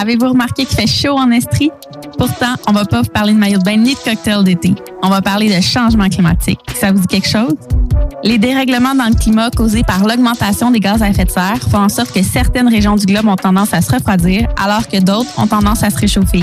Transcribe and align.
Avez-vous 0.00 0.28
remarqué 0.28 0.64
qu'il 0.64 0.76
fait 0.76 0.86
chaud 0.86 1.16
en 1.18 1.30
Estrie? 1.32 1.70
Pourtant, 2.16 2.54
on 2.66 2.72
va 2.72 2.84
pas 2.84 3.02
vous 3.02 3.08
parler 3.08 3.32
de 3.32 3.38
maillot 3.38 3.58
de 3.58 3.64
bain 3.64 3.76
ni 3.76 3.94
de 3.94 3.98
cocktail 3.98 4.44
d'été. 4.44 4.74
On 5.02 5.08
va 5.08 5.20
parler 5.20 5.54
de 5.54 5.60
changement 5.60 6.08
climatique. 6.08 6.60
Ça 6.74 6.92
vous 6.92 7.00
dit 7.00 7.06
quelque 7.08 7.28
chose? 7.28 7.56
Les 8.24 8.38
dérèglements 8.38 8.96
dans 8.96 9.08
le 9.08 9.14
climat 9.14 9.50
causés 9.50 9.84
par 9.84 10.04
l'augmentation 10.04 10.70
des 10.70 10.80
gaz 10.80 11.02
à 11.02 11.08
effet 11.08 11.24
de 11.24 11.30
serre 11.30 11.60
font 11.70 11.78
en 11.78 11.88
sorte 11.88 12.12
que 12.12 12.22
certaines 12.22 12.68
régions 12.68 12.96
du 12.96 13.06
globe 13.06 13.28
ont 13.28 13.36
tendance 13.36 13.72
à 13.72 13.80
se 13.80 13.92
refroidir 13.92 14.48
alors 14.56 14.88
que 14.88 14.98
d'autres 15.00 15.30
ont 15.38 15.46
tendance 15.46 15.84
à 15.84 15.90
se 15.90 15.98
réchauffer. 15.98 16.42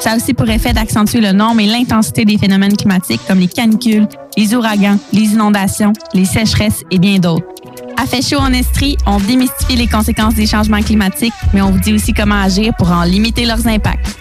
Ça 0.00 0.12
a 0.12 0.16
aussi 0.16 0.34
pour 0.34 0.48
effet 0.50 0.72
d'accentuer 0.72 1.20
le 1.20 1.30
nombre 1.30 1.60
et 1.60 1.66
l'intensité 1.66 2.24
des 2.24 2.38
phénomènes 2.38 2.76
climatiques 2.76 3.20
comme 3.28 3.38
les 3.38 3.46
canicules, 3.46 4.08
les 4.36 4.54
ouragans, 4.54 4.98
les 5.12 5.32
inondations, 5.32 5.92
les 6.12 6.24
sécheresses 6.24 6.82
et 6.90 6.98
bien 6.98 7.18
d'autres. 7.18 7.46
À 7.96 8.06
Fait 8.06 8.20
chaud 8.20 8.40
en 8.40 8.52
Estrie, 8.52 8.96
on 9.06 9.18
démystifie 9.18 9.76
les 9.76 9.86
conséquences 9.86 10.34
des 10.34 10.46
changements 10.46 10.82
climatiques, 10.82 11.34
mais 11.54 11.62
on 11.62 11.70
vous 11.70 11.78
dit 11.78 11.92
aussi 11.92 12.12
comment 12.12 12.42
agir 12.42 12.72
pour 12.76 12.90
en 12.90 13.04
limiter 13.04 13.44
leurs 13.44 13.68
impacts. 13.68 14.16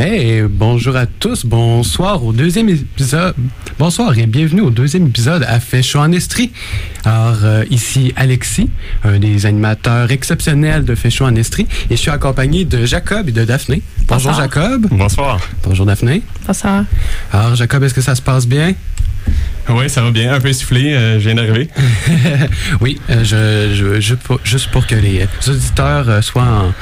Hey, 0.00 0.42
bonjour 0.42 0.94
à 0.94 1.06
tous, 1.06 1.44
bonsoir 1.44 2.24
au 2.24 2.32
deuxième 2.32 2.68
épisode. 2.68 3.34
Bonsoir 3.80 4.16
et 4.16 4.26
bienvenue 4.26 4.60
au 4.60 4.70
deuxième 4.70 5.08
épisode 5.08 5.42
à 5.42 5.58
Fait 5.58 5.82
chaud 5.82 5.98
en 5.98 6.12
Estrie. 6.12 6.52
Alors, 7.04 7.38
euh, 7.42 7.64
ici 7.68 8.12
Alexis, 8.14 8.70
un 9.02 9.18
des 9.18 9.44
animateurs 9.44 10.12
exceptionnels 10.12 10.84
de 10.84 10.94
Fait 10.94 11.10
chaud 11.10 11.24
en 11.24 11.34
Estrie, 11.34 11.66
et 11.90 11.96
je 11.96 12.00
suis 12.00 12.12
accompagné 12.12 12.64
de 12.64 12.86
Jacob 12.86 13.28
et 13.28 13.32
de 13.32 13.44
Daphné. 13.44 13.82
Bonjour 14.06 14.30
Bonsoir. 14.30 14.36
Jacob. 14.36 14.86
Bonsoir. 14.88 15.40
Bonjour 15.64 15.84
Daphné. 15.84 16.22
Bonsoir. 16.46 16.84
Alors, 17.32 17.56
Jacob, 17.56 17.82
est-ce 17.82 17.94
que 17.94 18.00
ça 18.00 18.14
se 18.14 18.22
passe 18.22 18.46
bien? 18.46 18.74
Oui, 19.70 19.90
ça 19.90 20.00
va 20.02 20.10
bien. 20.10 20.32
Un 20.32 20.40
peu 20.40 20.48
essoufflé. 20.48 20.94
euh, 20.94 21.14
je 21.20 21.24
viens 21.26 21.34
d'arriver. 21.34 21.68
Oui, 22.80 22.98
euh, 23.10 23.22
je, 23.24 23.74
je- 23.74 24.00
je- 24.00 24.14
pour- 24.14 24.40
juste 24.44 24.68
pour 24.70 24.86
que 24.86 24.94
les 24.94 25.26
auditeurs 25.46 26.08
euh, 26.08 26.22
soient 26.22 26.42
en 26.42 26.72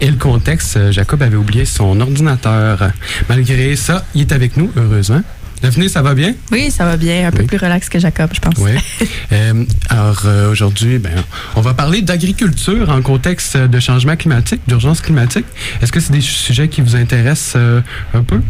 et 0.00 0.06
le 0.10 0.16
contexte, 0.16 0.90
Jacob 0.90 1.22
avait 1.22 1.36
oublié 1.36 1.64
son 1.64 2.00
ordinateur. 2.00 2.90
Malgré 3.28 3.76
ça, 3.76 4.04
il 4.14 4.22
est 4.22 4.32
avec 4.32 4.56
nous, 4.56 4.70
heureusement. 4.76 5.22
Daphné, 5.62 5.88
ça 5.88 6.02
va 6.02 6.14
bien? 6.14 6.34
Oui, 6.52 6.70
ça 6.70 6.84
va 6.84 6.96
bien. 6.98 7.28
Un 7.28 7.30
peu 7.30 7.44
plus 7.44 7.56
relax 7.56 7.88
que 7.88 7.98
Jacob, 7.98 8.30
je 8.34 8.40
pense. 8.40 8.54
Oui. 8.58 8.72
Euh, 9.32 9.64
alors 9.88 10.22
euh, 10.26 10.50
aujourd'hui, 10.52 10.98
ben, 10.98 11.10
on 11.56 11.60
va 11.60 11.74
parler 11.74 12.00
d'agriculture 12.00 12.90
en 12.90 13.02
contexte 13.02 13.56
de 13.56 13.80
changement 13.80 14.14
climatique, 14.14 14.60
d'urgence 14.68 15.00
climatique. 15.00 15.46
Est-ce 15.82 15.90
que 15.90 15.98
c'est 15.98 16.12
des 16.12 16.20
sujets 16.20 16.68
qui 16.68 16.80
vous 16.80 16.94
intéressent 16.94 17.54
euh, 17.56 17.80
un 18.14 18.22
peu? 18.22 18.40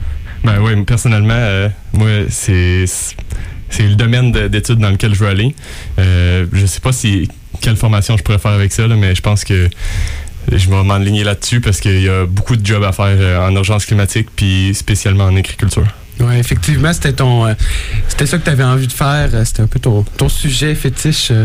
Ben 0.47 0.61
oui, 0.61 0.81
personnellement, 0.85 1.35
euh, 1.37 1.69
moi, 1.93 2.09
c'est 2.31 2.85
le 3.81 3.95
domaine 3.97 4.31
de- 4.31 4.47
d'études 4.47 4.79
dans 4.79 4.91
lequel 4.91 5.13
je 5.13 5.19
veux 5.19 5.29
aller. 5.29 5.55
Euh, 5.99 6.47
je 6.53 6.65
sais 6.67 6.79
pas 6.81 6.93
si 6.93 7.29
quelle 7.61 7.77
formation 7.77 8.17
je 8.17 8.23
pourrais 8.23 8.39
faire 8.39 8.53
avec 8.53 8.73
ça, 8.73 8.87
mais 8.87 9.15
je 9.17 9.23
pense 9.23 9.43
que 9.45 9.69
je 10.53 10.71
vais 10.71 10.83
m'enligner 10.85 11.25
là-dessus 11.25 11.61
parce 11.61 11.81
qu'il 11.81 12.01
y 12.01 12.09
a 12.09 12.27
beaucoup 12.27 12.55
de 12.57 12.65
jobs 12.65 12.85
à 12.85 12.93
faire 12.93 13.07
euh, 13.09 13.45
en 13.49 13.55
urgence 13.57 13.87
climatique, 13.87 14.29
puis 14.37 14.73
spécialement 14.75 15.25
en 15.25 15.35
agriculture. 15.37 15.87
Oui, 16.19 16.37
effectivement, 16.39 16.93
c'était 16.95 17.13
ton, 17.13 17.47
euh, 17.47 17.53
c'était 18.09 18.25
ça 18.25 18.39
que 18.39 18.45
tu 18.45 18.51
avais 18.51 18.65
envie 18.65 18.87
de 18.87 18.93
faire. 18.93 19.29
C'était 19.45 19.63
un 19.63 19.67
peu 19.67 19.79
ton, 19.79 20.03
ton 20.17 20.29
sujet 20.31 20.75
fétiche. 20.75 21.31
euh. 21.31 21.45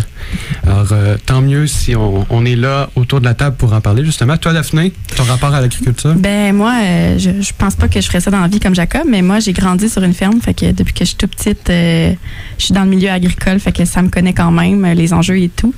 Alors, 0.66 0.88
euh, 0.94 1.18
tant 1.26 1.42
mieux 1.42 1.68
si 1.68 1.94
on, 1.96 2.26
on 2.30 2.46
est 2.46 2.56
là 2.56 2.90
autour 2.96 3.20
de 3.20 3.26
la 3.26 3.34
table 3.34 3.58
pour 3.58 3.74
en 3.74 3.81
parler, 3.81 4.06
justement. 4.06 4.38
Toi, 4.38 4.54
Daphné, 4.54 4.94
ton 5.18 5.24
rapport 5.24 5.54
à 5.54 5.60
l'agriculture? 5.60 6.14
Ben 6.16 6.56
moi, 6.56 6.74
je, 7.18 7.42
je 7.42 7.52
pense 7.58 7.76
pas 7.76 7.90
que 7.90 8.00
je 8.00 8.08
ferais 8.08 8.22
ça 8.22 8.31
dans 8.31 8.40
la 8.40 8.48
vie 8.48 8.62
comme 8.62 8.76
Jacob, 8.76 9.04
mais 9.10 9.22
moi 9.22 9.40
j'ai 9.40 9.52
grandi 9.54 9.90
sur 9.90 10.04
une 10.04 10.14
ferme, 10.14 10.40
fait 10.42 10.54
que 10.54 10.72
depuis 10.72 10.94
que 10.94 11.00
je 11.00 11.10
suis 11.10 11.18
toute 11.18 11.36
petite, 11.36 11.64
je 11.68 12.16
suis 12.58 12.74
dans 12.74 12.84
le 12.84 12.90
milieu 12.90 13.10
agricole, 13.10 13.60
fait 13.60 13.72
que 13.74 13.84
ça 13.86 14.02
me 14.02 14.10
connaît 14.10 14.34
quand 14.34 14.52
même 14.52 14.86
les 14.94 15.14
enjeux 15.14 15.38
et 15.38 15.50
tout. 15.50 15.74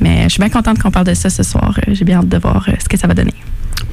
Mais 0.00 0.24
je 0.24 0.28
suis 0.30 0.40
bien 0.40 0.50
contente 0.50 0.78
qu'on 0.78 0.90
parle 0.90 1.06
de 1.06 1.14
ça 1.14 1.30
ce 1.30 1.42
soir. 1.42 1.78
J'ai 1.88 2.04
bien 2.04 2.18
hâte 2.18 2.28
de 2.28 2.38
voir 2.38 2.64
ce 2.80 2.88
que 2.88 2.96
ça 2.96 3.06
va 3.08 3.14
donner. 3.14 3.34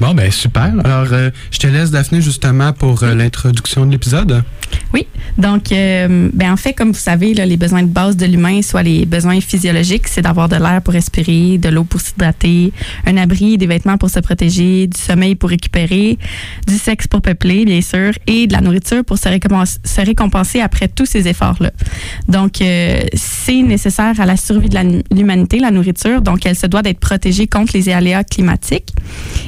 Bon, 0.00 0.12
ben 0.12 0.30
super. 0.30 0.72
Alors, 0.84 1.06
euh, 1.12 1.30
je 1.50 1.58
te 1.58 1.66
laisse, 1.66 1.90
Daphné, 1.90 2.20
justement, 2.20 2.72
pour 2.72 3.02
euh, 3.02 3.14
l'introduction 3.14 3.86
de 3.86 3.92
l'épisode. 3.92 4.42
Donc, 5.36 5.72
euh, 5.72 6.28
ben 6.32 6.52
en 6.52 6.56
fait, 6.56 6.74
comme 6.74 6.92
vous 6.92 6.98
savez, 6.98 7.34
les 7.34 7.56
besoins 7.56 7.82
de 7.82 7.88
base 7.88 8.16
de 8.16 8.24
l'humain, 8.24 8.62
soit 8.62 8.84
les 8.84 9.04
besoins 9.04 9.40
physiologiques, 9.40 10.06
c'est 10.06 10.22
d'avoir 10.22 10.48
de 10.48 10.54
l'air 10.54 10.80
pour 10.80 10.94
respirer, 10.94 11.58
de 11.58 11.68
l'eau 11.70 11.82
pour 11.82 12.00
s'hydrater, 12.00 12.72
un 13.04 13.16
abri, 13.16 13.58
des 13.58 13.66
vêtements 13.66 13.96
pour 13.98 14.10
se 14.10 14.20
protéger, 14.20 14.86
du 14.86 15.00
sommeil 15.00 15.34
pour 15.34 15.50
récupérer, 15.50 16.18
du 16.68 16.74
sexe 16.76 17.08
pour 17.08 17.20
peupler, 17.20 17.64
bien 17.64 17.80
sûr, 17.80 18.12
et 18.28 18.46
de 18.46 18.52
la 18.52 18.60
nourriture 18.60 19.04
pour 19.04 19.18
se, 19.18 19.28
récompenser, 19.28 19.78
se 19.84 20.00
récompenser 20.02 20.60
après 20.60 20.86
tous 20.86 21.06
ces 21.06 21.26
efforts-là. 21.26 21.72
Donc, 22.28 22.60
euh, 22.60 23.00
c'est 23.14 23.62
nécessaire 23.62 24.20
à 24.20 24.26
la 24.26 24.36
survie 24.36 24.68
de 24.68 24.74
la- 24.74 24.84
l'humanité, 25.10 25.58
la 25.58 25.72
nourriture. 25.72 26.22
Donc, 26.22 26.46
elle 26.46 26.56
se 26.56 26.68
doit 26.68 26.82
d'être 26.82 27.00
protégée 27.00 27.48
contre 27.48 27.72
les 27.74 27.88
aléas 27.88 28.22
climatiques. 28.22 28.90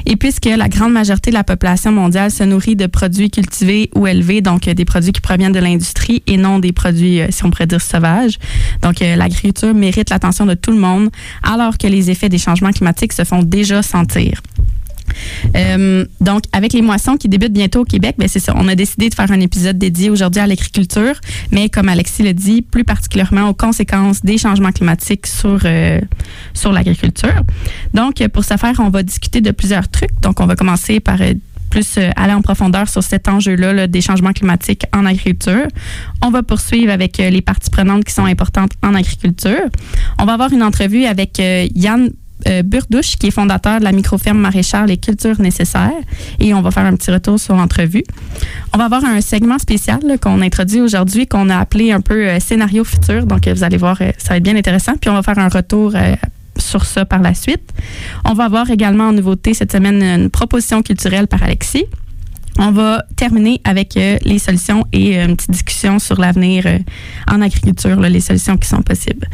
Et 0.05 0.17
puisque 0.37 0.59
la 0.59 0.69
grande 0.69 0.93
majorité 0.93 1.31
de 1.31 1.35
la 1.35 1.45
population 1.45 1.93
mondiale 1.93 2.31
se 2.31 2.45
nourrit 2.45 2.77
de 2.77 2.87
produits 2.87 3.31
cultivés 3.31 3.91
ou 3.95 4.07
élevés, 4.07 4.41
donc 4.41 4.69
euh, 4.69 4.75
des 4.75 4.85
produits 4.85 5.13
qui 5.13 5.21
proviennent 5.21 5.53
de 5.53 5.59
l'industrie 5.59 6.23
et 6.27 6.37
non 6.37 6.59
des 6.59 6.73
produits, 6.73 7.21
euh, 7.21 7.29
si 7.31 7.45
on 7.45 7.51
pourrait 7.51 7.67
dire, 7.67 7.81
sauvages. 7.81 8.39
Donc, 8.83 9.01
euh, 9.03 9.17
l'agriculture 9.17 9.75
mérite 9.75 10.11
l'attention 10.11 10.47
de 10.47 10.55
tout 10.55 10.73
le 10.73 10.79
monde, 10.79 11.11
alors 11.43 11.79
que 11.79 11.87
les 11.87 12.11
effets 12.11 12.29
des 12.29 12.39
changements 12.39 12.71
climatiques 12.71 13.13
se 13.13 13.25
font 13.25 13.43
déjà 13.43 13.83
sentir. 13.83 14.41
Euh, 15.57 16.05
donc, 16.21 16.45
avec 16.53 16.73
les 16.73 16.83
moissons 16.83 17.17
qui 17.17 17.29
débutent 17.29 17.53
bientôt 17.53 17.81
au 17.81 17.85
Québec, 17.85 18.17
ben 18.19 18.29
c'est 18.29 18.41
ça. 18.41 18.55
On 18.57 18.69
a 18.69 18.75
décidé 18.75 19.09
de 19.09 19.15
faire 19.15 19.31
un 19.31 19.41
épisode 19.41 19.79
dédié 19.79 20.11
aujourd'hui 20.11 20.41
à 20.41 20.47
l'agriculture, 20.47 21.15
mais 21.51 21.69
comme 21.69 21.89
Alexis 21.89 22.23
le 22.23 22.35
dit, 22.35 22.63
plus 22.63 22.85
particulièrement 22.85 23.49
aux 23.49 23.55
conséquences 23.55 24.23
des 24.23 24.39
changements 24.39 24.73
climatiques 24.73 25.27
sur, 25.27 25.61
euh, 25.65 26.01
sur 26.55 26.73
l'agriculture. 26.73 27.43
Donc, 27.95 28.27
pour 28.29 28.45
ce 28.45 28.57
faire, 28.57 28.75
on 28.79 28.91
va 28.91 29.03
discuter 29.03 29.41
de 29.41 29.51
plusieurs 29.51 29.89
trucs. 29.89 30.21
Donc, 30.21 30.41
on 30.41 30.47
va 30.47 30.57
commencer 30.57 31.01
par 31.01 31.21
euh, 31.21 31.35
plus 31.71 31.99
aller 32.17 32.33
en 32.33 32.43
profondeur 32.43 32.89
sur 32.89 33.03
cet 33.03 33.29
enjeu-là 33.29 33.73
là, 33.73 33.87
des 33.87 34.01
changements 34.01 34.33
climatiques 34.33 34.85
en 34.95 35.05
agriculture. 35.05 35.67
On 36.23 36.31
va 36.31 36.43
poursuivre 36.43 36.93
avec 36.93 37.19
les 37.19 37.43
parties 37.43 37.71
prenantes 37.71 38.05
qui 38.05 38.15
sont 38.15 38.25
importantes 38.25 38.73
en 38.83 38.95
agriculture. 38.95 39.69
On 40.19 40.25
va 40.25 40.35
avoir 40.35 40.53
une 40.53 40.63
entrevue 40.63 41.05
avec 41.05 41.41
euh, 41.41 41.67
Yann 41.75 42.11
euh, 42.47 42.63
Burdouche, 42.63 43.17
qui 43.17 43.29
est 43.29 43.31
fondateur 43.31 43.79
de 43.79 43.85
la 43.85 43.93
microferme 43.93 44.39
maraîchère 44.39 44.87
Les 44.87 44.97
Cultures 44.97 45.41
Nécessaires. 45.41 45.91
Et 46.39 46.55
on 46.55 46.63
va 46.63 46.71
faire 46.71 46.85
un 46.85 46.95
petit 46.95 47.11
retour 47.11 47.41
sur 47.41 47.57
l'entrevue. 47.57 48.05
On 48.75 48.79
va 48.79 48.85
avoir 48.85 49.05
un 49.05 49.21
segment 49.21 49.59
spécial 49.59 50.01
qu'on 50.21 50.43
introduit 50.43 50.81
aujourd'hui, 50.81 51.27
qu'on 51.27 51.49
a 51.49 51.59
appelé 51.59 51.93
un 51.93 52.01
peu 52.01 52.29
euh, 52.29 52.41
scénario 52.41 52.85
futur. 52.85 53.27
Donc, 53.27 53.47
euh, 53.47 53.55
vous 53.55 53.65
allez 53.65 53.79
voir, 53.79 53.99
ça 54.19 54.31
va 54.31 54.37
être 54.37 54.43
bien 54.43 54.57
intéressant. 54.57 54.93
Puis, 55.01 55.11
on 55.11 55.15
va 55.15 55.23
faire 55.23 55.39
un 55.39 55.49
retour 55.49 55.95
sur 56.59 56.85
ça 56.85 57.05
par 57.05 57.21
la 57.21 57.35
suite. 57.35 57.73
On 58.25 58.35
va 58.35 58.45
avoir 58.45 58.71
également 58.71 59.09
en 59.09 59.13
nouveauté 59.13 59.55
cette 59.55 59.73
semaine 59.73 60.03
une 60.03 60.31
proposition 60.31 60.83
culturelle 60.83 61.27
par 61.27 61.43
Alexis. 61.43 61.87
On 62.59 62.71
va 62.71 63.05
terminer 63.17 63.61
avec 63.65 63.97
euh, 63.97 64.17
les 64.25 64.39
solutions 64.39 64.85
et 64.93 65.19
euh, 65.19 65.27
une 65.27 65.37
petite 65.37 65.51
discussion 65.51 65.99
sur 65.99 66.19
l'avenir 66.19 66.65
euh, 66.67 66.79
en 67.31 67.43
agriculture, 67.43 68.01
les 68.01 68.21
solutions 68.21 68.57
qui 68.57 68.67
sont 68.69 68.83
possibles. 68.83 69.29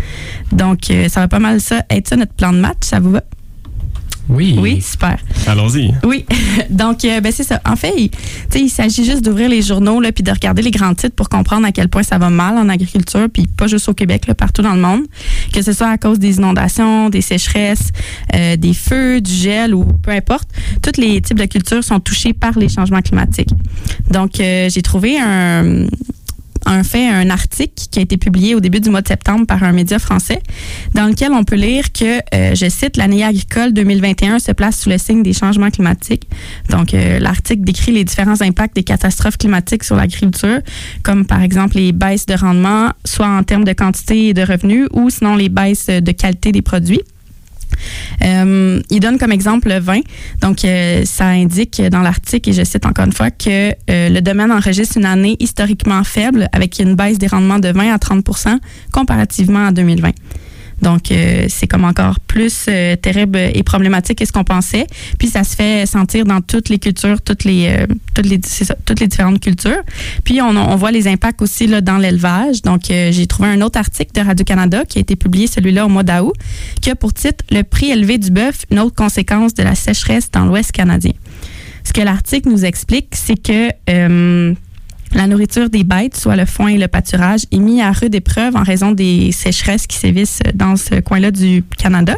Donc, 0.50 0.92
ça 1.08 1.20
va 1.20 1.28
pas 1.28 1.38
mal 1.38 1.60
ça 1.60 1.82
être 1.88 2.08
ça 2.08 2.16
notre 2.16 2.34
plan 2.34 2.52
de 2.52 2.58
match. 2.58 2.78
Ça 2.82 2.98
vous 3.00 3.12
va? 3.12 3.22
Oui. 4.28 4.56
Oui, 4.58 4.80
super. 4.80 5.18
Allons-y. 5.46 5.92
Oui, 6.04 6.24
donc 6.70 7.04
euh, 7.04 7.20
ben, 7.20 7.32
c'est 7.32 7.44
ça. 7.44 7.60
En 7.64 7.76
fait, 7.76 7.92
il, 7.96 8.10
tu 8.10 8.18
sais, 8.50 8.60
il 8.60 8.68
s'agit 8.68 9.04
juste 9.04 9.24
d'ouvrir 9.24 9.48
les 9.48 9.62
journaux 9.62 10.00
là, 10.00 10.12
puis 10.12 10.22
de 10.22 10.30
regarder 10.30 10.62
les 10.62 10.70
grands 10.70 10.94
titres 10.94 11.14
pour 11.14 11.28
comprendre 11.28 11.66
à 11.66 11.72
quel 11.72 11.88
point 11.88 12.02
ça 12.02 12.18
va 12.18 12.30
mal 12.30 12.56
en 12.56 12.68
agriculture, 12.68 13.28
puis 13.32 13.46
pas 13.46 13.66
juste 13.66 13.88
au 13.88 13.94
Québec, 13.94 14.26
là, 14.26 14.34
partout 14.34 14.62
dans 14.62 14.74
le 14.74 14.80
monde, 14.80 15.02
que 15.52 15.62
ce 15.62 15.72
soit 15.72 15.88
à 15.88 15.98
cause 15.98 16.18
des 16.18 16.36
inondations, 16.36 17.10
des 17.10 17.20
sécheresses, 17.20 17.90
euh, 18.34 18.56
des 18.56 18.74
feux, 18.74 19.20
du 19.20 19.32
gel 19.32 19.74
ou 19.74 19.84
peu 20.02 20.12
importe. 20.12 20.48
Tous 20.82 21.00
les 21.00 21.20
types 21.20 21.38
de 21.38 21.46
cultures 21.46 21.84
sont 21.84 22.00
touchés 22.00 22.32
par 22.32 22.58
les 22.58 22.68
changements 22.68 23.02
climatiques. 23.02 23.50
Donc, 24.10 24.40
euh, 24.40 24.68
j'ai 24.70 24.82
trouvé 24.82 25.18
un 25.18 25.86
a 26.66 26.82
fait 26.82 27.08
un 27.08 27.30
article 27.30 27.72
qui 27.90 27.98
a 27.98 28.02
été 28.02 28.16
publié 28.16 28.54
au 28.54 28.60
début 28.60 28.80
du 28.80 28.90
mois 28.90 29.02
de 29.02 29.08
septembre 29.08 29.46
par 29.46 29.62
un 29.62 29.72
média 29.72 29.98
français, 29.98 30.40
dans 30.94 31.06
lequel 31.06 31.32
on 31.32 31.44
peut 31.44 31.56
lire 31.56 31.92
que, 31.92 32.18
euh, 32.34 32.54
je 32.54 32.68
cite, 32.68 32.96
l'année 32.96 33.24
agricole 33.24 33.72
2021 33.72 34.38
se 34.38 34.52
place 34.52 34.80
sous 34.80 34.90
le 34.90 34.98
signe 34.98 35.22
des 35.22 35.32
changements 35.32 35.70
climatiques. 35.70 36.28
Donc, 36.70 36.94
euh, 36.94 37.18
l'article 37.18 37.62
décrit 37.64 37.92
les 37.92 38.04
différents 38.04 38.40
impacts 38.40 38.74
des 38.74 38.84
catastrophes 38.84 39.38
climatiques 39.38 39.84
sur 39.84 39.96
l'agriculture, 39.96 40.60
comme 41.02 41.26
par 41.26 41.42
exemple 41.42 41.76
les 41.76 41.92
baisses 41.92 42.26
de 42.26 42.34
rendement, 42.34 42.90
soit 43.04 43.28
en 43.28 43.42
termes 43.42 43.64
de 43.64 43.72
quantité 43.72 44.28
et 44.28 44.34
de 44.34 44.42
revenus, 44.42 44.86
ou 44.92 45.10
sinon 45.10 45.36
les 45.36 45.48
baisses 45.48 45.86
de 45.86 46.12
qualité 46.12 46.52
des 46.52 46.62
produits. 46.62 47.02
Euh, 48.24 48.80
il 48.90 49.00
donne 49.00 49.18
comme 49.18 49.32
exemple 49.32 49.68
le 49.68 49.78
vin. 49.78 50.00
Donc, 50.40 50.64
euh, 50.64 51.02
ça 51.04 51.26
indique 51.26 51.80
dans 51.90 52.00
l'article, 52.00 52.50
et 52.50 52.52
je 52.52 52.64
cite 52.64 52.86
encore 52.86 53.06
une 53.06 53.12
fois, 53.12 53.30
que 53.30 53.70
euh, 53.70 54.08
le 54.08 54.20
domaine 54.20 54.52
enregistre 54.52 54.98
une 54.98 55.04
année 55.04 55.36
historiquement 55.40 56.04
faible 56.04 56.48
avec 56.52 56.78
une 56.78 56.94
baisse 56.94 57.18
des 57.18 57.26
rendements 57.26 57.58
de 57.58 57.68
20 57.68 57.92
à 57.92 57.96
30% 57.96 58.58
comparativement 58.92 59.66
à 59.66 59.72
2020. 59.72 60.10
Donc, 60.82 61.12
euh, 61.12 61.46
c'est 61.48 61.68
comme 61.68 61.84
encore 61.84 62.18
plus 62.20 62.66
euh, 62.68 62.96
terrible 62.96 63.38
et 63.38 63.62
problématique 63.62 64.18
que 64.18 64.24
ce 64.26 64.32
qu'on 64.32 64.44
pensait. 64.44 64.86
Puis, 65.18 65.28
ça 65.28 65.44
se 65.44 65.54
fait 65.54 65.86
sentir 65.86 66.24
dans 66.24 66.40
toutes 66.40 66.68
les 66.68 66.78
cultures, 66.78 67.22
toutes 67.22 67.44
les, 67.44 67.68
euh, 67.68 67.86
toutes 68.14 68.26
les, 68.26 68.40
ça, 68.42 68.74
toutes 68.84 69.00
les 69.00 69.06
différentes 69.06 69.40
cultures. 69.40 69.82
Puis, 70.24 70.42
on, 70.42 70.48
on 70.48 70.76
voit 70.76 70.90
les 70.90 71.06
impacts 71.06 71.40
aussi 71.40 71.68
là, 71.68 71.80
dans 71.80 71.98
l'élevage. 71.98 72.62
Donc, 72.62 72.82
j'ai 72.88 73.26
trouvé 73.26 73.48
un 73.48 73.60
autre 73.60 73.78
article 73.78 74.12
de 74.12 74.26
Radio-Canada 74.26 74.84
qui 74.84 74.98
a 74.98 75.00
été 75.00 75.14
publié, 75.14 75.46
celui-là, 75.46 75.86
au 75.86 75.88
mois 75.88 76.02
d'août, 76.02 76.34
qui 76.80 76.90
a 76.90 76.96
pour 76.96 77.14
titre 77.14 77.44
Le 77.50 77.62
prix 77.62 77.90
élevé 77.90 78.18
du 78.18 78.30
bœuf, 78.30 78.64
une 78.70 78.80
autre 78.80 78.96
conséquence 78.96 79.54
de 79.54 79.62
la 79.62 79.74
sécheresse 79.74 80.30
dans 80.30 80.44
l'Ouest 80.44 80.72
canadien. 80.72 81.12
Ce 81.84 81.92
que 81.92 82.00
l'article 82.00 82.48
nous 82.48 82.64
explique, 82.64 83.08
c'est 83.12 83.40
que 83.40 83.70
la 85.14 85.26
nourriture 85.26 85.68
des 85.68 85.84
bêtes, 85.84 86.16
soit 86.16 86.36
le 86.36 86.46
foin 86.46 86.68
et 86.68 86.78
le 86.78 86.88
pâturage, 86.88 87.40
est 87.50 87.58
mis 87.58 87.82
à 87.82 87.92
rude 87.92 88.14
épreuve 88.14 88.56
en 88.56 88.62
raison 88.62 88.92
des 88.92 89.30
sécheresses 89.32 89.86
qui 89.86 89.96
sévissent 89.96 90.40
dans 90.54 90.76
ce 90.76 91.00
coin-là 91.00 91.30
du 91.30 91.64
Canada, 91.76 92.16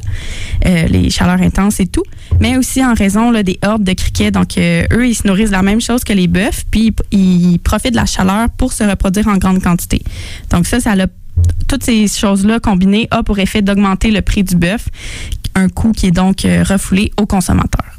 euh, 0.67 0.87
les 0.87 1.11
chaleurs 1.11 1.43
intenses 1.43 1.81
et 1.81 1.87
tout, 1.87 2.05
mais 2.41 2.57
aussi 2.57 2.85
en 2.85 2.95
raison 2.95 3.31
là, 3.31 3.43
des 3.43 3.59
hordes 3.65 3.85
de 3.85 3.93
criquets. 3.93 4.31
Donc, 4.31 4.57
euh, 4.59 4.85
eux, 4.93 5.09
ils 5.09 5.15
se 5.15 5.27
nourrissent 5.27 5.51
de 5.51 5.57
la 5.57 5.63
même 5.63 5.81
chose 5.81 6.05
que 6.05 6.13
les 6.13 6.29
bœufs, 6.29 6.65
puis 6.71 6.95
ils 7.11 7.59
profitent 7.59 7.93
de 7.93 7.97
la 7.97 8.07
chaleur 8.07 8.49
pour 8.51 8.73
se 8.73 8.85
reproduire 8.85 9.29
en 9.29 9.37
grande 9.39 9.63
quantité. 9.63 10.03
Donc, 10.51 10.67
ça, 10.67 10.81
ça 10.81 10.93
a 10.93 11.07
toutes 11.69 11.83
ces 11.83 12.07
choses-là 12.07 12.61
combinées 12.61 13.09
a 13.11 13.23
pour 13.23 13.39
effet 13.39 13.63
d'augmenter 13.63 14.11
le 14.11 14.23
prix 14.23 14.45
du 14.45 14.57
bœuf, 14.57 14.89
un 15.55 15.69
coût 15.69 15.93
qui 15.93 16.07
est 16.07 16.13
donc 16.13 16.45
euh, 16.45 16.63
refoulé 16.63 17.11
aux 17.21 17.27
consommateurs. 17.27 17.97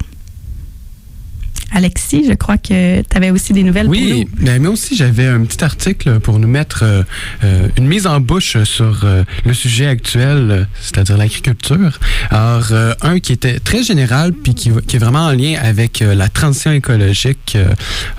Alexis, 1.76 2.24
je 2.26 2.34
crois 2.34 2.58
que 2.58 3.02
tu 3.02 3.18
avais 3.18 3.32
aussi 3.32 3.52
des 3.52 3.62
nouvelles 3.62 3.88
oui, 3.88 4.10
pour 4.10 4.20
nous. 4.20 4.46
mais 4.46 4.60
moi 4.60 4.72
aussi, 4.72 4.96
j'avais 4.96 5.28
un 5.28 5.44
petit 5.44 5.62
article 5.62 6.22
pour 6.22 6.40
nous 6.40 6.48
mettre 6.48 6.84
euh, 6.84 7.04
euh, 7.44 7.68
une 7.78 7.86
mise 7.86 8.08
en 8.08 8.22
bouche 8.22 8.64
sur 8.64 9.02
euh, 9.04 9.26
le 9.46 9.54
sujet 9.54 9.86
actuel, 9.86 10.70
c'est-à-dire 10.80 11.18
l'agriculture. 11.18 12.00
Alors, 12.30 12.68
euh, 12.72 12.94
un 13.02 13.20
qui 13.20 13.34
était 13.34 13.60
très 13.60 13.84
général, 13.84 14.32
puis 14.32 14.56
qui, 14.56 14.72
qui 14.88 14.96
est 14.96 15.00
vraiment 15.00 15.26
en 15.26 15.32
lien 15.32 15.60
avec 15.62 16.00
la 16.00 16.30
transition 16.30 16.72
écologique. 16.72 17.58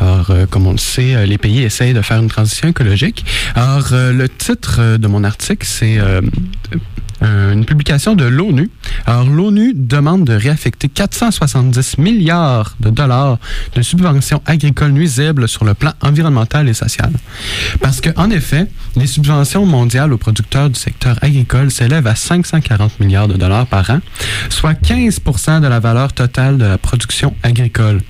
alors, 0.00 0.30
comme 0.50 0.66
on 0.66 0.72
le 0.72 0.78
sait, 0.78 1.26
les 1.26 1.38
pays 1.38 1.62
essayent 1.62 1.94
de 1.94 2.02
faire 2.02 2.20
une 2.20 2.28
transition 2.28 2.68
écologique. 2.68 3.24
Alors, 3.54 3.88
le 3.92 4.28
titre 4.28 4.98
de 4.98 5.08
mon 5.08 5.24
article, 5.24 5.66
c'est 5.66 5.98
une 7.22 7.64
publication 7.64 8.14
de 8.14 8.24
l'ONU. 8.24 8.70
Alors, 9.06 9.28
l'ONU 9.28 9.72
demande 9.74 10.24
de 10.24 10.34
réaffecter 10.34 10.88
470 10.88 11.98
milliards 11.98 12.76
de 12.80 12.90
dollars 12.90 13.38
de 13.74 13.82
subventions 13.82 14.42
agricoles 14.44 14.92
nuisibles 14.92 15.48
sur 15.48 15.64
le 15.64 15.74
plan 15.74 15.92
environnemental 16.02 16.68
et 16.68 16.74
social. 16.74 17.10
Parce 17.80 18.00
que, 18.00 18.10
en 18.16 18.30
effet, 18.30 18.66
les 18.96 19.06
subventions 19.06 19.64
mondiales 19.64 20.12
aux 20.12 20.18
producteurs 20.18 20.68
du 20.68 20.78
secteur 20.78 21.18
agricole 21.22 21.70
s'élèvent 21.70 22.06
à 22.06 22.14
540 22.14 23.00
milliards 23.00 23.28
de 23.28 23.34
dollars 23.34 23.66
par 23.66 23.88
an, 23.90 24.00
soit 24.48 24.74
15% 24.74 25.60
de 25.60 25.66
la 25.66 25.80
valeur 25.80 26.12
totale 26.12 26.58
de 26.58 26.64
la 26.64 26.78
production 26.78 27.34
agricole. 27.42 28.00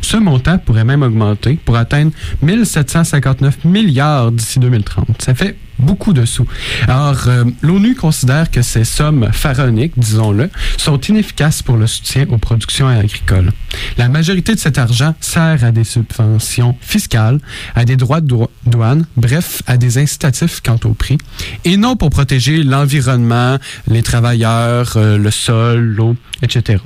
Ce 0.00 0.16
montant 0.16 0.58
pourrait 0.58 0.84
même 0.84 1.02
augmenter 1.02 1.58
pour 1.64 1.76
atteindre 1.76 2.12
1759 2.42 3.64
milliards 3.64 4.30
d'ici 4.30 4.60
2030. 4.60 5.20
Ça 5.20 5.34
fait 5.34 5.56
beaucoup 5.78 6.12
de 6.12 6.24
sous. 6.24 6.46
Alors, 6.88 7.28
euh, 7.28 7.44
l'ONU 7.62 7.94
considère 7.94 8.50
que 8.50 8.62
ces 8.62 8.84
sommes 8.84 9.30
pharaoniques, 9.32 9.92
disons-le, 9.96 10.50
sont 10.76 11.00
inefficaces 11.00 11.62
pour 11.62 11.76
le 11.76 11.86
soutien 11.86 12.26
aux 12.30 12.38
productions 12.38 12.88
agricoles. 12.88 13.52
La 13.98 14.08
majorité 14.08 14.54
de 14.54 14.60
cet 14.60 14.78
argent 14.78 15.14
sert 15.20 15.64
à 15.64 15.72
des 15.72 15.84
subventions 15.84 16.76
fiscales, 16.80 17.40
à 17.74 17.84
des 17.84 17.96
droits 17.96 18.20
de 18.20 18.34
douane, 18.66 19.06
bref, 19.16 19.62
à 19.66 19.76
des 19.76 19.98
incitatifs 19.98 20.60
quant 20.64 20.78
au 20.84 20.94
prix, 20.94 21.18
et 21.64 21.76
non 21.76 21.96
pour 21.96 22.10
protéger 22.10 22.62
l'environnement, 22.62 23.58
les 23.88 24.02
travailleurs, 24.02 24.94
euh, 24.96 25.18
le 25.18 25.30
sol, 25.30 25.80
l'eau, 25.80 26.16
etc. 26.42 26.78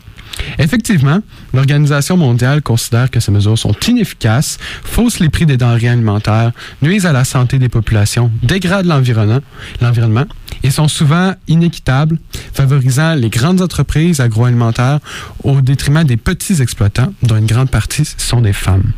Effectivement, 0.58 1.20
l'Organisation 1.52 2.16
mondiale 2.16 2.62
considère 2.62 3.10
que 3.10 3.20
ces 3.20 3.32
mesures 3.32 3.58
sont 3.58 3.74
inefficaces, 3.88 4.58
faussent 4.82 5.20
les 5.20 5.28
prix 5.28 5.46
des 5.46 5.56
denrées 5.56 5.88
alimentaires, 5.88 6.52
nuisent 6.82 7.06
à 7.06 7.12
la 7.12 7.24
santé 7.24 7.58
des 7.58 7.68
populations, 7.68 8.30
dégradent 8.42 8.86
l'environnement, 8.86 10.26
et 10.62 10.70
sont 10.70 10.88
souvent 10.88 11.34
inéquitables, 11.48 12.18
favorisant 12.52 13.14
les 13.14 13.30
grandes 13.30 13.62
entreprises 13.62 14.20
agroalimentaires 14.20 15.00
au 15.42 15.60
détriment 15.60 16.04
des 16.04 16.16
petits 16.16 16.60
exploitants, 16.60 17.12
dont 17.22 17.36
une 17.36 17.46
grande 17.46 17.70
partie 17.70 18.04
sont 18.16 18.40
des 18.40 18.52
femmes. 18.52 18.92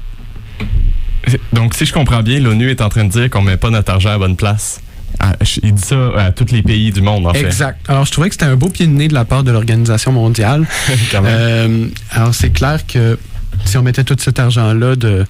Donc, 1.52 1.75
si 1.75 1.87
je 1.87 1.93
comprends 1.93 2.23
bien, 2.23 2.40
l'ONU 2.40 2.70
est 2.70 2.81
en 2.81 2.88
train 2.88 3.05
de 3.05 3.11
dire 3.11 3.31
qu'on 3.31 3.43
met 3.43 3.56
pas 3.56 3.70
notre 3.70 3.93
argent 3.93 4.11
à 4.11 4.19
bonne 4.19 4.37
place. 4.37 4.81
Ah, 5.19 5.35
il 5.62 5.75
dit 5.75 5.82
ça 5.82 6.11
à 6.17 6.32
tous 6.32 6.53
les 6.53 6.62
pays 6.62 6.91
du 6.91 7.03
monde, 7.03 7.26
en 7.26 7.32
fait. 7.32 7.47
Exact. 7.47 7.79
Alors, 7.88 8.05
je 8.05 8.12
trouvais 8.12 8.29
que 8.29 8.35
c'était 8.35 8.47
un 8.47 8.56
beau 8.56 8.69
pied 8.69 8.87
de 8.87 8.93
nez 8.93 9.09
de 9.09 9.14
la 9.14 9.25
part 9.25 9.44
de 9.44 9.50
l'Organisation 9.50 10.12
mondiale. 10.12 10.67
euh, 11.14 11.87
alors, 12.11 12.35
c'est 12.35 12.50
clair 12.50 12.87
que 12.87 13.19
si 13.64 13.76
on 13.76 13.82
mettait 13.82 14.05
tout 14.05 14.17
cet 14.19 14.38
argent-là 14.38 14.97
de, 14.97 15.25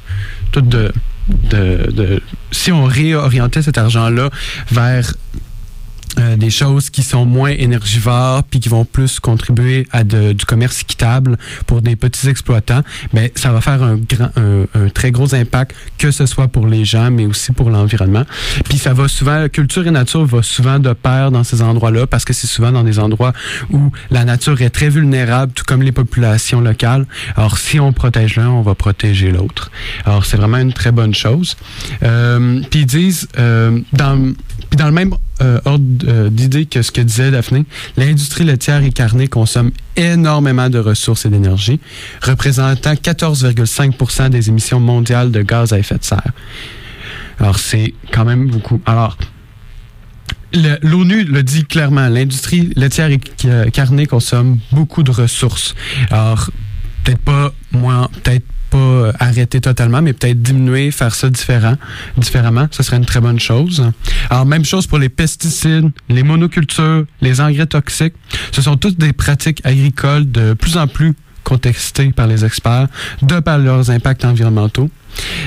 tout 0.51 0.61
de, 0.61 0.93
de, 1.29 1.91
de, 1.93 2.23
si 2.51 2.73
on 2.73 2.85
réorientait 2.85 3.63
cet 3.63 3.79
argent-là 3.79 4.31
vers 4.71 5.15
euh, 6.19 6.37
des 6.37 6.51
choses 6.51 6.91
qui 6.91 7.03
sont 7.03 7.25
moins 7.25 7.51
énergivores 7.51 8.43
puis 8.45 8.61
qui 8.61 8.69
vont 8.69 8.85
plus 8.85 9.21
contribuer 9.21 9.87
à 9.93 10.05
de, 10.05 10.33
du 10.33 10.45
commerce 10.45 10.83
équitable 10.83 11.39
pour 11.67 11.83
des 11.83 11.97
petits 11.97 12.29
exploitants, 12.29 12.83
mais 13.13 13.33
ça 13.35 13.53
va 13.53 13.61
faire 13.61 13.83
un, 13.83 13.97
grand, 13.97 14.31
un, 14.37 14.65
un, 14.75 14.89
très 14.89 15.11
gros 15.11 15.35
impact, 15.35 15.75
que 15.99 16.11
ce 16.11 16.27
soit 16.27 16.49
pour 16.49 16.67
les 16.67 16.85
gens, 16.85 17.11
mais 17.11 17.27
aussi 17.27 17.53
pour 17.53 17.71
l'environnement. 17.71 18.25
Puis 18.69 18.79
ça 18.79 18.93
va 18.93 19.09
souvent, 19.09 19.49
culture 19.49 19.87
et 19.87 19.91
nature 19.91 20.25
va 20.27 20.43
souvent 20.43 20.79
de 20.79 20.93
pair 20.93 21.31
dans 21.31 21.45
ces 21.45 21.63
endroits-là 21.63 22.07
parce 22.07 22.25
que 22.25 22.33
c'est 22.33 22.47
souvent 22.47 22.73
dans 22.73 22.85
des 22.85 22.99
endroits 22.99 23.33
où 23.71 23.91
la 24.11 24.25
nature 24.25 24.61
est 24.61 24.71
très 24.71 24.89
vulnérable, 24.89 25.53
tout 25.53 25.65
comme 25.67 25.83
les 25.83 25.93
populations 25.93 26.61
locales. 26.61 27.07
Alors 27.37 27.59
si 27.59 27.81
on 27.81 27.93
protège 27.93 28.37
l'un, 28.37 28.51
on 28.51 28.63
va 28.63 28.75
protéger 28.75 29.31
l'autre. 29.31 29.71
Alors 30.05 30.27
c'est 30.27 30.37
vraiment 30.37 30.59
une 30.59 30.73
très 30.73 30.93
bonne 30.93 31.15
chose. 31.15 31.57
Euh, 32.03 32.61
puis 32.71 32.81
ils 32.81 32.87
disent, 32.87 33.29
euh, 33.39 33.81
dans, 33.93 34.33
puis 34.71 34.77
dans 34.77 34.87
le 34.87 34.93
même 34.93 35.15
euh, 35.43 35.59
ordre 35.65 35.85
euh, 36.07 36.31
d'idée 36.31 36.67
que 36.67 36.83
ce 36.83 36.93
que 36.93 37.01
disait 37.01 37.31
Daphné, 37.31 37.65
l'industrie 37.97 38.45
laitière 38.45 38.83
et 38.83 38.91
carnée 38.91 39.29
consomme 39.29 39.73
énormément 39.97 40.69
de 40.71 40.79
ressources 40.79 41.27
et 41.27 41.31
d'énergie, 41.31 41.81
représentant 42.23 42.93
14,5% 42.93 44.31
des 44.31 44.49
émissions 44.49 44.79
mondiales 44.79 45.31
de 45.31 45.43
gaz 45.43 45.73
à 45.73 45.79
effet 45.79 45.99
de 45.99 46.05
serre. 46.05 46.33
Alors, 47.41 47.59
c'est 47.59 47.95
quand 48.13 48.25
même 48.25 48.51
beaucoup. 48.51 48.81
Alors, 48.87 49.17
l'ONU 50.53 51.25
le 51.25 51.43
dit 51.43 51.65
clairement, 51.65 52.09
l'industrie 52.09 52.73
laitière 52.77 53.11
et 53.11 53.19
carnée 53.73 54.07
consomme 54.07 54.59
beaucoup 54.71 55.03
de 55.03 55.11
ressources. 55.11 55.75
Alors, 56.11 56.51
peut-être 57.03 57.23
pas 57.23 57.53
moins, 57.73 58.09
peut-être 58.23 58.45
pas 58.73 59.13
arrêter 59.21 59.61
totalement, 59.61 60.01
mais 60.01 60.15
peut-être 60.15 60.41
diminuer, 60.41 60.91
faire 60.91 61.15
ça 61.15 61.29
différemment. 61.31 62.69
Ce 62.71 62.83
serait 62.83 62.97
une 62.97 63.05
très 63.05 63.21
bonne 63.21 63.39
chose. 63.39 63.85
Alors, 64.31 64.47
même 64.47 64.65
chose 64.65 64.87
pour 64.87 64.99
les 64.99 65.11
pesticides, 65.11 65.91
les 66.09 66.23
monocultures, 66.23 67.05
les 67.21 67.41
engrais 67.41 67.67
toxiques. 67.67 68.15
Ce 68.51 68.63
sont 68.63 68.77
toutes 68.77 68.99
des 68.99 69.13
pratiques 69.13 69.61
agricoles 69.65 70.31
de 70.31 70.55
plus 70.55 70.77
en 70.77 70.87
plus 70.87 71.15
contestées 71.45 72.13
par 72.13 72.27
les 72.27 72.45
experts 72.45 72.89
de 73.21 73.41
par 73.41 73.59
leurs 73.59 73.91
impacts 73.91 74.25
environnementaux. 74.25 74.91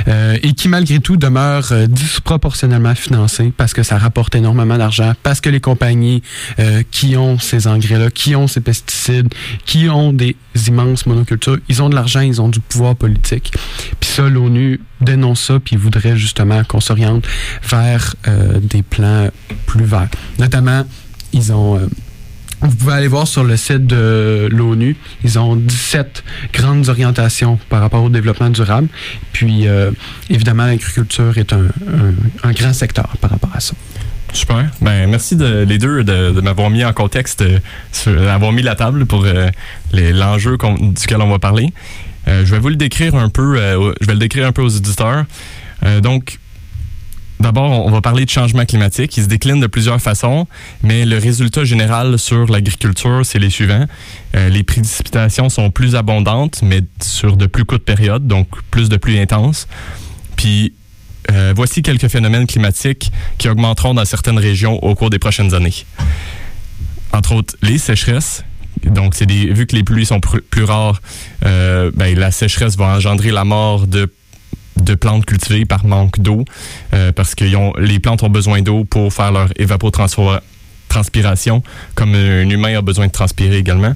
Euh, 0.07 0.37
et 0.43 0.53
qui 0.53 0.67
malgré 0.67 0.99
tout 0.99 1.17
demeure 1.17 1.71
euh, 1.71 1.87
disproportionnellement 1.87 2.95
financé 2.95 3.51
parce 3.55 3.73
que 3.73 3.83
ça 3.83 3.97
rapporte 3.97 4.35
énormément 4.35 4.77
d'argent, 4.77 5.13
parce 5.23 5.41
que 5.41 5.49
les 5.49 5.59
compagnies 5.59 6.21
euh, 6.59 6.83
qui 6.91 7.17
ont 7.17 7.39
ces 7.39 7.67
engrais-là, 7.67 8.09
qui 8.11 8.35
ont 8.35 8.47
ces 8.47 8.61
pesticides, 8.61 9.33
qui 9.65 9.89
ont 9.89 10.13
des 10.13 10.35
immenses 10.67 11.05
monocultures, 11.05 11.57
ils 11.69 11.81
ont 11.81 11.89
de 11.89 11.95
l'argent, 11.95 12.21
ils 12.21 12.41
ont 12.41 12.49
du 12.49 12.59
pouvoir 12.59 12.95
politique. 12.95 13.53
Puis 13.99 14.09
ça, 14.09 14.29
l'ONU 14.29 14.79
dénonce 15.01 15.41
ça, 15.41 15.59
puis 15.59 15.75
voudrait 15.75 16.17
justement 16.17 16.63
qu'on 16.63 16.79
s'oriente 16.79 17.25
vers 17.67 18.15
des 18.61 18.81
plans 18.81 19.29
plus 19.65 19.85
verts. 19.85 20.09
Notamment, 20.39 20.85
ils 21.33 21.51
ont 21.51 21.79
vous 22.61 22.75
pouvez 22.75 22.93
aller 22.93 23.07
voir 23.07 23.27
sur 23.27 23.43
le 23.43 23.57
site 23.57 23.85
de 23.85 24.47
l'ONU. 24.51 24.95
Ils 25.23 25.37
ont 25.39 25.55
17 25.55 26.23
grandes 26.53 26.89
orientations 26.89 27.59
par 27.69 27.81
rapport 27.81 28.03
au 28.03 28.09
développement 28.09 28.49
durable. 28.49 28.87
Puis, 29.33 29.67
euh, 29.67 29.91
évidemment, 30.29 30.65
l'agriculture 30.65 31.37
est 31.37 31.53
un, 31.53 31.65
un, 32.43 32.51
grand 32.51 32.73
secteur 32.73 33.07
par 33.21 33.31
rapport 33.31 33.51
à 33.53 33.59
ça. 33.59 33.73
Super. 34.33 34.69
Ben, 34.81 35.09
merci 35.09 35.35
les 35.35 35.77
deux 35.77 36.03
de, 36.03 36.41
m'avoir 36.41 36.69
mis 36.69 36.83
en 36.83 36.91
contexte, 36.91 37.43
d'avoir 38.05 38.51
mis 38.51 38.63
la 38.63 38.75
table 38.75 39.05
pour 39.05 39.25
l'enjeu 39.93 40.57
duquel 40.79 41.21
on 41.21 41.29
va 41.29 41.39
parler. 41.39 41.71
je 42.27 42.43
vais 42.43 42.59
vous 42.59 42.69
le 42.69 42.75
décrire 42.75 43.15
un 43.15 43.29
peu, 43.29 43.55
je 44.01 44.05
vais 44.05 44.13
le 44.13 44.19
décrire 44.19 44.45
un 44.45 44.51
peu 44.51 44.61
aux 44.61 44.75
auditeurs. 44.75 45.25
donc, 46.01 46.39
D'abord, 47.39 47.85
on 47.85 47.91
va 47.91 48.01
parler 48.01 48.25
de 48.25 48.29
changement 48.29 48.65
climatique. 48.65 49.17
Il 49.17 49.23
se 49.23 49.27
décline 49.27 49.59
de 49.59 49.67
plusieurs 49.67 50.01
façons, 50.01 50.47
mais 50.83 51.05
le 51.05 51.17
résultat 51.17 51.65
général 51.65 52.17
sur 52.17 52.47
l'agriculture, 52.47 53.21
c'est 53.25 53.39
les 53.39 53.49
suivants. 53.49 53.85
Euh, 54.35 54.49
les 54.49 54.63
précipitations 54.63 55.49
sont 55.49 55.69
plus 55.69 55.95
abondantes, 55.95 56.61
mais 56.63 56.81
sur 57.01 57.35
de 57.35 57.45
plus 57.45 57.65
courtes 57.65 57.83
périodes, 57.83 58.25
donc 58.25 58.47
plus 58.71 58.87
de 58.87 58.95
pluie 58.95 59.19
intense. 59.19 59.67
Puis, 60.37 60.73
euh, 61.31 61.53
voici 61.55 61.81
quelques 61.81 62.07
phénomènes 62.07 62.47
climatiques 62.47 63.11
qui 63.37 63.49
augmenteront 63.49 63.93
dans 63.93 64.05
certaines 64.05 64.39
régions 64.39 64.81
au 64.83 64.95
cours 64.95 65.09
des 65.09 65.19
prochaines 65.19 65.53
années. 65.53 65.85
Entre 67.11 67.33
autres, 67.33 67.55
les 67.61 67.77
sécheresses. 67.77 68.43
Donc, 68.85 69.15
c'est 69.15 69.25
des, 69.25 69.51
vu 69.51 69.65
que 69.65 69.75
les 69.75 69.83
pluies 69.83 70.05
sont 70.05 70.19
plus 70.19 70.63
rares, 70.63 71.01
euh, 71.45 71.91
ben, 71.95 72.17
la 72.17 72.31
sécheresse 72.31 72.77
va 72.77 72.85
engendrer 72.95 73.31
la 73.31 73.43
mort 73.43 73.87
de 73.87 74.11
de 74.81 74.95
plantes 74.95 75.25
cultivées 75.25 75.65
par 75.65 75.85
manque 75.85 76.19
d'eau, 76.19 76.45
euh, 76.93 77.11
parce 77.11 77.35
que 77.35 77.45
les 77.79 77.99
plantes 77.99 78.23
ont 78.23 78.29
besoin 78.29 78.61
d'eau 78.61 78.83
pour 78.83 79.13
faire 79.13 79.31
leur 79.31 79.49
évapotranspiration, 79.57 81.63
comme 81.95 82.15
un 82.15 82.49
humain 82.49 82.77
a 82.77 82.81
besoin 82.81 83.07
de 83.07 83.11
transpirer 83.11 83.57
également. 83.57 83.93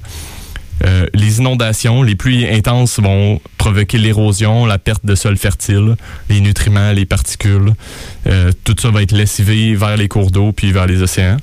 Euh, 0.82 1.06
les 1.12 1.38
inondations, 1.38 2.02
les 2.02 2.14
pluies 2.14 2.48
intenses 2.48 3.00
vont 3.00 3.40
provoquer 3.58 3.98
l'érosion, 3.98 4.64
la 4.64 4.78
perte 4.78 5.04
de 5.04 5.14
sol 5.14 5.36
fertile, 5.36 5.96
les 6.30 6.40
nutriments, 6.40 6.92
les 6.92 7.04
particules. 7.04 7.74
Euh, 8.26 8.50
tout 8.64 8.76
ça 8.80 8.90
va 8.90 9.02
être 9.02 9.12
lessivé 9.12 9.74
vers 9.74 9.96
les 9.96 10.08
cours 10.08 10.30
d'eau 10.30 10.52
puis 10.52 10.72
vers 10.72 10.86
les 10.86 11.02
océans. 11.02 11.36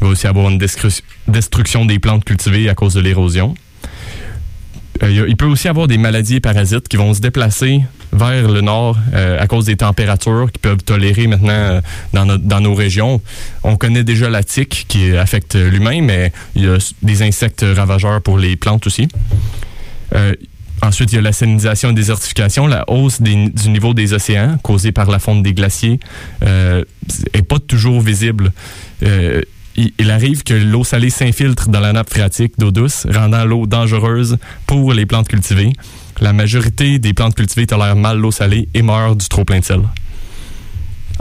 Il 0.00 0.06
va 0.06 0.10
aussi 0.10 0.26
avoir 0.26 0.50
une 0.50 0.58
destruction 0.58 1.84
des 1.84 2.00
plantes 2.00 2.24
cultivées 2.24 2.68
à 2.68 2.74
cause 2.74 2.94
de 2.94 3.00
l'érosion. 3.00 3.54
Il 5.00 5.36
peut 5.36 5.46
aussi 5.46 5.68
avoir 5.68 5.88
des 5.88 5.98
maladies 5.98 6.36
et 6.36 6.40
parasites 6.40 6.88
qui 6.88 6.96
vont 6.96 7.14
se 7.14 7.20
déplacer 7.20 7.80
vers 8.12 8.48
le 8.48 8.60
nord 8.60 8.98
euh, 9.14 9.40
à 9.40 9.46
cause 9.46 9.66
des 9.66 9.76
températures 9.76 10.50
qui 10.52 10.58
peuvent 10.58 10.82
tolérer 10.82 11.26
maintenant 11.26 11.52
euh, 11.52 11.80
dans, 12.12 12.26
dans, 12.26 12.60
nos 12.60 12.74
régions. 12.74 13.20
On 13.62 13.76
connaît 13.76 14.04
déjà 14.04 14.28
la 14.30 14.42
tique 14.42 14.86
qui 14.88 15.16
affecte 15.16 15.54
l'humain, 15.54 16.02
mais 16.02 16.32
il 16.54 16.64
y 16.64 16.68
a 16.68 16.78
des 17.02 17.22
insectes 17.22 17.64
ravageurs 17.76 18.20
pour 18.20 18.38
les 18.38 18.56
plantes 18.56 18.86
aussi. 18.86 19.08
ensuite, 20.82 21.12
il 21.12 21.16
y 21.16 21.18
a 21.18 21.22
la 21.22 21.32
salinisation 21.32 21.90
et 21.90 21.94
désertification, 21.94 22.66
la 22.66 22.84
hausse 22.88 23.22
du 23.22 23.36
niveau 23.68 23.94
des 23.94 24.12
océans 24.12 24.58
causée 24.62 24.92
par 24.92 25.10
la 25.10 25.18
fonte 25.18 25.42
des 25.42 25.54
glaciers 25.54 26.00
n'est 26.42 27.42
pas 27.48 27.58
toujours 27.58 28.00
visible 28.00 28.52
il, 29.76 30.10
arrive 30.10 30.42
que 30.42 30.54
l'eau 30.54 30.84
salée 30.84 31.10
s'infiltre 31.10 31.68
dans 31.68 31.80
la 31.80 31.92
nappe 31.92 32.10
phréatique 32.10 32.54
d'eau 32.58 32.70
douce, 32.70 33.06
rendant 33.10 33.44
l'eau 33.44 33.66
dangereuse 33.66 34.38
pour 34.66 34.92
les 34.92 35.06
plantes 35.06 35.28
cultivées. 35.28 35.72
La 36.20 36.32
majorité 36.32 36.98
des 36.98 37.14
plantes 37.14 37.34
cultivées 37.34 37.66
tolèrent 37.66 37.96
mal 37.96 38.18
l'eau 38.18 38.30
salée 38.30 38.68
et 38.74 38.82
meurent 38.82 39.16
du 39.16 39.28
trop 39.28 39.44
plein 39.44 39.60
de 39.60 39.64
sel. 39.64 39.80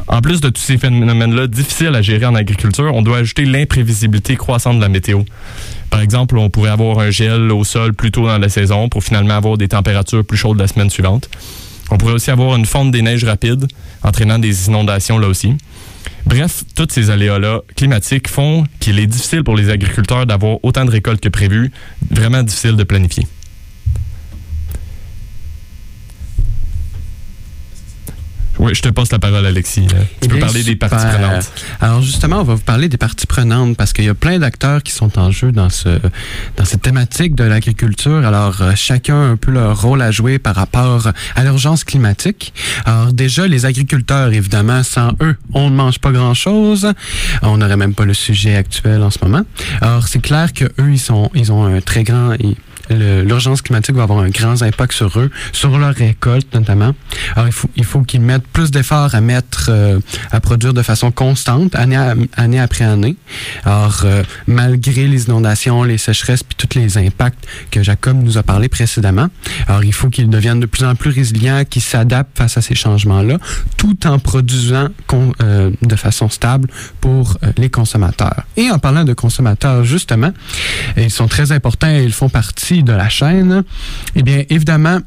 En 0.07 0.21
plus 0.21 0.41
de 0.41 0.49
tous 0.49 0.61
ces 0.61 0.77
phénomènes-là 0.77 1.47
difficiles 1.47 1.95
à 1.95 2.01
gérer 2.01 2.25
en 2.25 2.35
agriculture, 2.35 2.91
on 2.93 3.01
doit 3.01 3.17
ajouter 3.17 3.45
l'imprévisibilité 3.45 4.35
croissante 4.35 4.77
de 4.77 4.81
la 4.81 4.89
météo. 4.89 5.21
Par 5.89 6.01
exemple, 6.01 6.37
on 6.37 6.49
pourrait 6.49 6.69
avoir 6.69 6.99
un 6.99 7.11
gel 7.11 7.51
au 7.51 7.63
sol 7.63 7.93
plus 7.93 8.11
tôt 8.11 8.25
dans 8.25 8.37
la 8.37 8.49
saison 8.49 8.89
pour 8.89 9.03
finalement 9.03 9.35
avoir 9.35 9.57
des 9.57 9.67
températures 9.67 10.25
plus 10.25 10.37
chaudes 10.37 10.59
la 10.59 10.67
semaine 10.67 10.89
suivante. 10.89 11.29
On 11.91 11.97
pourrait 11.97 12.13
aussi 12.13 12.31
avoir 12.31 12.55
une 12.55 12.65
fonte 12.65 12.91
des 12.91 13.01
neiges 13.01 13.25
rapides, 13.25 13.67
entraînant 14.03 14.39
des 14.39 14.67
inondations 14.67 15.17
là 15.17 15.27
aussi. 15.27 15.55
Bref, 16.25 16.63
tous 16.75 16.87
ces 16.89 17.09
aléas-là 17.09 17.61
climatiques 17.75 18.29
font 18.29 18.65
qu'il 18.79 18.99
est 18.99 19.07
difficile 19.07 19.43
pour 19.43 19.55
les 19.55 19.69
agriculteurs 19.69 20.25
d'avoir 20.25 20.57
autant 20.63 20.85
de 20.85 20.91
récoltes 20.91 21.21
que 21.21 21.29
prévu, 21.29 21.71
vraiment 22.09 22.43
difficile 22.43 22.75
de 22.75 22.83
planifier. 22.83 23.27
Oui, 28.61 28.75
je 28.75 28.81
te 28.83 28.89
passe 28.89 29.11
la 29.11 29.17
parole, 29.17 29.43
Alexis. 29.43 29.87
Tu 29.87 29.95
eh 30.21 30.27
peux 30.27 30.37
parler 30.37 30.61
des 30.61 30.75
parties 30.75 31.03
prenantes. 31.03 31.51
Alors, 31.79 32.03
justement, 32.03 32.41
on 32.41 32.43
va 32.43 32.53
vous 32.53 32.61
parler 32.61 32.89
des 32.89 32.97
parties 32.97 33.25
prenantes 33.25 33.75
parce 33.75 33.91
qu'il 33.91 34.05
y 34.05 34.09
a 34.09 34.13
plein 34.13 34.37
d'acteurs 34.37 34.83
qui 34.83 34.91
sont 34.91 35.17
en 35.17 35.31
jeu 35.31 35.51
dans, 35.51 35.71
ce, 35.71 35.89
dans 36.57 36.65
cette 36.65 36.83
thématique 36.83 37.33
de 37.33 37.43
l'agriculture. 37.43 38.23
Alors, 38.23 38.61
euh, 38.61 38.73
chacun 38.75 39.15
a 39.15 39.25
un 39.25 39.35
peu 39.35 39.49
leur 39.49 39.81
rôle 39.81 40.03
à 40.03 40.11
jouer 40.11 40.37
par 40.37 40.53
rapport 40.53 41.11
à 41.35 41.43
l'urgence 41.43 41.83
climatique. 41.83 42.53
Alors, 42.85 43.13
déjà, 43.13 43.47
les 43.47 43.65
agriculteurs, 43.65 44.31
évidemment, 44.31 44.83
sans 44.83 45.13
eux, 45.21 45.35
on 45.55 45.71
ne 45.71 45.75
mange 45.75 45.97
pas 45.97 46.11
grand-chose. 46.11 46.93
On 47.41 47.57
n'aurait 47.57 47.77
même 47.77 47.95
pas 47.95 48.05
le 48.05 48.13
sujet 48.13 48.55
actuel 48.55 49.01
en 49.01 49.09
ce 49.09 49.17
moment. 49.23 49.41
Alors, 49.81 50.07
c'est 50.07 50.21
clair 50.21 50.53
que 50.53 50.65
eux, 50.65 50.91
ils, 50.91 50.99
sont, 50.99 51.31
ils 51.33 51.51
ont 51.51 51.65
un 51.65 51.81
très 51.81 52.03
grand 52.03 52.33
l'urgence 52.95 53.61
climatique 53.61 53.95
va 53.95 54.03
avoir 54.03 54.19
un 54.19 54.29
grand 54.29 54.61
impact 54.61 54.93
sur 54.93 55.19
eux, 55.19 55.29
sur 55.51 55.77
leur 55.77 55.93
récolte 55.93 56.53
notamment. 56.53 56.93
Alors, 57.35 57.47
il 57.47 57.53
faut, 57.53 57.69
il 57.75 57.85
faut 57.85 58.01
qu'ils 58.01 58.21
mettent 58.21 58.47
plus 58.47 58.71
d'efforts 58.71 59.15
à 59.15 59.21
mettre, 59.21 59.67
euh, 59.69 59.99
à 60.31 60.39
produire 60.39 60.73
de 60.73 60.81
façon 60.81 61.11
constante, 61.11 61.75
année, 61.75 62.59
après 62.59 62.85
année. 62.85 63.15
Alors, 63.63 64.01
euh, 64.05 64.23
malgré 64.47 65.07
les 65.07 65.25
inondations, 65.25 65.83
les 65.83 65.97
sécheresses, 65.97 66.43
puis 66.43 66.55
tous 66.55 66.77
les 66.77 66.97
impacts 66.97 67.45
que 67.71 67.83
Jacob 67.83 68.21
nous 68.21 68.37
a 68.37 68.43
parlé 68.43 68.69
précédemment, 68.69 69.27
alors 69.67 69.83
il 69.83 69.93
faut 69.93 70.09
qu'ils 70.09 70.29
deviennent 70.29 70.59
de 70.59 70.65
plus 70.65 70.85
en 70.85 70.95
plus 70.95 71.11
résilients, 71.11 71.63
qu'ils 71.69 71.81
s'adaptent 71.81 72.37
face 72.37 72.57
à 72.57 72.61
ces 72.61 72.75
changements-là, 72.75 73.37
tout 73.77 74.07
en 74.07 74.19
produisant 74.19 74.87
euh, 75.41 75.71
de 75.81 75.95
façon 75.95 76.29
stable 76.29 76.69
pour 76.99 77.37
les 77.57 77.69
consommateurs. 77.69 78.43
Et 78.57 78.69
en 78.69 78.79
parlant 78.79 79.03
de 79.03 79.13
consommateurs, 79.13 79.83
justement, 79.83 80.31
ils 80.97 81.11
sont 81.11 81.27
très 81.27 81.51
importants 81.51 81.89
et 81.89 82.03
ils 82.03 82.13
font 82.13 82.29
partie 82.29 82.80
de 82.83 82.93
la 82.93 83.09
chaîne, 83.09 83.63
eh 84.15 84.23
bien, 84.23 84.43
évidemment, 84.49 84.99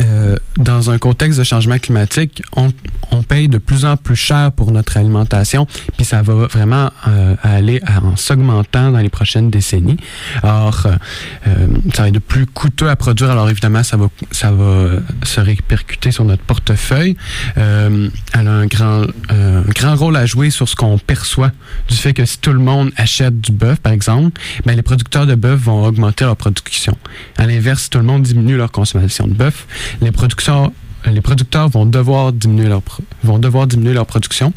euh, 0.00 0.36
dans 0.56 0.90
un 0.90 0.98
contexte 0.98 1.38
de 1.38 1.44
changement 1.44 1.78
climatique, 1.78 2.42
on, 2.56 2.72
on, 3.10 3.22
paye 3.22 3.48
de 3.48 3.58
plus 3.58 3.84
en 3.84 3.96
plus 3.96 4.16
cher 4.16 4.52
pour 4.52 4.70
notre 4.70 4.96
alimentation, 4.96 5.66
puis 5.96 6.04
ça 6.04 6.22
va 6.22 6.46
vraiment 6.46 6.90
euh, 7.06 7.34
aller 7.42 7.80
en 7.86 8.16
s'augmentant 8.16 8.92
dans 8.92 8.98
les 8.98 9.08
prochaines 9.08 9.50
décennies. 9.50 9.96
Alors, 10.42 10.86
euh, 10.86 11.66
ça 11.94 12.02
va 12.02 12.08
être 12.08 12.14
de 12.14 12.20
plus 12.20 12.46
coûteux 12.46 12.88
à 12.88 12.96
produire. 12.96 13.30
Alors 13.30 13.50
évidemment, 13.50 13.82
ça 13.82 13.96
va, 13.96 14.08
ça 14.30 14.52
va 14.52 14.90
se 15.24 15.40
répercuter 15.40 16.10
sur 16.12 16.24
notre 16.24 16.42
portefeuille. 16.42 17.16
elle 17.56 18.10
a 18.32 18.52
un 18.52 18.66
grand, 18.66 19.02
un 19.30 19.62
grand 19.74 19.96
rôle 19.96 20.16
à 20.16 20.26
jouer 20.26 20.50
sur 20.50 20.68
ce 20.68 20.76
qu'on 20.76 20.98
perçoit 20.98 21.50
du 21.88 21.96
fait 21.96 22.14
que 22.14 22.24
si 22.24 22.38
tout 22.38 22.52
le 22.52 22.60
monde 22.60 22.92
achète 22.96 23.40
du 23.40 23.52
bœuf, 23.52 23.78
par 23.80 23.92
exemple, 23.92 24.40
ben 24.64 24.76
les 24.76 24.82
producteurs 24.82 25.26
de 25.26 25.34
bœuf 25.34 25.60
vont 25.60 25.84
augmenter 25.84 26.24
leur 26.24 26.36
production. 26.36 26.96
À 27.36 27.46
l'inverse, 27.46 27.84
si 27.84 27.90
tout 27.90 27.98
le 27.98 28.04
monde 28.04 28.22
diminue 28.22 28.56
leur 28.56 28.70
consommation 28.70 29.26
de 29.26 29.34
bœuf, 29.34 29.66
les 30.00 30.12
productions 30.12 30.72
les 31.06 31.20
producteurs 31.20 31.68
vont 31.68 31.86
devoir 31.86 32.32
diminuer 32.32 32.68
leur 32.68 32.82
vont 33.22 33.38
devoir 33.38 33.66
diminuer 33.66 33.92
leur 33.92 34.06
production. 34.06 34.52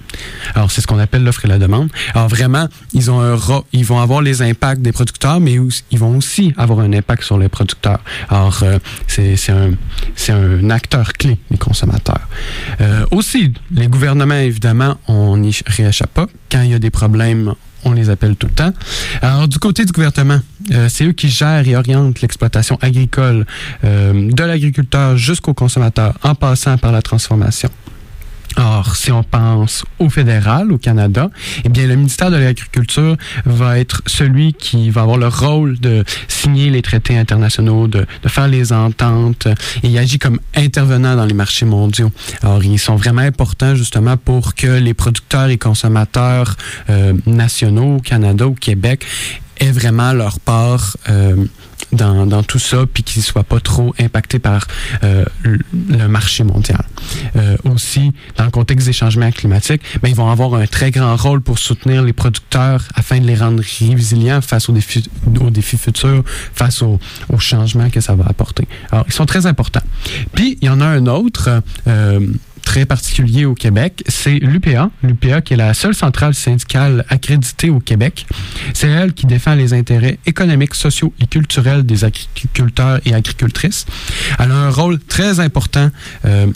Alors 0.56 0.72
c'est 0.72 0.82
ce 0.82 0.88
qu'on 0.88 1.00
appelle 1.00 1.24
l'offre 1.24 1.46
et 1.46 1.48
la 1.48 1.60
demande. 1.60 1.90
Alors 2.14 2.28
vraiment, 2.28 2.68
ils 2.94 3.12
ont 3.12 3.22
un 3.22 3.38
ils 3.74 3.86
vont 3.86 4.00
avoir 4.00 4.22
les 4.22 4.42
impacts 4.42 4.82
des 4.82 4.92
producteurs, 4.92 5.40
mais 5.40 5.58
ils 5.92 6.00
vont 6.00 6.18
aussi 6.18 6.54
avoir 6.58 6.80
un 6.80 6.94
impact 6.94 7.24
sur 7.24 7.38
les 7.38 7.50
producteurs. 7.50 8.00
Alors 8.30 8.60
euh, 8.64 8.80
c'est 9.08 9.36
un 9.50 9.72
c'est 10.16 10.34
un 10.34 10.70
acteur 10.70 11.14
clé 11.14 11.38
les 11.50 11.58
consommateurs. 11.58 12.28
Euh, 12.82 13.06
aussi 13.12 13.54
les 13.72 13.88
gouvernements 13.88 14.36
évidemment 14.36 14.98
on 15.08 15.38
n'y 15.38 15.56
rééchappe 15.66 16.12
pas. 16.14 16.28
Quand 16.52 16.62
il 16.62 16.72
y 16.72 16.74
a 16.74 16.80
des 16.80 16.92
problèmes 16.92 17.54
on 17.84 17.94
les 17.94 18.10
appelle 18.10 18.36
tout 18.36 18.48
le 18.48 18.54
temps. 18.54 18.74
Alors, 19.22 19.48
du 19.48 19.60
côté 19.60 19.86
du 19.86 19.92
gouvernement, 19.92 20.40
euh, 20.72 20.90
c'est 20.90 21.06
eux 21.06 21.14
qui 21.14 21.30
gèrent 21.30 21.68
et 21.68 21.76
orientent 21.76 22.22
l'exploitation 22.22 22.78
agricole 22.82 23.46
euh, 23.84 24.32
de 24.32 24.44
l'agriculteur 24.44 25.18
jusqu'au 25.18 25.54
consommateur 25.54 26.18
en 26.24 26.36
passant 26.36 26.78
par 26.78 26.92
la 26.92 27.02
transformation. 27.02 27.70
Or, 28.58 28.96
si 28.96 29.12
on 29.12 29.24
pense 29.24 29.86
au 30.00 30.10
fédéral, 30.10 30.72
au 30.72 30.78
Canada, 30.78 31.30
eh 31.64 31.70
bien, 31.70 31.88
le 31.88 31.96
ministère 31.96 32.32
de 32.32 32.38
l'Agriculture 32.38 33.16
va 33.46 33.80
être 33.80 34.02
celui 34.06 34.54
qui 34.54 34.90
va 34.90 35.02
avoir 35.02 35.18
le 35.18 35.28
rôle 35.28 35.80
de 35.80 36.04
signer 36.28 36.70
les 36.70 36.82
traités 36.82 37.18
internationaux, 37.18 37.88
de, 37.88 38.06
de 38.22 38.30
faire 38.30 38.48
les 38.48 38.74
ententes. 38.74 39.48
Et 39.84 39.88
il 39.88 39.98
agit 39.98 40.20
comme 40.20 40.40
intervenant 40.56 41.16
dans 41.16 41.26
les 41.26 41.34
marchés 41.34 41.66
mondiaux. 41.66 42.12
Alors, 42.42 42.64
ils 42.64 42.80
sont 42.80 42.96
vraiment 42.96 43.22
importants 43.22 43.76
justement 43.76 44.18
pour 44.18 44.56
que 44.56 44.80
les 44.80 44.94
producteurs 44.94 45.50
et 45.50 45.58
consommateurs 45.58 46.56
euh, 46.90 47.14
nationaux 47.26 47.98
au 47.98 48.00
Canada, 48.00 48.48
au 48.48 48.54
Québec, 48.54 49.06
aient 49.60 49.72
vraiment 49.72 50.14
leur 50.14 50.40
part 50.40 50.98
euh, 51.10 51.36
dans, 51.92 52.26
dans, 52.26 52.44
tout 52.44 52.60
ça, 52.60 52.86
puis 52.92 53.04
qu'ils 53.04 53.20
ne 53.20 53.26
soient 53.26 53.44
pas 53.44 53.60
trop 53.60 53.94
impactés 54.00 54.40
par 54.40 54.68
euh, 55.04 55.26
le 55.44 56.08
marché 56.08 56.44
mondial. 56.44 56.84
Euh, 57.36 57.58
aussi, 57.64 58.14
dans 58.38 58.46
le 58.46 58.52
contexte 58.52 58.88
des 58.88 58.94
changements 58.94 59.32
climatiques, 59.32 59.82
ben, 60.02 60.10
ils 60.10 60.16
vont 60.16 60.30
avoir 60.30 60.56
un 60.56 60.68
très 60.68 60.92
grand 60.92 61.16
rôle 61.16 61.42
pour 61.42 61.60
soutenir 61.60 62.04
les 62.04 62.14
producteurs 62.14 62.84
afin 62.96 63.20
de 63.20 63.26
les 63.26 63.36
rendre 63.36 63.62
résilients 63.62 64.42
face 64.42 64.70
aux 64.70 64.74
défis, 64.74 65.10
aux 65.40 65.50
défis 65.50 65.78
futurs, 65.78 66.24
face 66.54 66.82
aux, 66.82 67.00
aux 67.30 67.40
changements 67.40 67.90
que 67.90 68.02
ça 68.02 68.16
va 68.16 68.26
apporter. 68.28 68.68
Alors, 68.92 69.06
ils 69.08 69.14
sont 69.14 69.26
très 69.26 69.46
importants. 69.46 69.84
Puis, 70.34 70.58
il 70.62 70.68
y 70.68 70.70
en 70.70 70.82
a 70.82 70.86
un 70.86 71.06
autre. 71.08 71.62
Euh, 71.88 72.20
très 72.64 72.86
particulier 72.86 73.46
au 73.46 73.54
Québec, 73.54 74.04
c'est 74.08 74.40
l'UPA. 74.40 74.90
L'UPA 75.04 75.42
qui 75.42 75.54
est 75.54 75.58
la 75.58 75.74
seule 75.74 75.96
centrale 75.96 76.34
syndicale 76.34 77.06
accréditée 77.10 77.70
au 77.70 77.80
Québec. 77.80 78.26
C'est 78.74 78.90
elle 78.90 79.14
qui 79.14 79.26
défend 79.26 79.56
les 79.56 79.74
intérêts 79.74 80.20
économiques, 80.26 80.76
sociaux 80.76 81.14
et 81.20 81.28
culturels 81.28 81.84
des 81.84 82.06
agriculteurs 82.06 83.00
et 83.06 83.14
agricultrices. 83.14 83.86
Elle 84.40 84.52
a 84.52 84.56
un 84.56 84.70
rôle 84.70 85.00
très 85.00 85.40
important. 85.40 85.90
Euh, 86.26 86.48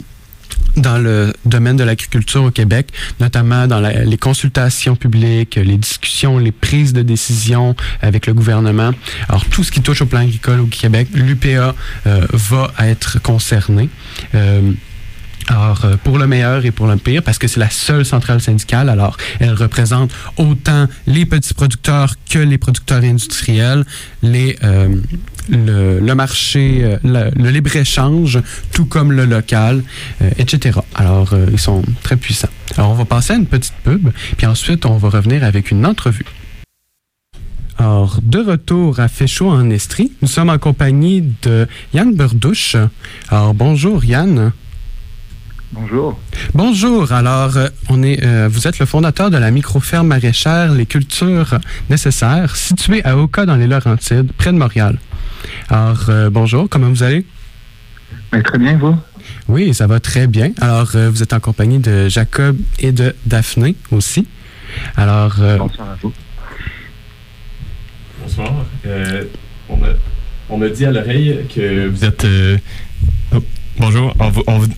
dans 0.76 0.98
le 0.98 1.32
domaine 1.44 1.76
de 1.76 1.84
l'agriculture 1.84 2.44
au 2.44 2.50
Québec, 2.50 2.92
notamment 3.18 3.66
dans 3.66 3.80
les 3.80 4.18
consultations 4.18 4.94
publiques, 4.94 5.56
les 5.56 5.78
discussions, 5.78 6.38
les 6.38 6.52
prises 6.52 6.92
de 6.92 7.02
décision 7.02 7.74
avec 8.02 8.26
le 8.26 8.34
gouvernement. 8.34 8.92
Alors, 9.28 9.44
tout 9.46 9.64
ce 9.64 9.72
qui 9.72 9.80
touche 9.80 10.02
au 10.02 10.06
plan 10.06 10.20
agricole 10.20 10.60
au 10.60 10.66
Québec, 10.66 11.08
l'UPA 11.14 11.74
euh, 12.06 12.26
va 12.32 12.72
être 12.80 13.22
concerné. 13.22 13.88
Euh, 14.34 14.72
alors, 15.48 15.84
euh, 15.84 15.96
pour 16.02 16.18
le 16.18 16.26
meilleur 16.26 16.64
et 16.64 16.70
pour 16.70 16.86
le 16.86 16.96
pire, 16.96 17.22
parce 17.22 17.38
que 17.38 17.46
c'est 17.46 17.60
la 17.60 17.70
seule 17.70 18.04
centrale 18.04 18.40
syndicale, 18.40 18.88
alors 18.88 19.16
elle 19.38 19.52
représente 19.52 20.12
autant 20.38 20.86
les 21.06 21.24
petits 21.24 21.54
producteurs 21.54 22.14
que 22.28 22.38
les 22.38 22.58
producteurs 22.58 23.04
industriels, 23.04 23.84
les, 24.22 24.56
euh, 24.64 24.88
le, 25.48 26.00
le, 26.00 26.14
marché, 26.14 26.80
euh, 26.82 26.96
le, 27.04 27.30
le 27.40 27.50
libre-échange, 27.50 28.40
tout 28.72 28.86
comme 28.86 29.12
le 29.12 29.24
local, 29.24 29.82
euh, 30.22 30.30
etc. 30.38 30.80
Alors, 30.94 31.32
euh, 31.32 31.46
ils 31.52 31.60
sont 31.60 31.82
très 32.02 32.16
puissants. 32.16 32.48
Alors, 32.76 32.90
on 32.90 32.94
va 32.94 33.04
passer 33.04 33.34
à 33.34 33.36
une 33.36 33.46
petite 33.46 33.74
pub, 33.84 34.10
puis 34.36 34.46
ensuite, 34.46 34.86
on 34.86 34.96
va 34.96 35.08
revenir 35.08 35.44
avec 35.44 35.70
une 35.70 35.86
entrevue. 35.86 36.26
Alors, 37.78 38.20
de 38.22 38.38
retour 38.38 39.00
à 39.00 39.08
Féchaud 39.08 39.50
en 39.50 39.68
Estrie, 39.70 40.10
nous 40.22 40.28
sommes 40.28 40.48
en 40.48 40.58
compagnie 40.58 41.22
de 41.42 41.68
Yann 41.92 42.14
Burdouche. 42.14 42.76
Alors, 43.28 43.52
bonjour 43.52 44.04
Yann. 44.04 44.52
Bonjour. 45.72 46.18
Bonjour. 46.54 47.12
Alors, 47.12 47.56
euh, 47.56 47.68
on 47.88 48.02
est, 48.02 48.24
euh, 48.24 48.48
vous 48.50 48.66
êtes 48.68 48.78
le 48.78 48.86
fondateur 48.86 49.30
de 49.30 49.36
la 49.36 49.50
microferme 49.50 50.06
maraîchère 50.06 50.72
Les 50.72 50.86
Cultures 50.86 51.58
Nécessaires, 51.90 52.54
située 52.56 53.04
à 53.04 53.16
Oka 53.18 53.46
dans 53.46 53.56
les 53.56 53.66
Laurentides, 53.66 54.30
près 54.38 54.52
de 54.52 54.58
Montréal. 54.58 54.98
Alors, 55.68 56.06
euh, 56.08 56.30
bonjour. 56.30 56.68
Comment 56.68 56.88
vous 56.88 57.02
allez? 57.02 57.26
Mais 58.32 58.42
très 58.42 58.58
bien, 58.58 58.78
vous? 58.78 58.96
Oui, 59.48 59.74
ça 59.74 59.86
va 59.88 59.98
très 59.98 60.28
bien. 60.28 60.52
Alors, 60.60 60.90
euh, 60.94 61.10
vous 61.10 61.22
êtes 61.22 61.32
en 61.32 61.40
compagnie 61.40 61.80
de 61.80 62.08
Jacob 62.08 62.56
et 62.78 62.92
de 62.92 63.14
Daphné 63.26 63.74
aussi. 63.90 64.26
Alors, 64.96 65.34
euh, 65.40 65.58
Bonsoir 65.58 65.90
à 65.90 65.96
vous. 66.00 66.12
Bonsoir. 68.22 68.52
Euh, 68.86 69.24
on, 69.68 69.74
a, 69.82 69.88
on 70.48 70.58
me 70.58 70.70
dit 70.70 70.84
à 70.86 70.92
l'oreille 70.92 71.40
que 71.54 71.88
vous 71.88 72.04
êtes. 72.04 72.24
euh, 72.24 72.56
oh, 73.34 73.42
bonjour. 73.78 74.14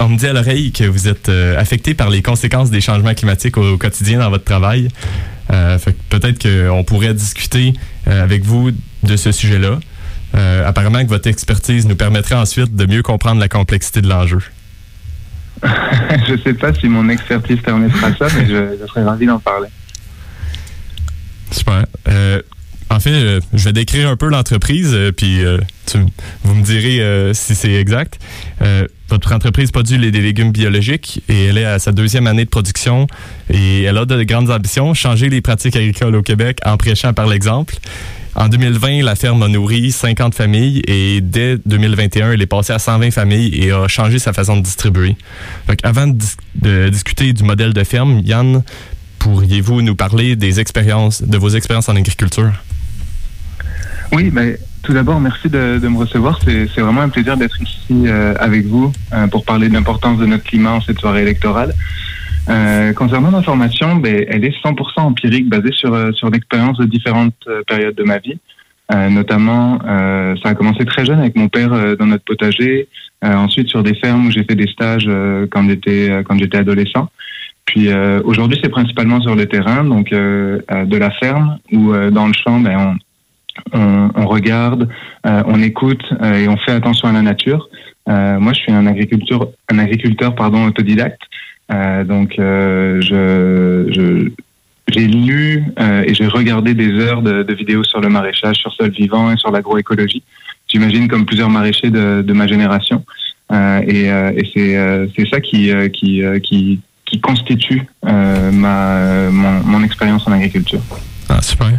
On, 0.00 0.08
me 0.08 0.16
dit 0.16 0.26
à 0.26 0.32
l'oreille 0.32 0.72
que 0.72 0.84
vous 0.84 1.08
êtes 1.08 1.28
euh, 1.28 1.58
affecté 1.58 1.94
par 1.94 2.10
les 2.10 2.22
conséquences 2.22 2.70
des 2.70 2.80
changements 2.80 3.14
climatiques 3.14 3.56
au, 3.56 3.74
au 3.74 3.78
quotidien 3.78 4.18
dans 4.18 4.30
votre 4.30 4.44
travail. 4.44 4.88
Euh, 5.50 5.78
peut-être 6.08 6.42
qu'on 6.42 6.84
pourrait 6.84 7.14
discuter 7.14 7.74
euh, 8.06 8.22
avec 8.22 8.44
vous 8.44 8.70
de 9.02 9.16
ce 9.16 9.32
sujet-là. 9.32 9.78
Apparemment 10.64 11.02
que 11.02 11.08
votre 11.08 11.28
expertise 11.28 11.86
nous 11.88 11.96
permettrait 11.96 12.34
ensuite 12.34 12.76
de 12.76 12.86
mieux 12.86 13.02
comprendre 13.02 13.40
la 13.40 13.48
complexité 13.48 14.02
de 14.02 14.08
l'enjeu. 14.08 14.40
je 15.62 16.36
sais 16.44 16.54
pas 16.54 16.72
si 16.74 16.86
mon 16.86 17.08
expertise 17.08 17.58
permettra 17.60 18.14
ça, 18.14 18.26
mais 18.36 18.46
je, 18.46 18.76
je 18.80 18.86
serais 18.86 19.02
ravi 19.02 19.26
d'en 19.26 19.40
parler. 19.40 19.68
Super. 21.50 21.86
Euh, 22.90 22.94
en 22.94 23.00
fait, 23.00 23.10
euh, 23.10 23.40
je 23.54 23.64
vais 23.64 23.72
décrire 23.72 24.08
un 24.08 24.16
peu 24.16 24.28
l'entreprise, 24.28 24.90
euh, 24.92 25.12
puis 25.12 25.44
euh, 25.44 25.58
tu- 25.86 25.98
vous 26.44 26.54
me 26.54 26.62
direz 26.62 27.00
euh, 27.00 27.34
si 27.34 27.54
c'est 27.54 27.72
exact. 27.74 28.18
Euh, 28.62 28.86
votre 29.10 29.32
entreprise 29.32 29.70
produit 29.70 29.98
les- 29.98 30.10
des 30.10 30.20
légumes 30.20 30.52
biologiques 30.52 31.22
et 31.28 31.46
elle 31.46 31.58
est 31.58 31.64
à 31.64 31.78
sa 31.78 31.92
deuxième 31.92 32.26
année 32.26 32.44
de 32.44 32.50
production 32.50 33.06
et 33.50 33.82
elle 33.84 33.96
a 33.98 34.04
de 34.04 34.22
grandes 34.24 34.50
ambitions, 34.50 34.92
changer 34.94 35.28
les 35.28 35.40
pratiques 35.40 35.76
agricoles 35.76 36.14
au 36.16 36.22
Québec 36.22 36.58
en 36.64 36.76
prêchant 36.76 37.12
par 37.14 37.26
l'exemple. 37.26 37.74
En 38.34 38.48
2020, 38.48 39.02
la 39.02 39.16
ferme 39.16 39.42
a 39.42 39.48
nourri 39.48 39.90
50 39.90 40.34
familles 40.34 40.82
et 40.86 41.20
dès 41.20 41.56
2021, 41.66 42.32
elle 42.32 42.42
est 42.42 42.46
passée 42.46 42.72
à 42.72 42.78
120 42.78 43.10
familles 43.10 43.50
et 43.54 43.72
a 43.72 43.88
changé 43.88 44.18
sa 44.20 44.32
façon 44.32 44.56
de 44.58 44.62
distribuer. 44.62 45.16
Donc, 45.66 45.78
avant 45.82 46.06
de, 46.06 46.22
de 46.56 46.88
discuter 46.88 47.32
du 47.32 47.42
modèle 47.42 47.72
de 47.72 47.82
ferme, 47.82 48.20
Yann, 48.24 48.62
pourriez-vous 49.18 49.82
nous 49.82 49.96
parler 49.96 50.36
des 50.36 50.60
expériences, 50.60 51.22
de 51.22 51.36
vos 51.38 51.48
expériences 51.48 51.88
en 51.88 51.96
agriculture? 51.96 52.52
Oui, 54.12 54.30
ben, 54.30 54.56
tout 54.82 54.92
d'abord, 54.92 55.20
merci 55.20 55.48
de, 55.48 55.78
de 55.78 55.88
me 55.88 55.98
recevoir. 55.98 56.40
C'est 56.42 56.80
vraiment 56.80 57.02
un 57.02 57.08
plaisir 57.10 57.36
d'être 57.36 57.60
ici 57.60 58.04
euh, 58.06 58.34
avec 58.38 58.64
vous 58.64 58.92
euh, 59.12 59.26
pour 59.26 59.44
parler 59.44 59.68
de 59.68 59.74
l'importance 59.74 60.18
de 60.18 60.26
notre 60.26 60.44
climat 60.44 60.72
en 60.72 60.80
cette 60.80 60.98
soirée 60.98 61.22
électorale. 61.22 61.74
Euh, 62.48 62.94
concernant 62.94 63.30
ma 63.30 63.42
formation, 63.42 63.96
ben, 63.96 64.24
elle 64.28 64.44
est 64.44 64.56
100% 64.64 65.00
empirique, 65.00 65.48
basée 65.48 65.72
sur, 65.72 65.92
euh, 65.92 66.12
sur 66.12 66.30
l'expérience 66.30 66.78
de 66.78 66.86
différentes 66.86 67.34
euh, 67.46 67.62
périodes 67.66 67.94
de 67.94 68.04
ma 68.04 68.18
vie. 68.18 68.38
Euh, 68.90 69.10
notamment, 69.10 69.78
ça 70.42 70.48
a 70.48 70.54
commencé 70.54 70.86
très 70.86 71.04
jeune 71.04 71.20
avec 71.20 71.36
mon 71.36 71.48
père 71.48 71.96
dans 71.98 72.06
notre 72.06 72.24
potager. 72.24 72.88
Ensuite, 73.22 73.68
sur 73.68 73.82
des 73.82 73.94
fermes 73.94 74.28
où 74.28 74.30
j'ai 74.30 74.44
fait 74.44 74.54
des 74.54 74.66
stages 74.68 75.10
quand 75.50 75.68
j'étais 75.68 76.22
quand 76.24 76.38
j'étais 76.38 76.56
adolescent. 76.56 77.10
Puis 77.66 77.92
aujourd'hui, 78.24 78.58
c'est 78.62 78.70
principalement 78.70 79.20
sur 79.20 79.34
le 79.34 79.44
terrain, 79.44 79.84
donc 79.84 80.08
de 80.08 80.96
la 80.96 81.10
ferme 81.10 81.58
euh, 81.74 82.10
dans 82.10 82.28
le 82.28 82.32
champ, 82.32 82.60
ben, 82.60 82.78
on, 82.78 82.96
on, 83.72 84.26
regarde, 84.26 84.88
euh, 85.26 85.42
on 85.46 85.62
écoute 85.62 86.02
euh, 86.22 86.34
et 86.34 86.48
on 86.48 86.56
fait 86.56 86.72
attention 86.72 87.08
à 87.08 87.12
la 87.12 87.22
nature. 87.22 87.68
Euh, 88.08 88.38
moi, 88.38 88.52
je 88.52 88.60
suis 88.60 88.72
un 88.72 88.86
agriculteur, 88.86 89.48
un 89.70 89.78
agriculteur 89.78 90.34
pardon, 90.34 90.66
autodidacte. 90.66 91.20
Donc, 92.06 92.36
j'ai 94.90 95.06
lu 95.06 95.64
et 95.78 96.14
j'ai 96.14 96.26
regardé 96.26 96.72
des 96.72 96.92
heures 96.98 97.20
de, 97.20 97.52
vidéos 97.52 97.84
sur 97.84 98.00
le 98.00 98.08
maraîchage, 98.08 98.56
sur 98.56 98.72
sol 98.72 98.90
vivant 98.90 99.30
et 99.30 99.36
sur 99.36 99.50
l'agroécologie. 99.50 100.22
J'imagine 100.66 101.08
comme 101.08 101.26
plusieurs 101.26 101.50
maraîchers 101.50 101.90
de, 101.90 102.32
ma 102.32 102.46
génération. 102.46 103.04
Et 103.52 104.08
c'est, 104.54 105.28
ça 105.30 105.40
qui, 105.42 106.80
constitue 107.20 107.82
ma, 108.02 109.30
mon, 109.30 109.62
mon 109.64 109.82
expérience 109.82 110.26
en 110.26 110.32
agriculture. 110.32 110.80
Ah, 111.28 111.42
super. 111.42 111.78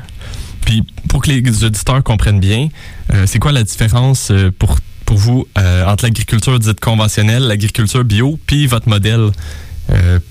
Puis, 0.69 0.83
pour 1.09 1.23
que 1.23 1.31
les 1.31 1.63
auditeurs 1.63 2.03
comprennent 2.03 2.39
bien, 2.39 2.67
euh, 3.11 3.23
c'est 3.25 3.39
quoi 3.39 3.51
la 3.51 3.63
différence 3.63 4.29
euh, 4.29 4.51
pour, 4.51 4.75
pour 5.03 5.17
vous 5.17 5.47
euh, 5.57 5.83
entre 5.87 6.03
l'agriculture 6.03 6.59
dite 6.59 6.79
conventionnelle, 6.79 7.47
l'agriculture 7.47 8.03
bio, 8.03 8.37
puis 8.45 8.67
votre 8.67 8.87
modèle 8.87 9.31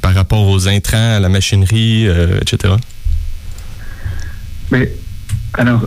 par 0.00 0.14
rapport 0.14 0.46
aux 0.46 0.68
intrants, 0.68 1.16
à 1.16 1.18
la 1.18 1.28
machinerie, 1.28 2.06
etc.? 2.40 2.74
Mais 4.70 4.92
alors, 5.54 5.84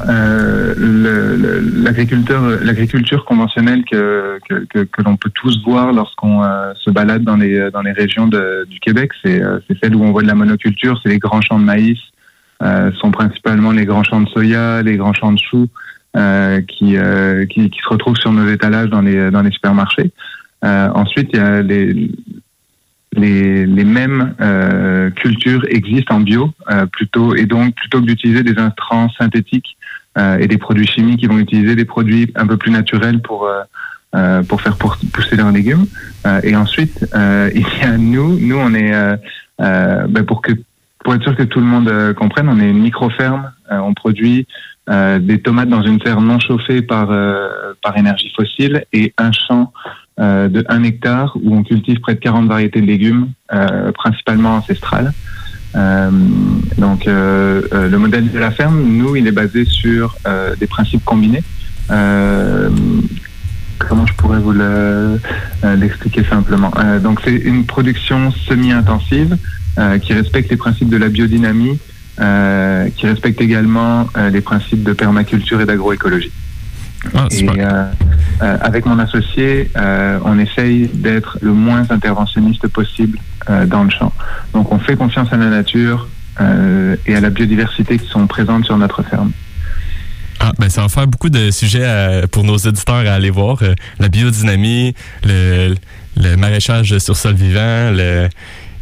l'agriculture 1.85 3.23
conventionnelle 3.23 3.85
que, 3.89 4.37
que, 4.49 5.01
l'on 5.05 5.15
peut 5.15 5.29
tous 5.33 5.63
voir 5.63 5.93
lorsqu'on 5.93 6.43
se 6.75 6.89
balade 6.89 7.23
dans 7.23 7.37
les, 7.37 7.71
dans 7.71 7.81
les 7.81 7.93
régions 7.93 8.27
du 8.27 8.79
Québec, 8.81 9.11
c'est 9.23 9.41
celle 9.81 9.95
où 9.95 10.03
on 10.03 10.11
voit 10.11 10.23
de 10.23 10.27
la 10.27 10.35
monoculture, 10.35 10.99
c'est 11.01 11.07
les 11.07 11.19
grands 11.19 11.39
champs 11.39 11.57
de 11.57 11.63
maïs, 11.63 11.97
sont 12.99 13.11
principalement 13.11 13.71
les 13.71 13.85
grands 13.85 14.03
champs 14.03 14.21
de 14.21 14.29
soya, 14.29 14.81
les 14.83 14.97
grands 14.97 15.13
champs 15.13 15.33
de 15.33 15.39
choux 15.39 15.67
euh, 16.17 16.61
qui, 16.61 16.97
euh, 16.97 17.45
qui, 17.45 17.69
qui 17.69 17.79
se 17.79 17.87
retrouvent 17.87 18.17
sur 18.17 18.33
nos 18.33 18.49
étalages 18.49 18.89
dans 18.89 19.01
les, 19.01 19.31
dans 19.31 19.41
les 19.41 19.51
supermarchés. 19.51 20.11
Euh, 20.63 20.89
ensuite, 20.93 21.29
il 21.33 21.37
y 21.37 21.39
a 21.39 21.61
les, 21.61 22.11
les, 23.13 23.65
les 23.65 23.83
mêmes 23.83 24.35
euh, 24.41 25.09
cultures 25.11 25.63
existent 25.69 26.15
en 26.15 26.19
bio, 26.19 26.51
euh, 26.69 26.85
plutôt 26.85 27.35
et 27.35 27.45
donc 27.45 27.75
plutôt 27.75 28.01
que 28.01 28.05
d'utiliser 28.05 28.43
des 28.43 28.57
intrants 28.59 29.09
synthétiques 29.17 29.77
euh, 30.17 30.37
et 30.37 30.47
des 30.47 30.57
produits 30.57 30.87
chimiques, 30.87 31.21
ils 31.23 31.29
vont 31.29 31.39
utiliser 31.39 31.75
des 31.75 31.85
produits 31.85 32.31
un 32.35 32.45
peu 32.45 32.57
plus 32.57 32.71
naturels 32.71 33.21
pour 33.21 33.45
euh, 33.45 33.61
euh, 34.13 34.43
pour 34.43 34.61
faire 34.61 34.75
pousser 34.77 35.37
leurs 35.37 35.51
légumes. 35.51 35.85
Euh, 36.25 36.41
et 36.43 36.55
ensuite, 36.55 37.07
euh, 37.15 37.49
il 37.55 37.65
y 37.81 37.85
a 37.85 37.97
nous, 37.97 38.37
nous 38.37 38.57
on 38.57 38.73
est 38.73 38.93
euh, 38.93 39.15
euh, 39.61 40.07
ben, 40.07 40.25
pour 40.25 40.41
que 40.41 40.51
pour 41.03 41.15
être 41.15 41.23
sûr 41.23 41.35
que 41.35 41.43
tout 41.43 41.59
le 41.59 41.65
monde 41.65 41.89
euh, 41.89 42.13
comprenne, 42.13 42.47
on 42.49 42.59
est 42.59 42.69
une 42.69 42.79
micro-ferme. 42.79 43.51
Euh, 43.71 43.79
on 43.79 43.93
produit 43.93 44.47
euh, 44.89 45.19
des 45.19 45.39
tomates 45.39 45.69
dans 45.69 45.83
une 45.83 46.01
serre 46.01 46.21
non 46.21 46.39
chauffée 46.39 46.81
par 46.81 47.11
euh, 47.11 47.73
par 47.83 47.95
énergie 47.97 48.31
fossile 48.35 48.83
et 48.91 49.13
un 49.17 49.31
champ 49.31 49.71
euh, 50.19 50.47
de 50.47 50.65
1 50.67 50.83
hectare 50.83 51.37
où 51.41 51.55
on 51.55 51.63
cultive 51.63 51.99
près 51.99 52.15
de 52.15 52.19
40 52.19 52.47
variétés 52.47 52.81
de 52.81 52.87
légumes, 52.87 53.29
principalement 53.93 54.55
ancestrales. 54.55 55.13
Donc 55.73 57.05
le 57.05 57.95
modèle 57.97 58.29
de 58.29 58.39
la 58.39 58.51
ferme, 58.51 58.81
nous, 58.81 59.15
il 59.15 59.27
est 59.27 59.31
basé 59.31 59.65
sur 59.65 60.15
des 60.59 60.67
principes 60.67 61.03
combinés. 61.05 61.43
comment 63.79 64.05
je 64.05 64.13
pourrais 64.15 64.39
vous 64.39 64.53
l'expliquer 65.63 66.23
simplement? 66.23 66.71
Donc 67.01 67.21
c'est 67.23 67.35
une 67.35 67.65
production 67.65 68.31
semi-intensive 68.31 69.37
qui 70.01 70.13
respecte 70.13 70.49
les 70.51 70.57
principes 70.57 70.89
de 70.89 70.97
la 70.97 71.09
biodynamie, 71.09 71.79
qui 72.17 73.07
respecte 73.07 73.41
également 73.41 74.07
les 74.31 74.41
principes 74.41 74.83
de 74.83 74.93
permaculture 74.93 75.61
et 75.61 75.65
d'agroécologie. 75.65 76.31
Ah, 77.15 77.27
et 77.31 77.47
euh, 77.47 77.85
euh, 78.41 78.57
avec 78.61 78.85
mon 78.85 78.99
associé, 78.99 79.71
euh, 79.75 80.19
on 80.23 80.37
essaye 80.37 80.87
d'être 80.93 81.37
le 81.41 81.53
moins 81.53 81.85
interventionniste 81.89 82.67
possible 82.67 83.17
dans 83.67 83.83
le 83.83 83.89
champ. 83.89 84.13
Donc 84.53 84.71
on 84.71 84.77
fait 84.77 84.95
confiance 84.95 85.27
à 85.31 85.37
la 85.37 85.49
nature 85.49 86.07
et 86.39 87.15
à 87.15 87.21
la 87.21 87.29
biodiversité 87.29 87.97
qui 87.97 88.07
sont 88.07 88.25
présentes 88.27 88.65
sur 88.65 88.77
notre 88.77 89.03
ferme. 89.03 89.31
Ah, 90.39 90.51
ben 90.57 90.69
ça 90.69 90.81
va 90.81 90.89
faire 90.89 91.07
beaucoup 91.07 91.29
de 91.29 91.51
sujets 91.51 92.23
pour 92.31 92.43
nos 92.43 92.57
éditeurs 92.57 93.07
à 93.07 93.13
aller 93.13 93.29
voir. 93.29 93.61
la 93.99 94.09
biodynamie, 94.09 94.93
le, 95.23 95.75
le, 96.17 96.35
maraîchage 96.35 96.97
sur 96.99 97.15
sol 97.15 97.33
vivant, 97.33 97.91
le, 97.91 98.27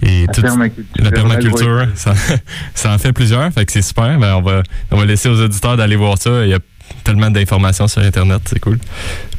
et 0.02 0.26
la 0.28 0.34
permaculture, 0.34 1.04
la 1.04 1.12
permaculture 1.12 1.88
ça, 1.96 2.14
ça, 2.74 2.94
en 2.94 2.98
fait 2.98 3.12
plusieurs, 3.12 3.52
fait 3.52 3.66
que 3.66 3.72
c'est 3.72 3.82
super. 3.82 4.18
Ben 4.18 4.36
on, 4.36 4.42
va, 4.42 4.64
on 4.92 4.98
va 4.98 5.06
laisser 5.06 5.30
aux 5.30 5.42
auditeurs 5.42 5.76
d'aller 5.78 5.96
voir 5.96 6.18
ça. 6.18 6.46
Il 6.46 6.50
y 6.50 6.54
a 6.54 6.60
tellement 7.04 7.30
d'informations 7.30 7.88
sur 7.88 8.02
Internet, 8.02 8.42
c'est 8.46 8.60
cool. 8.60 8.80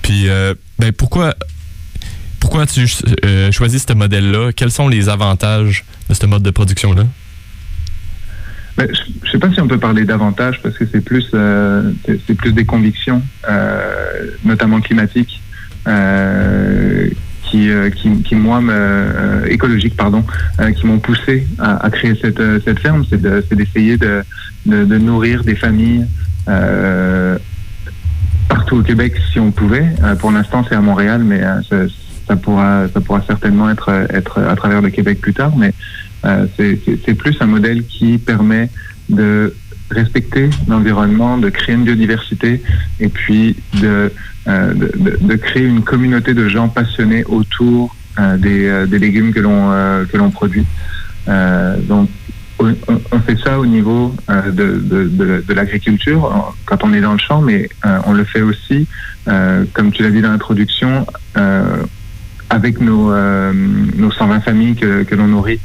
Puis, 0.02 0.28
euh, 0.28 0.54
ben, 0.78 0.92
pourquoi, 0.92 1.34
pourquoi 2.38 2.62
as-tu 2.62 2.86
euh, 3.24 3.50
choisi 3.52 3.78
ce 3.78 3.92
modèle-là? 3.92 4.52
Quels 4.52 4.70
sont 4.70 4.88
les 4.88 5.08
avantages 5.08 5.84
de 6.08 6.14
ce 6.14 6.26
mode 6.26 6.42
de 6.42 6.50
production-là? 6.50 7.04
Ben, 8.76 8.88
je 8.92 9.26
ne 9.26 9.30
sais 9.30 9.38
pas 9.38 9.52
si 9.52 9.60
on 9.60 9.68
peut 9.68 9.78
parler 9.78 10.04
d'avantages 10.04 10.60
parce 10.62 10.76
que 10.76 10.84
c'est 10.90 11.00
plus, 11.00 11.28
euh, 11.34 11.92
c'est 12.26 12.34
plus 12.34 12.52
des 12.52 12.64
convictions, 12.64 13.22
notamment 14.44 14.80
climatiques, 14.80 15.40
qui, 17.50 17.68
qui, 17.96 18.22
qui, 18.22 18.34
moi, 18.34 18.60
me, 18.60 19.44
écologiques, 19.48 19.96
pardon, 19.96 20.24
qui 20.76 20.86
m'ont 20.86 20.98
poussé 20.98 21.46
à, 21.58 21.90
créer 21.90 22.14
cette, 22.20 22.40
cette 22.64 22.78
ferme. 22.78 23.04
C'est 23.08 23.20
d'essayer 23.20 23.96
de, 23.96 24.24
nourrir 24.66 25.44
des 25.44 25.54
familles 25.54 26.06
euh, 26.48 27.38
partout 28.48 28.78
au 28.78 28.82
Québec 28.82 29.14
si 29.32 29.38
on 29.38 29.50
pouvait. 29.50 29.86
Euh, 30.02 30.14
pour 30.16 30.32
l'instant, 30.32 30.64
c'est 30.68 30.74
à 30.74 30.80
Montréal, 30.80 31.22
mais 31.24 31.42
euh, 31.42 31.88
ça, 32.26 32.36
pourra, 32.36 32.86
ça 32.92 33.00
pourra 33.00 33.22
certainement 33.26 33.70
être, 33.70 34.06
être 34.10 34.40
à 34.40 34.56
travers 34.56 34.82
le 34.82 34.90
Québec 34.90 35.20
plus 35.20 35.34
tard. 35.34 35.52
Mais 35.56 35.72
c'est 36.56 37.14
plus 37.14 37.36
un 37.40 37.46
modèle 37.46 37.84
qui 37.84 38.18
permet 38.18 38.70
de 39.08 39.54
respecter 39.90 40.50
l'environnement, 40.68 41.38
de 41.38 41.48
créer 41.48 41.74
une 41.74 41.84
biodiversité 41.84 42.62
et 43.00 43.08
puis 43.08 43.56
de, 43.80 44.12
de, 44.46 45.36
créer 45.36 45.64
une 45.64 45.82
communauté 45.82 46.34
de 46.34 46.48
gens 46.48 46.68
passionnés 46.68 47.24
autour 47.24 47.94
des, 48.38 48.86
des 48.86 48.98
légumes 48.98 49.32
que 49.32 49.40
l'on 50.16 50.30
produit. 50.30 50.66
donc 51.26 52.08
on, 53.12 53.20
fait 53.20 53.38
ça 53.42 53.58
au 53.58 53.66
niveau 53.66 54.14
euh, 54.28 54.50
de, 54.50 55.52
l'agriculture 55.52 56.54
quand 56.66 56.84
on 56.84 56.92
est 56.92 57.00
dans 57.00 57.12
le 57.12 57.18
champ, 57.18 57.40
mais 57.40 57.68
euh, 57.84 57.98
on 58.06 58.12
le 58.12 58.24
fait 58.24 58.42
aussi, 58.42 58.86
euh, 59.28 59.64
comme 59.72 59.92
tu 59.92 60.02
l'as 60.02 60.10
dit 60.10 60.20
dans 60.20 60.30
l'introduction, 60.30 61.06
avec 62.48 62.80
nos 62.80 63.12
120 63.12 64.40
familles 64.40 64.74
que, 64.74 65.14
l'on 65.14 65.28
nourrit 65.28 65.60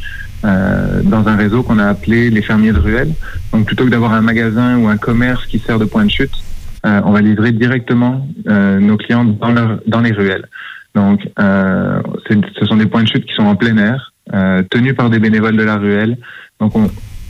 dans 1.03 1.27
un 1.27 1.36
réseau 1.36 1.63
qu'on 1.63 1.79
a 1.79 1.88
appelé 1.88 2.29
les 2.29 2.41
fermiers 2.41 2.71
de 2.71 2.79
ruelles. 2.79 3.13
Donc 3.51 3.65
plutôt 3.65 3.86
que 3.86 3.89
d'avoir 3.89 4.13
un 4.13 4.21
magasin 4.21 4.77
ou 4.77 4.88
un 4.88 4.97
commerce 4.97 5.45
qui 5.47 5.60
sert 5.60 5.79
de 5.79 5.86
point 5.86 6.05
de 6.05 6.12
chute, 6.12 6.34
on 6.84 7.12
va 7.12 7.21
livrer 7.21 7.51
directement 7.51 8.27
nos 8.45 8.97
clients 8.97 9.25
dans, 9.25 9.79
dans 9.88 10.01
les 10.01 10.12
ruelles. 10.12 10.45
Donc 10.93 11.27
ce 11.38 12.65
sont 12.65 12.75
des 12.75 12.86
points 12.86 13.03
de 13.03 13.08
chute 13.08 13.25
qui 13.25 13.34
sont 13.34 13.45
en 13.45 13.55
plein 13.55 13.77
air, 13.77 14.13
tenus 14.69 14.95
par 14.95 15.10
des 15.10 15.19
bénévoles 15.19 15.58
de 15.58 15.63
la 15.63 15.77
ruelle. 15.77 16.17
Donc, 16.60 16.73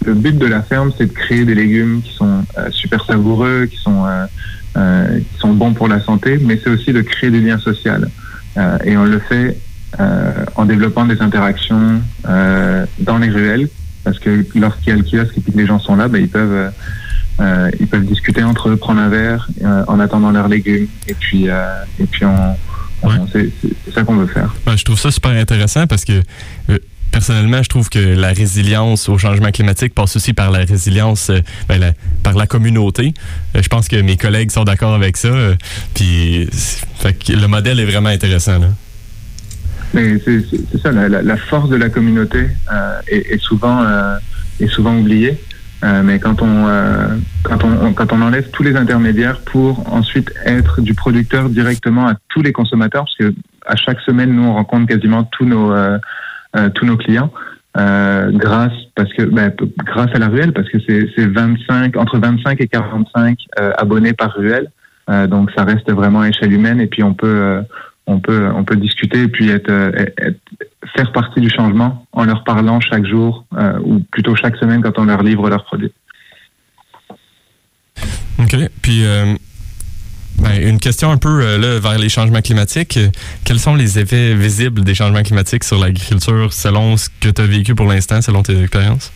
le 0.06 0.14
but 0.14 0.38
de 0.38 0.46
la 0.46 0.62
ferme, 0.62 0.92
c'est 0.98 1.08
de 1.08 1.14
créer 1.14 1.46
des 1.46 1.56
légumes 1.56 2.02
qui 2.02 2.14
sont 2.14 2.44
euh, 2.58 2.70
super 2.70 3.04
savoureux, 3.06 3.66
qui 3.66 3.78
sont, 3.78 4.06
euh, 4.06 4.26
euh, 4.78 5.20
qui 5.20 5.40
sont 5.40 5.54
bons 5.54 5.74
pour 5.74 5.88
la 5.88 6.00
santé, 6.00 6.38
mais 6.42 6.60
c'est 6.64 6.70
aussi 6.70 6.94
de 6.94 7.02
créer 7.02 7.32
des 7.32 7.42
liens 7.42 7.58
sociaux. 7.58 7.94
et 8.84 8.98
on 8.98 9.06
le 9.06 9.20
fait 9.20 9.58
en 9.98 10.66
développant 10.66 11.06
des 11.06 11.22
interactions 11.22 12.02
dans 12.24 13.18
les 13.18 13.30
ruelles, 13.30 13.70
parce 14.04 14.20
que 14.20 14.46
lorsqu'il 14.56 14.90
y 14.90 14.92
a 14.92 14.96
le 14.96 15.04
kiosque 15.04 15.38
et 15.38 15.52
que 15.52 15.58
les 15.58 15.66
gens 15.66 15.80
sont 15.80 15.96
là, 15.96 16.08
ben, 16.08 16.22
ils 16.22 16.30
peuvent 16.30 16.72
ils 17.80 17.88
peuvent 17.88 18.06
discuter 18.06 18.44
entre 18.44 18.70
eux, 18.70 18.78
prendre 18.78 19.02
un 19.02 19.10
verre 19.10 19.48
en 19.88 20.00
attendant 20.00 20.32
leurs 20.32 20.48
légumes, 20.48 20.88
et 21.08 21.14
puis 21.14 21.46
et 21.46 22.06
puis 22.10 22.26
on, 22.26 22.56
c'est 23.32 23.52
ça 23.94 24.04
qu'on 24.04 24.16
veut 24.16 24.28
faire. 24.28 24.54
je 24.76 24.84
trouve 24.84 25.00
ça 25.00 25.12
super 25.12 25.32
intéressant 25.32 25.88
parce 25.88 26.04
que 26.04 26.22
personnellement, 27.16 27.64
je 27.64 27.70
trouve 27.70 27.88
que 27.88 28.00
la 28.00 28.34
résilience 28.34 29.08
au 29.08 29.18
changement 29.18 29.50
climatique 29.50 29.94
passe 29.94 30.18
aussi 30.18 30.34
par 30.34 30.52
la 30.52 30.60
résilience, 30.66 31.30
euh, 31.30 31.40
ben, 31.70 31.94
par 32.24 32.34
la 32.34 32.46
communauté. 32.46 33.14
Euh, 33.56 33.62
je 33.64 33.70
pense 33.70 33.88
que 33.88 33.96
mes 33.96 34.18
collègues 34.18 34.52
sont 34.52 34.66
d'accord 34.66 34.94
avec 34.94 35.16
ça. 35.16 35.30
Euh, 35.30 35.56
puis, 35.94 36.50
le 37.30 37.48
modèle 37.48 37.80
est 37.80 37.86
vraiment 37.86 38.10
intéressant. 38.10 38.60
C'est 39.96 40.78
ça, 40.82 40.92
la, 40.92 41.38
force 41.38 41.70
de 41.70 41.76
la 41.76 41.90
communauté 41.90 42.48
est, 43.08 43.42
souvent, 43.42 43.84
est 44.60 44.68
souvent 44.68 44.98
oubliée. 44.98 45.38
mais 46.04 46.20
quand 46.20 46.42
on, 46.42 46.68
quand, 47.44 47.64
on, 47.64 47.94
quand 47.94 48.12
on 48.12 48.22
enlève 48.22 48.50
tous 48.52 48.64
les 48.64 48.76
intermédiaires 48.76 49.40
pour 49.42 49.92
ensuite 49.94 50.32
être 50.46 50.82
du 50.82 50.94
producteur 50.94 51.50
directement 51.50 52.08
à 52.08 52.16
tous 52.30 52.42
les 52.42 52.52
consommateurs, 52.52 53.06
parce 53.06 53.32
que 53.32 53.36
à 53.66 53.76
chaque 53.76 54.00
semaine, 54.02 54.32
nous, 54.32 54.44
on 54.44 54.54
rencontre 54.54 54.88
quasiment 54.88 55.24
tous 55.24 55.46
nos, 55.46 55.72
euh, 56.56 56.70
tous 56.70 56.86
nos 56.86 56.96
clients. 56.96 57.32
Euh, 57.78 58.32
grâce 58.32 58.72
parce 58.96 59.12
que 59.12 59.24
ben, 59.24 59.52
grâce 59.84 60.10
à 60.14 60.20
la 60.20 60.30
ruelle 60.30 60.54
parce 60.54 60.70
que 60.70 60.78
c'est 60.80 61.28
25 61.28 61.98
entre 61.98 62.18
25 62.18 62.62
et 62.62 62.68
45 62.70 63.38
euh, 63.60 63.74
abonnés 63.78 64.14
par 64.14 64.32
ruelle 64.32 64.72
donc 65.28 65.52
ça 65.52 65.66
reste 65.66 65.92
vraiment 65.92 66.22
à 66.22 66.30
échelle 66.30 66.54
humaine 66.54 66.80
et 66.80 66.88
puis 66.88 67.04
on 67.04 67.14
peut 67.14 67.60
on 68.08 68.20
peut 68.20 68.50
on 68.56 68.64
peut 68.64 68.76
discuter 68.76 69.24
et 69.24 69.28
puis 69.28 69.50
être, 69.50 69.72
faire 70.96 71.12
partie 71.12 71.42
du 71.42 71.50
changement 71.50 72.06
en 72.12 72.26
leur 72.26 72.44
parlant 72.44 72.80
chaque 72.80 73.06
jour 73.06 73.46
ou 73.84 74.00
plutôt 74.12 74.36
chaque 74.36 74.58
semaine 74.58 74.82
quand 74.82 74.98
on 74.98 75.06
leur 75.06 75.24
livre 75.24 75.50
leurs 75.50 75.66
produits. 75.66 75.92
OK. 78.40 78.56
Puis 78.82 79.04
ben, 80.40 80.62
une 80.62 80.80
question 80.80 81.12
un 81.12 81.18
peu 81.18 81.42
euh, 81.42 81.58
là, 81.58 81.80
vers 81.80 81.98
les 81.98 82.10
changements 82.10 82.42
climatiques. 82.42 83.00
Quels 83.46 83.60
sont 83.60 83.76
les 83.76 84.00
effets 84.00 84.36
visibles 84.36 84.84
des 84.84 84.94
changements 84.94 85.24
climatiques 85.24 85.64
sur 85.64 85.80
l'agriculture 85.80 86.52
selon 86.52 86.98
ce 86.98 87.10
que 87.22 87.30
tu 87.30 87.42
as 87.42 87.46
vécu 87.46 87.74
pour 87.74 87.88
l'instant, 87.88 88.22
selon 88.22 88.44
tes 88.44 88.60
expériences? 88.62 89.14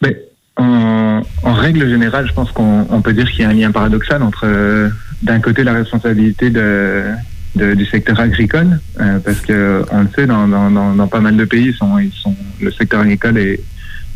Ben, 0.00 0.14
en, 0.56 1.22
règle 1.44 1.88
générale, 1.88 2.26
je 2.26 2.32
pense 2.32 2.50
qu'on 2.52 3.00
peut 3.02 3.12
dire 3.12 3.30
qu'il 3.30 3.40
y 3.40 3.44
a 3.44 3.48
un 3.48 3.52
lien 3.52 3.70
paradoxal 3.70 4.22
entre, 4.22 4.44
euh, 4.44 4.88
d'un 5.22 5.40
côté, 5.40 5.64
la 5.64 5.72
responsabilité 5.72 6.50
de, 6.50 7.14
du 7.54 7.86
secteur 7.86 8.20
agricole, 8.20 8.80
euh, 9.00 9.18
parce 9.18 9.40
que 9.40 9.84
on 9.90 10.02
le 10.02 10.08
sait, 10.14 10.26
dans, 10.26 10.46
dans, 10.48 10.70
dans, 10.70 11.08
pas 11.08 11.20
mal 11.20 11.36
de 11.36 11.44
pays, 11.44 11.72
sont, 11.72 11.98
ils 11.98 12.12
sont, 12.12 12.34
le 12.60 12.70
secteur 12.70 13.00
agricole 13.00 13.38
est, 13.38 13.60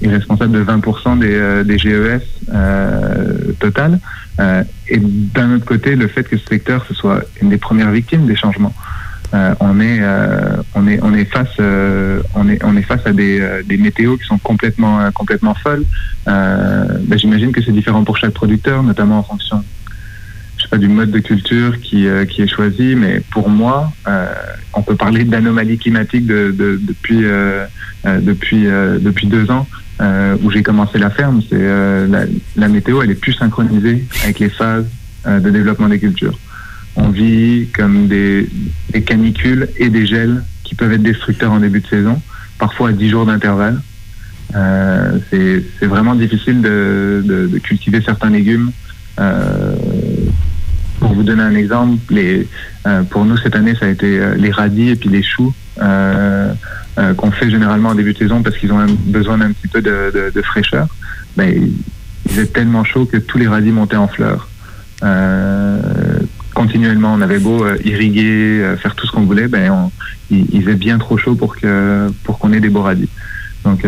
est 0.03 0.09
responsable 0.09 0.53
de 0.53 0.65
20% 0.65 1.19
des, 1.19 1.65
des 1.65 1.79
GES 1.79 2.23
total. 3.59 3.99
Euh, 4.41 4.65
et 4.89 4.99
d'un 4.99 5.57
autre 5.57 5.65
côté, 5.65 5.95
le 5.97 6.09
fait 6.09 6.25
que 6.25 6.37
ce 6.37 6.47
secteur 6.47 6.85
ce 6.89 6.95
soit 6.95 7.23
une 7.41 7.51
des 7.51 7.59
premières 7.59 7.91
victimes 7.91 8.27
des 8.27 8.37
changements. 8.37 8.73
Euh, 9.35 9.55
on 9.61 9.81
est 9.81 9.99
euh, 10.01 10.57
on 10.75 10.87
est 10.87 11.01
on 11.03 11.15
est 11.15 11.25
face 11.25 11.59
on 12.35 12.49
est 12.49 12.63
on 12.65 12.77
est 12.77 12.83
face 12.83 13.07
à 13.07 13.13
des, 13.13 13.63
des 13.65 13.77
météos 13.79 14.17
qui 14.19 14.25
sont 14.27 14.39
complètement 14.39 15.11
complètement 15.13 15.55
folles. 15.55 15.85
Ben, 16.27 17.17
j'imagine 17.17 17.53
que 17.53 17.63
c'est 17.63 17.73
différent 17.73 18.05
pour 18.05 18.17
chaque 18.17 18.33
producteur, 18.33 18.83
notamment 18.83 19.19
en 19.19 19.23
fonction 19.23 19.65
du 20.79 20.89
mode 20.89 21.11
de 21.11 21.19
culture 21.19 21.81
qui 21.81 22.07
qui 22.29 22.43
est 22.43 22.47
choisi, 22.47 22.95
mais 22.95 23.21
pour 23.31 23.49
moi, 23.49 23.93
on 24.75 24.83
peut 24.83 24.97
parler 24.97 25.25
d'anomalies 25.25 25.79
climatiques 25.79 26.27
de, 26.27 26.51
de, 26.51 26.81
depuis 26.83 27.25
depuis 28.05 28.65
depuis 28.65 29.27
deux 29.27 29.51
ans. 29.51 29.67
Euh, 30.01 30.37
où 30.43 30.51
j'ai 30.51 30.63
commencé 30.63 30.99
la 30.99 31.11
ferme, 31.11 31.43
c'est 31.43 31.53
euh, 31.53 32.09
la, 32.09 32.25
la, 32.57 32.69
météo, 32.69 33.03
elle 33.03 33.11
est 33.11 33.21
plus 33.21 33.35
synchronisée 33.35 34.05
avec 34.25 34.41
les 34.41 34.49
phases 34.49 34.87
euh, 35.27 35.39
de 35.39 35.51
développement 35.51 35.89
des 35.89 36.01
cultures. 36.01 36.37
On 36.97 37.11
vit 37.11 37.69
comme 37.73 38.09
des, 38.09 38.49
des, 38.91 39.03
canicules 39.03 39.69
et 39.77 39.91
des 39.91 40.07
gels 40.07 40.43
qui 40.65 40.75
peuvent 40.75 40.93
être 40.93 41.03
destructeurs 41.03 41.53
en 41.53 41.61
début 41.61 41.81
de 41.81 41.87
saison, 41.87 42.21
parfois 42.59 42.89
à 42.89 42.93
10 42.93 43.11
jours 43.11 43.27
d'intervalle. 43.27 43.81
c'est 45.31 45.87
vraiment 45.87 46.15
difficile 46.17 46.63
de, 46.63 47.23
de, 47.25 47.47
de, 47.47 47.59
cultiver 47.59 48.01
certains 48.01 48.31
légumes. 48.31 48.73
Pour 51.03 51.15
vous 51.15 51.25
donner 51.25 51.43
un 51.43 51.57
exemple, 51.57 51.99
les, 52.11 52.49
pour 53.11 53.25
nous 53.25 53.37
cette 53.37 53.57
année, 53.57 53.75
ça 53.75 53.87
a 53.87 53.89
été 53.89 54.21
les 54.37 54.51
radis 54.53 54.91
et 54.91 54.97
puis 54.97 55.09
les 55.09 55.23
choux. 55.23 55.53
Euh, 55.81 56.53
euh, 56.99 57.15
qu'on 57.15 57.31
fait 57.31 57.49
généralement 57.49 57.89
en 57.89 57.95
début 57.95 58.13
de 58.13 58.19
saison 58.19 58.43
parce 58.43 58.59
qu'ils 58.59 58.71
ont 58.71 58.85
besoin 59.07 59.39
d'un 59.39 59.53
petit 59.53 59.69
peu 59.69 59.81
de, 59.81 60.13
de, 60.15 60.31
de 60.35 60.43
fraîcheur, 60.43 60.87
ben, 61.39 61.51
il 62.27 62.31
faisait 62.31 62.47
tellement 62.47 62.85
chaud 62.85 63.07
que 63.07 63.17
tous 63.17 63.39
les 63.39 63.49
radis 63.49 63.71
montaient 63.71 63.97
en 63.97 64.09
fleurs. 64.09 64.49
continuellement. 66.55 67.15
On 67.15 67.23
avait 67.23 67.39
beau 67.39 67.67
irriguer, 67.85 68.75
faire 68.79 68.95
tout 68.95 69.07
ce 69.07 69.13
qu'on 69.13 69.23
voulait, 69.23 69.49
ben 69.49 69.71
on, 69.71 69.91
il, 70.31 70.45
il, 70.53 70.63
faisait 70.63 70.77
bien 70.77 70.99
trop 70.99 71.17
chaud 71.17 71.35
pour 71.35 71.57
pour 72.25 72.39
qu'on 72.39 72.53
ait 72.53 72.61
des 72.61 72.69
beaux 72.69 72.83
radis. 72.83 73.09
Donc 73.65 73.87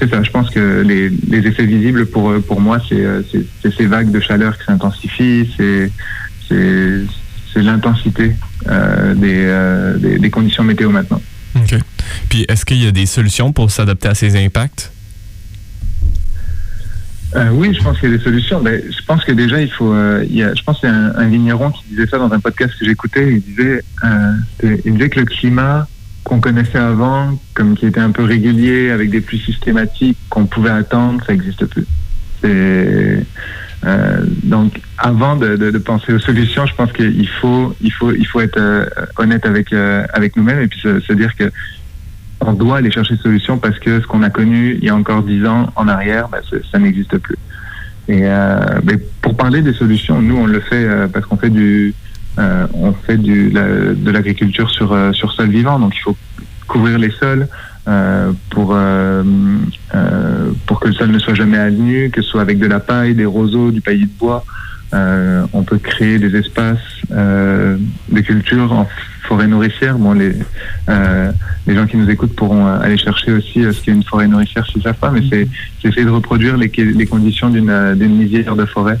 c'est 0.00 0.08
ça. 0.08 0.22
Je 0.22 0.30
pense 0.30 0.50
que 0.50 0.82
les, 0.82 1.10
les, 1.28 1.46
effets 1.46 1.66
visibles 1.66 2.06
pour 2.06 2.34
pour 2.42 2.60
moi, 2.60 2.78
c'est 2.88 3.04
ces 3.76 3.86
vagues 3.86 4.10
de 4.10 4.20
chaleur 4.20 4.58
qui 4.58 4.64
s'intensifient, 4.64 5.48
c'est 5.56 5.90
l'intensité 7.56 8.32
des, 9.16 9.94
des, 9.98 10.18
des 10.18 10.30
conditions 10.30 10.64
météo 10.64 10.90
maintenant. 10.90 11.20
OK. 11.56 11.74
Puis 12.28 12.44
est-ce 12.48 12.64
qu'il 12.64 12.82
y 12.82 12.86
a 12.86 12.92
des 12.92 13.06
solutions 13.06 13.52
pour 13.52 13.70
s'adapter 13.70 14.08
à 14.08 14.14
ces 14.14 14.42
impacts? 14.42 14.92
Euh, 17.36 17.50
oui, 17.52 17.72
je 17.72 17.82
pense 17.82 17.98
qu'il 17.98 18.10
y 18.10 18.14
a 18.14 18.16
des 18.16 18.22
solutions. 18.22 18.60
Mais 18.60 18.82
je 18.90 19.04
pense 19.04 19.24
que 19.24 19.32
déjà, 19.32 19.60
il 19.60 19.70
faut. 19.70 19.92
Euh, 19.92 20.24
il 20.28 20.36
y 20.36 20.42
a, 20.42 20.54
je 20.54 20.62
pense 20.62 20.80
qu'il 20.80 20.88
y 20.88 20.92
a 20.92 20.94
un, 20.94 21.28
vigneron 21.28 21.70
qui 21.70 21.84
disait 21.90 22.06
ça 22.06 22.18
dans 22.18 22.32
un 22.32 22.40
podcast 22.40 22.74
que 22.78 22.84
j'écoutais. 22.84 23.34
Il 23.34 23.40
disait, 23.40 23.82
euh, 24.04 24.32
il 24.84 24.94
disait 24.94 25.10
que 25.10 25.20
le 25.20 25.26
climat 25.26 25.86
qu'on 26.30 26.40
connaissait 26.40 26.78
avant, 26.78 27.36
comme 27.54 27.76
qui 27.76 27.86
était 27.86 28.00
un 28.00 28.12
peu 28.12 28.22
régulier, 28.22 28.90
avec 28.90 29.10
des 29.10 29.20
pluies 29.20 29.40
systématiques 29.40 30.16
qu'on 30.28 30.46
pouvait 30.46 30.70
attendre, 30.70 31.20
ça 31.26 31.32
n'existe 31.32 31.66
plus. 31.66 31.86
Euh, 32.44 33.20
donc, 34.44 34.80
avant 34.96 35.34
de, 35.34 35.76
penser 35.78 36.12
aux 36.12 36.20
solutions, 36.20 36.66
je 36.66 36.74
pense 36.76 36.92
qu'il 36.92 37.28
faut, 37.28 37.74
il 37.80 37.92
faut, 37.92 38.12
il 38.12 38.24
faut 38.26 38.40
être 38.40 38.58
euh, 38.58 38.86
honnête 39.16 39.44
avec 39.44 39.72
euh, 39.72 40.04
avec 40.12 40.36
nous-mêmes 40.36 40.60
et 40.60 40.68
puis 40.68 40.78
se, 40.80 41.12
dire 41.14 41.34
que 41.34 41.50
on 42.40 42.52
doit 42.52 42.76
aller 42.76 42.92
chercher 42.92 43.16
des 43.16 43.22
solutions 43.22 43.58
parce 43.58 43.80
que 43.80 44.00
ce 44.00 44.06
qu'on 44.06 44.22
a 44.22 44.30
connu 44.30 44.78
il 44.80 44.84
y 44.84 44.88
a 44.88 44.94
encore 44.94 45.24
dix 45.24 45.44
ans 45.46 45.72
en 45.74 45.88
arrière, 45.88 46.28
ben, 46.28 46.40
ça 46.70 46.78
n'existe 46.78 47.18
plus. 47.18 47.38
Et 48.08 48.22
mais 48.84 48.98
pour 49.20 49.36
parler 49.36 49.62
des 49.62 49.72
solutions, 49.72 50.22
nous 50.22 50.36
on 50.36 50.46
le 50.46 50.60
fait 50.60 50.86
parce 51.12 51.26
qu'on 51.26 51.36
fait 51.36 51.50
du 51.50 51.94
on 52.38 52.92
fait 52.92 53.18
du, 53.18 53.50
la, 53.50 53.64
de 53.94 54.10
l'agriculture 54.10 54.70
sur 54.70 54.96
sur 55.14 55.32
sol 55.32 55.48
vivant, 55.48 55.78
donc 55.78 55.94
il 55.96 56.00
faut 56.00 56.16
couvrir 56.66 56.98
les 56.98 57.10
sols, 57.10 57.48
euh, 57.88 58.32
pour 58.50 58.72
euh, 58.74 59.22
euh, 59.94 60.52
pour 60.66 60.80
que 60.80 60.88
le 60.88 60.94
sol 60.94 61.10
ne 61.10 61.18
soit 61.18 61.34
jamais 61.34 61.58
à 61.58 61.70
nu, 61.70 62.10
que 62.10 62.20
ce 62.20 62.28
soit 62.28 62.42
avec 62.42 62.58
de 62.58 62.66
la 62.66 62.78
paille, 62.78 63.14
des 63.14 63.24
roseaux, 63.24 63.70
du 63.70 63.80
paillis 63.80 64.06
de 64.06 64.18
bois. 64.18 64.44
on 64.92 65.62
peut 65.64 65.78
créer 65.78 66.18
des 66.18 66.36
espaces 66.36 66.78
de 67.10 68.20
culture 68.20 68.72
en 68.72 68.86
forêt 69.22 69.46
nourricière. 69.46 69.98
Bon, 69.98 70.12
les 70.12 70.32
les 71.66 71.74
gens 71.74 71.86
qui 71.86 71.96
nous 71.96 72.10
écoutent 72.10 72.36
pourront 72.36 72.66
aller 72.66 72.98
chercher 72.98 73.32
aussi 73.32 73.62
ce 73.62 73.80
qu'est 73.82 73.92
une 73.92 74.04
forêt 74.04 74.28
nourricière 74.28 74.66
s'ils 74.66 74.82
savent 74.82 74.94
pas, 75.06 75.10
mais 75.10 75.22
c'est 75.30 75.48
essayer 75.82 76.04
de 76.04 76.10
reproduire 76.10 76.56
les, 76.56 76.70
les 76.76 77.06
conditions 77.06 77.48
d'une 77.48 77.94
d'une 77.94 78.20
lisière 78.20 78.56
de 78.56 78.66
forêt. 78.66 78.98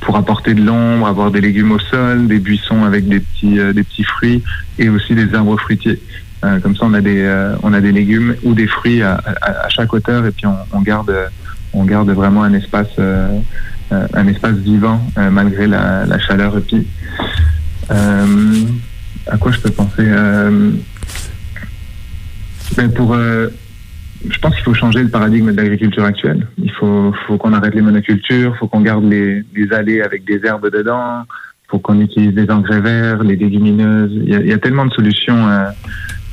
Pour 0.00 0.16
apporter 0.16 0.54
de 0.54 0.62
l'ombre, 0.62 1.06
avoir 1.06 1.30
des 1.30 1.40
légumes 1.40 1.72
au 1.72 1.78
sol, 1.78 2.26
des 2.26 2.38
buissons 2.38 2.84
avec 2.84 3.08
des 3.08 3.20
petits 3.20 3.56
des 3.74 3.84
petits 3.84 4.04
fruits 4.04 4.42
et 4.78 4.88
aussi 4.88 5.14
des 5.14 5.34
arbres 5.34 5.56
fruitiers. 5.58 6.00
Euh, 6.44 6.58
comme 6.60 6.74
ça, 6.74 6.86
on 6.86 6.94
a 6.94 7.00
des 7.02 7.22
euh, 7.22 7.54
on 7.62 7.74
a 7.74 7.80
des 7.80 7.92
légumes 7.92 8.34
ou 8.44 8.54
des 8.54 8.66
fruits 8.66 9.02
à, 9.02 9.20
à, 9.42 9.68
chaque 9.68 9.92
hauteur 9.92 10.24
et 10.24 10.30
puis 10.30 10.46
on, 10.46 10.80
garde 10.80 11.14
on 11.74 11.84
garde 11.84 12.10
vraiment 12.10 12.42
un 12.42 12.54
espace 12.54 12.88
euh, 12.98 13.38
un 13.90 14.26
espace 14.26 14.54
vivant 14.54 15.04
malgré 15.16 15.66
la, 15.66 16.06
la, 16.06 16.18
chaleur 16.18 16.56
et 16.56 16.60
puis 16.60 16.86
à 17.90 19.36
quoi 19.38 19.52
je 19.52 19.58
peux 19.58 19.70
penser 19.70 20.06
ben 22.76 22.90
pour 22.94 23.16
je 24.28 24.38
pense 24.38 24.54
qu'il 24.54 24.64
faut 24.64 24.74
changer 24.74 25.02
le 25.02 25.08
paradigme 25.08 25.52
de 25.52 25.56
l'agriculture 25.56 26.04
actuelle. 26.04 26.46
Il 26.58 26.70
faut, 26.72 27.12
faut 27.26 27.38
qu'on 27.38 27.52
arrête 27.52 27.74
les 27.74 27.80
monocultures, 27.80 28.56
faut 28.58 28.68
qu'on 28.68 28.80
garde 28.80 29.04
les, 29.04 29.42
les 29.54 29.72
allées 29.72 30.02
avec 30.02 30.24
des 30.24 30.40
herbes 30.44 30.70
dedans, 30.70 31.24
faut 31.68 31.78
qu'on 31.78 32.00
utilise 32.00 32.34
des 32.34 32.50
engrais 32.50 32.80
verts, 32.80 33.22
les 33.22 33.36
légumineuses. 33.36 34.12
Il 34.14 34.28
y 34.28 34.34
a, 34.34 34.40
il 34.40 34.46
y 34.48 34.52
a 34.52 34.58
tellement 34.58 34.86
de 34.86 34.92
solutions 34.92 35.48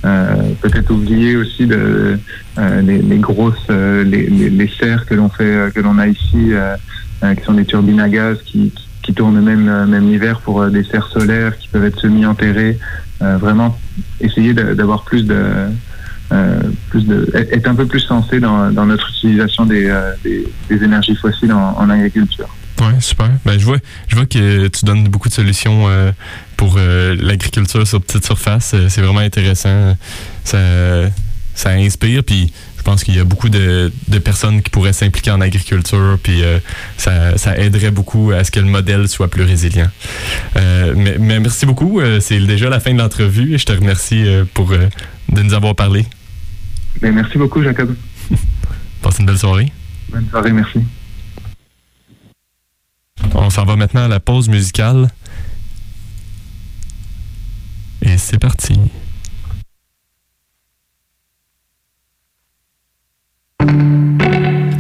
euh, 0.06 0.54
peut-être 0.62 0.92
oublier 0.92 1.36
aussi 1.36 1.66
de, 1.66 2.20
euh, 2.58 2.82
les, 2.82 3.00
les, 3.00 3.18
grosses 3.18 3.56
euh, 3.70 4.04
les, 4.04 4.28
les, 4.28 4.50
les, 4.50 4.68
serres 4.68 5.06
que 5.06 5.16
l'on 5.16 5.30
fait 5.30 5.74
que 5.74 5.80
l'on 5.80 5.98
a 5.98 6.08
ici 6.08 6.52
qui 7.36 7.44
sont 7.44 7.54
des 7.54 7.66
turbines 7.66 8.00
à 8.00 8.08
gaz 8.08 8.38
qui, 8.46 8.70
qui, 8.70 8.88
qui 9.02 9.14
tournent 9.16 9.42
même 9.42 9.86
même 9.88 10.08
l'hiver 10.08 10.40
pour 10.42 10.68
des 10.68 10.84
serres 10.84 11.08
solaires 11.08 11.58
qui 11.58 11.68
peuvent 11.68 11.86
être 11.86 12.00
semi 12.00 12.28
enterrées 12.28 12.78
vraiment 13.20 13.76
essayer 14.22 14.54
d'avoir 14.54 15.04
plus 15.04 15.26
de 15.26 15.34
euh, 15.36 15.70
plus 16.90 17.06
de, 17.06 17.30
être 17.34 17.68
un 17.68 17.76
peu 17.76 17.86
plus 17.86 18.02
sensé 18.02 18.40
dans, 18.40 18.72
dans 18.72 18.86
notre 18.86 19.10
utilisation 19.10 19.66
des, 19.66 19.88
euh, 19.88 20.12
des, 20.24 20.48
des, 20.70 20.84
énergies 20.84 21.16
fossiles 21.16 21.54
en, 21.54 21.76
en 21.78 21.90
agriculture. 21.90 22.50
Oui, 22.80 22.94
super. 23.00 23.32
Ben, 23.46 23.58
je, 23.58 23.66
vois, 23.66 23.78
je 24.08 24.16
vois 24.16 24.26
que 24.26 24.68
tu 24.68 24.86
donnes 24.86 25.08
beaucoup 25.08 25.30
de 25.30 25.34
solutions 25.34 25.88
euh, 25.88 26.12
pour 26.58 26.76
euh, 26.78 27.16
l'agriculture 27.20 27.88
sur 27.88 28.02
petite 28.02 28.26
surface. 28.26 28.74
Euh, 28.74 28.88
c'est 28.90 29.02
vraiment 29.02 29.20
intéressant. 29.20 29.96
Ça, 30.44 30.60
ça 31.56 31.72
inspire. 31.72 32.24
Puis 32.24 32.52
je 32.78 32.84
pense 32.84 33.04
qu'il 33.04 33.16
y 33.16 33.20
a 33.20 33.24
beaucoup 33.24 33.50
de, 33.50 33.92
de, 34.08 34.20
personnes 34.20 34.62
qui 34.62 34.70
pourraient 34.70 34.94
s'impliquer 34.94 35.32
en 35.32 35.42
agriculture. 35.42 36.20
Puis 36.22 36.44
euh, 36.44 36.60
ça, 36.98 37.38
ça, 37.38 37.58
aiderait 37.58 37.92
beaucoup 37.92 38.32
à 38.32 38.44
ce 38.44 38.52
que 38.52 38.60
le 38.60 38.68
modèle 38.68 39.08
soit 39.08 39.30
plus 39.30 39.44
résilient. 39.44 39.90
Mais, 40.56 41.18
mais, 41.20 41.40
merci 41.40 41.66
beaucoup. 41.66 42.00
C'est 42.20 42.40
déjà 42.40 42.70
la 42.70 42.80
fin 42.80 42.94
de 42.94 43.00
l'entrevue 43.00 43.58
je 43.58 43.66
te 43.66 43.72
remercie 43.72 44.26
pour 44.54 44.70
de 44.70 45.42
nous 45.42 45.54
avoir 45.54 45.76
parlé. 45.76 46.06
Mais 47.02 47.10
ben, 47.10 47.16
merci 47.16 47.38
beaucoup, 47.38 47.62
Jacob. 47.62 47.96
Passe 49.02 49.20
une 49.20 49.28
belle 49.28 49.38
soirée. 49.38 49.72
Bonne 50.10 50.28
soirée, 50.30 50.52
merci. 50.52 50.80
On 53.36 53.50
s'en 53.50 53.66
va 53.66 53.76
maintenant 53.76 54.06
à 54.06 54.08
la 54.08 54.20
pause 54.20 54.50
musicale. 54.50 55.10
Et 58.02 58.18
c'est 58.18 58.40
parti. 58.40 58.80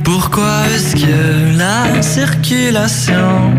Pourquoi 0.03 0.67
est-ce 0.69 0.95
que 0.95 1.57
la 1.57 2.01
circulation 2.01 3.53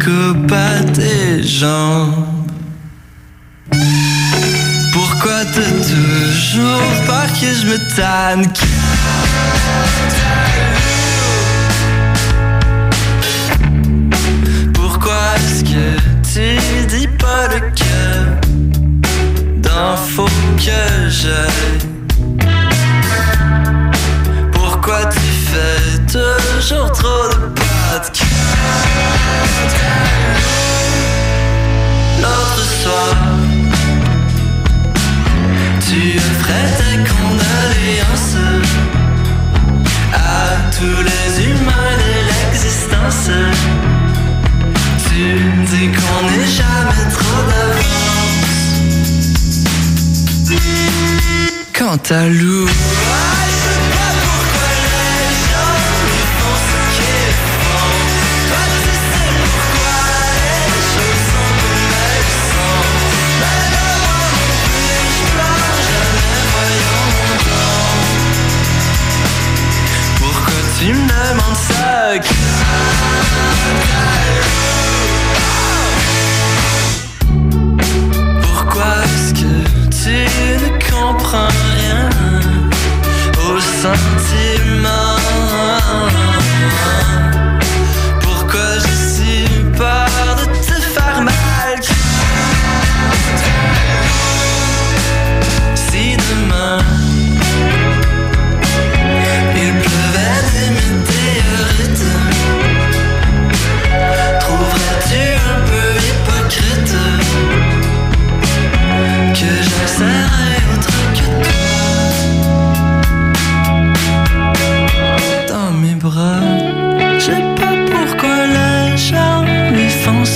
coupe 0.00 0.52
à 0.52 0.82
tes 0.84 1.42
jambes? 1.42 2.39
Pourquoi 5.52 5.62
t'as 5.62 5.84
toujours 5.88 7.04
peur 7.06 7.26
que 7.40 7.54
je 7.54 7.66
me 7.66 7.78
tanne? 7.96 8.52
tu 16.32 16.86
dis 16.86 17.08
pas 17.18 17.48
le 17.48 17.60
cœur? 17.74 18.40
D'infos 19.56 20.28
que 20.56 21.08
j'ai. 21.08 21.69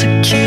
to 0.04 0.43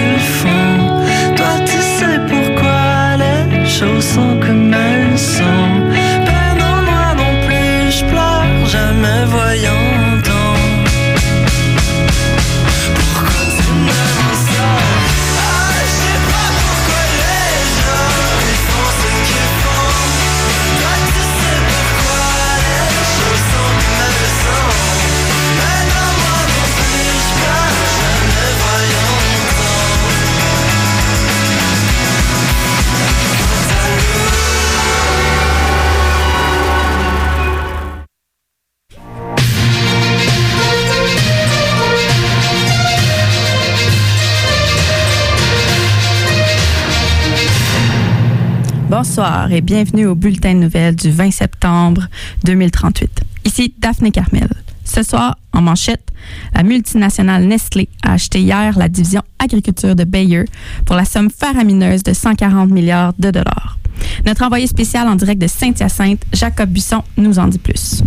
Bonsoir 49.18 49.52
et 49.52 49.62
bienvenue 49.62 50.06
au 50.06 50.14
bulletin 50.14 50.54
de 50.54 50.60
nouvelles 50.60 50.96
du 50.96 51.10
20 51.10 51.32
septembre 51.32 52.08
2038. 52.44 53.22
Ici 53.46 53.74
Daphné 53.80 54.12
Carmel. 54.12 54.48
Ce 54.86 55.02
soir, 55.02 55.40
en 55.54 55.62
manchette, 55.62 56.12
la 56.54 56.62
multinationale 56.62 57.44
Nestlé 57.46 57.90
a 58.04 58.14
acheté 58.14 58.42
hier 58.42 58.78
la 58.78 58.88
division 58.88 59.24
agriculture 59.40 59.96
de 59.96 60.04
Bayer 60.04 60.46
pour 60.86 60.96
la 60.96 61.04
somme 61.04 61.32
faramineuse 61.32 62.04
de 62.04 62.14
140 62.14 62.70
milliards 62.70 63.14
de 63.18 63.32
dollars. 63.32 63.80
Notre 64.24 64.44
envoyé 64.44 64.68
spécial 64.68 65.08
en 65.08 65.16
direct 65.16 65.42
de 65.42 65.48
Saint-Hyacinthe, 65.48 66.22
Jacob 66.32 66.70
Busson, 66.70 67.02
nous 67.18 67.40
en 67.40 67.48
dit 67.48 67.58
plus. 67.58 68.04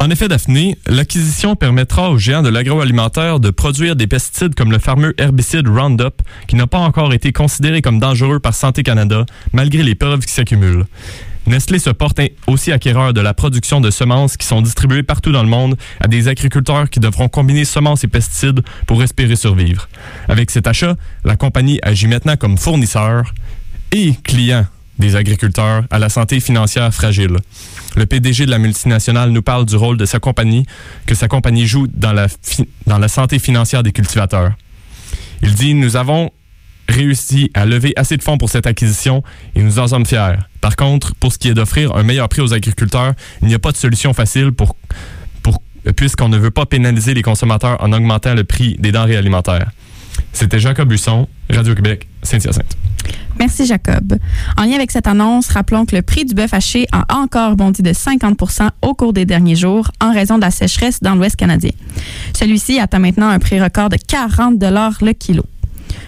En 0.00 0.10
effet, 0.10 0.28
Daphné, 0.28 0.76
l'acquisition 0.86 1.54
permettra 1.56 2.10
aux 2.10 2.18
géants 2.18 2.42
de 2.42 2.48
l'agroalimentaire 2.48 3.40
de 3.40 3.50
produire 3.50 3.96
des 3.96 4.06
pesticides 4.06 4.54
comme 4.54 4.72
le 4.72 4.78
fameux 4.78 5.14
herbicide 5.18 5.68
Roundup, 5.68 6.20
qui 6.48 6.56
n'a 6.56 6.66
pas 6.66 6.78
encore 6.78 7.14
été 7.14 7.32
considéré 7.32 7.80
comme 7.80 8.00
dangereux 8.00 8.40
par 8.40 8.54
Santé 8.54 8.82
Canada, 8.82 9.24
malgré 9.52 9.82
les 9.82 9.94
preuves 9.94 10.24
qui 10.26 10.32
s'accumulent. 10.32 10.84
Nestlé 11.46 11.78
se 11.78 11.90
porte 11.90 12.20
aussi 12.46 12.72
acquéreur 12.72 13.12
de 13.12 13.20
la 13.20 13.34
production 13.34 13.80
de 13.80 13.90
semences 13.90 14.36
qui 14.36 14.46
sont 14.46 14.62
distribuées 14.62 15.02
partout 15.02 15.30
dans 15.30 15.42
le 15.42 15.48
monde 15.48 15.76
à 16.00 16.08
des 16.08 16.28
agriculteurs 16.28 16.90
qui 16.90 17.00
devront 17.00 17.28
combiner 17.28 17.64
semences 17.64 18.02
et 18.02 18.08
pesticides 18.08 18.62
pour 18.86 19.02
espérer 19.02 19.36
survivre. 19.36 19.88
Avec 20.28 20.50
cet 20.50 20.66
achat, 20.66 20.96
la 21.24 21.36
compagnie 21.36 21.78
agit 21.82 22.08
maintenant 22.08 22.36
comme 22.36 22.58
fournisseur 22.58 23.32
et 23.92 24.14
client 24.24 24.66
des 24.98 25.16
agriculteurs 25.16 25.84
à 25.90 25.98
la 25.98 26.08
santé 26.08 26.40
financière 26.40 26.92
fragile. 26.94 27.36
Le 27.96 28.06
PDG 28.06 28.46
de 28.46 28.50
la 28.50 28.58
multinationale 28.58 29.30
nous 29.30 29.42
parle 29.42 29.66
du 29.66 29.76
rôle 29.76 29.96
de 29.96 30.04
sa 30.04 30.18
compagnie, 30.18 30.66
que 31.06 31.14
sa 31.14 31.28
compagnie 31.28 31.66
joue 31.66 31.86
dans 31.86 32.12
la, 32.12 33.08
santé 33.08 33.38
financière 33.38 33.82
des 33.82 33.92
cultivateurs. 33.92 34.52
Il 35.42 35.54
dit 35.54 35.74
Nous 35.74 35.96
avons 35.96 36.30
réussi 36.88 37.50
à 37.54 37.64
lever 37.64 37.92
assez 37.96 38.16
de 38.16 38.22
fonds 38.22 38.38
pour 38.38 38.50
cette 38.50 38.66
acquisition 38.66 39.22
et 39.54 39.62
nous 39.62 39.78
en 39.78 39.88
sommes 39.88 40.06
fiers. 40.06 40.36
Par 40.60 40.76
contre, 40.76 41.14
pour 41.14 41.32
ce 41.32 41.38
qui 41.38 41.48
est 41.48 41.54
d'offrir 41.54 41.94
un 41.96 42.02
meilleur 42.02 42.28
prix 42.28 42.42
aux 42.42 42.52
agriculteurs, 42.52 43.14
il 43.42 43.48
n'y 43.48 43.54
a 43.54 43.58
pas 43.58 43.72
de 43.72 43.76
solution 43.76 44.12
facile 44.12 44.52
pour, 44.52 44.76
pour, 45.42 45.62
puisqu'on 45.96 46.28
ne 46.28 46.36
veut 46.36 46.50
pas 46.50 46.66
pénaliser 46.66 47.14
les 47.14 47.22
consommateurs 47.22 47.82
en 47.82 47.92
augmentant 47.92 48.34
le 48.34 48.44
prix 48.44 48.76
des 48.78 48.92
denrées 48.92 49.16
alimentaires. 49.16 49.70
C'était 50.32 50.58
Jacob 50.58 50.88
Busson, 50.88 51.28
Radio-Québec, 51.50 52.08
Saint-Hyacinthe. 52.22 52.76
Merci, 53.38 53.66
Jacob. 53.66 54.16
En 54.56 54.64
lien 54.64 54.74
avec 54.74 54.90
cette 54.90 55.06
annonce, 55.06 55.48
rappelons 55.48 55.86
que 55.86 55.96
le 55.96 56.02
prix 56.02 56.24
du 56.24 56.34
bœuf 56.34 56.54
haché 56.54 56.86
a 56.92 57.04
encore 57.16 57.56
bondi 57.56 57.82
de 57.82 57.92
50 57.92 58.40
au 58.82 58.94
cours 58.94 59.12
des 59.12 59.26
derniers 59.26 59.56
jours 59.56 59.90
en 60.00 60.12
raison 60.12 60.36
de 60.36 60.42
la 60.42 60.50
sécheresse 60.50 61.00
dans 61.02 61.14
l'Ouest 61.14 61.36
canadien. 61.36 61.72
Celui-ci 62.36 62.78
atteint 62.78 63.00
maintenant 63.00 63.28
un 63.28 63.38
prix 63.38 63.60
record 63.60 63.88
de 63.88 63.96
40 63.96 64.54
le 65.02 65.12
kilo. 65.12 65.44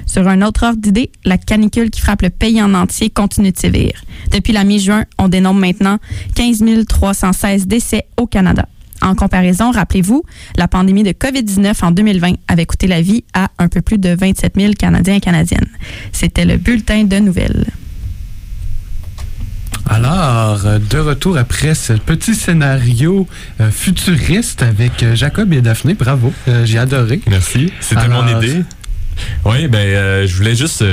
Sur 0.06 0.28
un 0.28 0.42
autre 0.42 0.64
ordre 0.64 0.80
d'idée, 0.80 1.10
la 1.24 1.36
canicule 1.36 1.90
qui 1.90 2.00
frappe 2.00 2.22
le 2.22 2.30
pays 2.30 2.62
en 2.62 2.74
entier 2.74 3.10
continue 3.10 3.50
de 3.50 3.58
sévir. 3.58 3.92
Depuis 4.32 4.52
la 4.52 4.64
mi-juin, 4.64 5.04
on 5.18 5.28
dénombre 5.28 5.60
maintenant 5.60 5.98
15 6.36 6.62
316 6.88 7.66
décès 7.66 8.06
au 8.16 8.26
Canada. 8.26 8.66
En 9.02 9.14
comparaison, 9.14 9.70
rappelez-vous, 9.70 10.24
la 10.56 10.68
pandémie 10.68 11.02
de 11.02 11.12
COVID-19 11.12 11.84
en 11.84 11.90
2020 11.90 12.34
avait 12.48 12.66
coûté 12.66 12.86
la 12.86 13.02
vie 13.02 13.24
à 13.34 13.50
un 13.58 13.68
peu 13.68 13.80
plus 13.80 13.98
de 13.98 14.10
27 14.10 14.54
000 14.56 14.72
Canadiens 14.78 15.14
et 15.14 15.20
Canadiennes. 15.20 15.68
C'était 16.12 16.44
le 16.44 16.56
bulletin 16.56 17.04
de 17.04 17.18
nouvelles. 17.18 17.66
Alors, 19.88 20.66
euh, 20.66 20.78
de 20.78 20.98
retour 20.98 21.38
après 21.38 21.74
ce 21.74 21.92
petit 21.92 22.34
scénario 22.34 23.28
euh, 23.60 23.70
futuriste 23.70 24.62
avec 24.62 25.02
euh, 25.02 25.14
Jacob 25.14 25.52
et 25.52 25.60
Daphné, 25.60 25.94
bravo, 25.94 26.32
j'ai 26.64 26.78
adoré. 26.78 27.20
Merci, 27.28 27.72
c'était 27.80 28.08
mon 28.08 28.26
idée. 28.26 28.64
Oui, 29.44 29.68
ben, 29.68 30.26
je 30.26 30.36
voulais 30.36 30.56
juste 30.56 30.84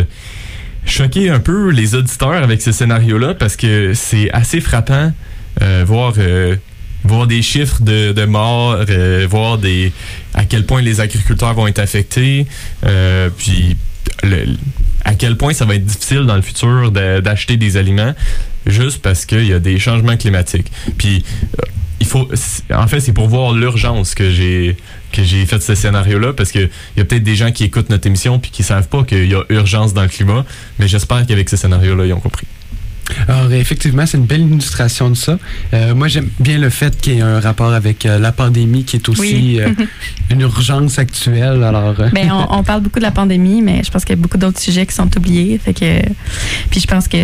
choquer 0.85 1.29
un 1.29 1.39
peu 1.39 1.71
les 1.71 1.95
auditeurs 1.95 2.43
avec 2.43 2.61
ce 2.61 2.71
scénario-là 2.71 3.33
parce 3.33 3.55
que 3.55 3.93
c'est 3.93 4.31
assez 4.31 4.61
frappant 4.61 5.11
voir 5.85 6.13
voir 7.03 7.27
des 7.27 7.41
chiffres 7.41 7.81
de, 7.81 8.11
de 8.11 8.25
morts, 8.25 8.77
euh, 8.89 9.27
voir 9.29 9.57
des 9.57 9.91
à 10.33 10.45
quel 10.45 10.65
point 10.65 10.81
les 10.81 11.01
agriculteurs 11.01 11.53
vont 11.53 11.67
être 11.67 11.79
affectés, 11.79 12.47
euh, 12.85 13.29
puis 13.37 13.77
à 15.05 15.15
quel 15.15 15.37
point 15.37 15.53
ça 15.53 15.65
va 15.65 15.75
être 15.75 15.85
difficile 15.85 16.25
dans 16.25 16.35
le 16.35 16.41
futur 16.41 16.91
d'acheter 16.91 17.57
des 17.57 17.77
aliments 17.77 18.13
juste 18.65 19.01
parce 19.01 19.25
qu'il 19.25 19.45
y 19.45 19.53
a 19.53 19.59
des 19.59 19.79
changements 19.79 20.17
climatiques. 20.17 20.71
Puis 20.97 21.23
euh, 21.59 21.63
il 21.99 22.07
faut 22.07 22.27
en 22.73 22.87
fait 22.87 22.99
c'est 22.99 23.13
pour 23.13 23.27
voir 23.27 23.53
l'urgence 23.53 24.13
que 24.15 24.29
j'ai 24.29 24.75
que 25.11 25.23
j'ai 25.23 25.45
fait 25.45 25.61
ce 25.61 25.75
scénario 25.75 26.19
là 26.19 26.33
parce 26.33 26.51
que 26.51 26.59
il 26.59 26.97
y 26.97 27.01
a 27.01 27.05
peut-être 27.05 27.23
des 27.23 27.35
gens 27.35 27.51
qui 27.51 27.65
écoutent 27.65 27.89
notre 27.89 28.07
émission 28.07 28.39
puis 28.39 28.51
qui 28.51 28.63
savent 28.63 28.87
pas 28.87 29.03
qu'il 29.03 29.29
y 29.29 29.35
a 29.35 29.43
urgence 29.49 29.93
dans 29.93 30.01
le 30.01 30.07
climat, 30.07 30.45
mais 30.79 30.87
j'espère 30.87 31.25
qu'avec 31.25 31.49
ce 31.49 31.57
scénario 31.57 31.95
là 31.95 32.05
ils 32.05 32.13
ont 32.13 32.19
compris. 32.19 32.47
Alors, 33.27 33.51
effectivement, 33.51 34.05
c'est 34.05 34.17
une 34.17 34.25
belle 34.25 34.41
illustration 34.41 35.09
de 35.09 35.15
ça. 35.15 35.37
Euh, 35.73 35.93
moi, 35.93 36.07
j'aime 36.07 36.29
bien 36.39 36.57
le 36.57 36.69
fait 36.69 36.99
qu'il 36.99 37.15
y 37.15 37.17
ait 37.17 37.21
un 37.21 37.39
rapport 37.39 37.73
avec 37.73 38.05
euh, 38.05 38.17
la 38.17 38.31
pandémie 38.31 38.83
qui 38.85 38.95
est 38.95 39.09
aussi 39.09 39.59
euh, 39.59 39.69
une 40.29 40.41
urgence 40.41 40.99
actuelle. 40.99 41.63
Alors, 41.63 41.95
ben, 42.13 42.31
on, 42.31 42.59
on, 42.59 42.63
parle 42.63 42.81
beaucoup 42.81 42.99
de 42.99 43.03
la 43.03 43.11
pandémie, 43.11 43.61
mais 43.61 43.81
je 43.83 43.91
pense 43.91 44.05
qu'il 44.05 44.15
y 44.15 44.19
a 44.19 44.21
beaucoup 44.21 44.37
d'autres 44.37 44.59
sujets 44.59 44.85
qui 44.85 44.95
sont 44.95 45.09
oubliés. 45.17 45.57
Fait 45.57 45.73
que, 45.73 46.01
puis 46.69 46.79
je 46.79 46.87
pense 46.87 47.07
que 47.07 47.17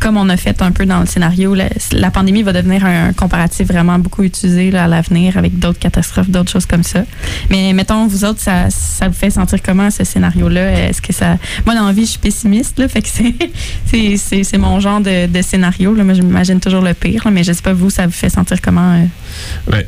comme 0.00 0.16
on 0.16 0.28
a 0.28 0.36
fait 0.36 0.60
un 0.62 0.72
peu 0.72 0.86
dans 0.86 1.00
le 1.00 1.06
scénario, 1.06 1.54
la, 1.54 2.10
pandémie 2.10 2.42
va 2.42 2.52
devenir 2.52 2.84
un, 2.84 3.12
comparatif 3.12 3.68
vraiment 3.68 3.98
beaucoup 3.98 4.22
utilisé 4.22 4.76
à 4.76 4.86
l'avenir 4.86 5.36
avec 5.36 5.58
d'autres 5.58 5.78
catastrophes, 5.78 6.30
d'autres 6.30 6.50
choses 6.50 6.66
comme 6.66 6.82
ça. 6.82 7.04
Mais 7.50 7.72
mettons, 7.72 8.06
vous 8.06 8.24
autres, 8.24 8.40
ça, 8.40 8.70
ça 8.70 9.08
vous 9.08 9.14
fait 9.14 9.30
sentir 9.30 9.62
comment 9.62 9.90
ce 9.90 10.04
scénario-là? 10.04 10.88
Est-ce 10.88 11.02
que 11.02 11.12
ça. 11.12 11.36
Moi, 11.66 11.74
dans 11.74 11.86
la 11.86 11.92
je 11.98 12.02
suis 12.02 12.18
pessimiste, 12.18 12.78
là, 12.78 12.88
fait 12.88 13.02
que 13.02 13.08
c'est 13.08 14.58
mon 14.58 14.80
genre 14.80 15.00
de, 15.00 15.42
scénario. 15.42 15.94
Là. 15.94 16.04
Moi, 16.04 16.14
je 16.14 16.22
m'imagine 16.22 16.60
toujours 16.60 16.82
le 16.82 16.94
pire, 16.94 17.26
mais 17.30 17.44
je 17.44 17.52
sais 17.52 17.62
pas, 17.62 17.72
vous, 17.72 17.90
ça 17.90 18.06
vous 18.06 18.12
fait 18.12 18.30
sentir 18.30 18.60
comment? 18.60 18.94
Euh? 18.94 19.04
Ben, 19.70 19.84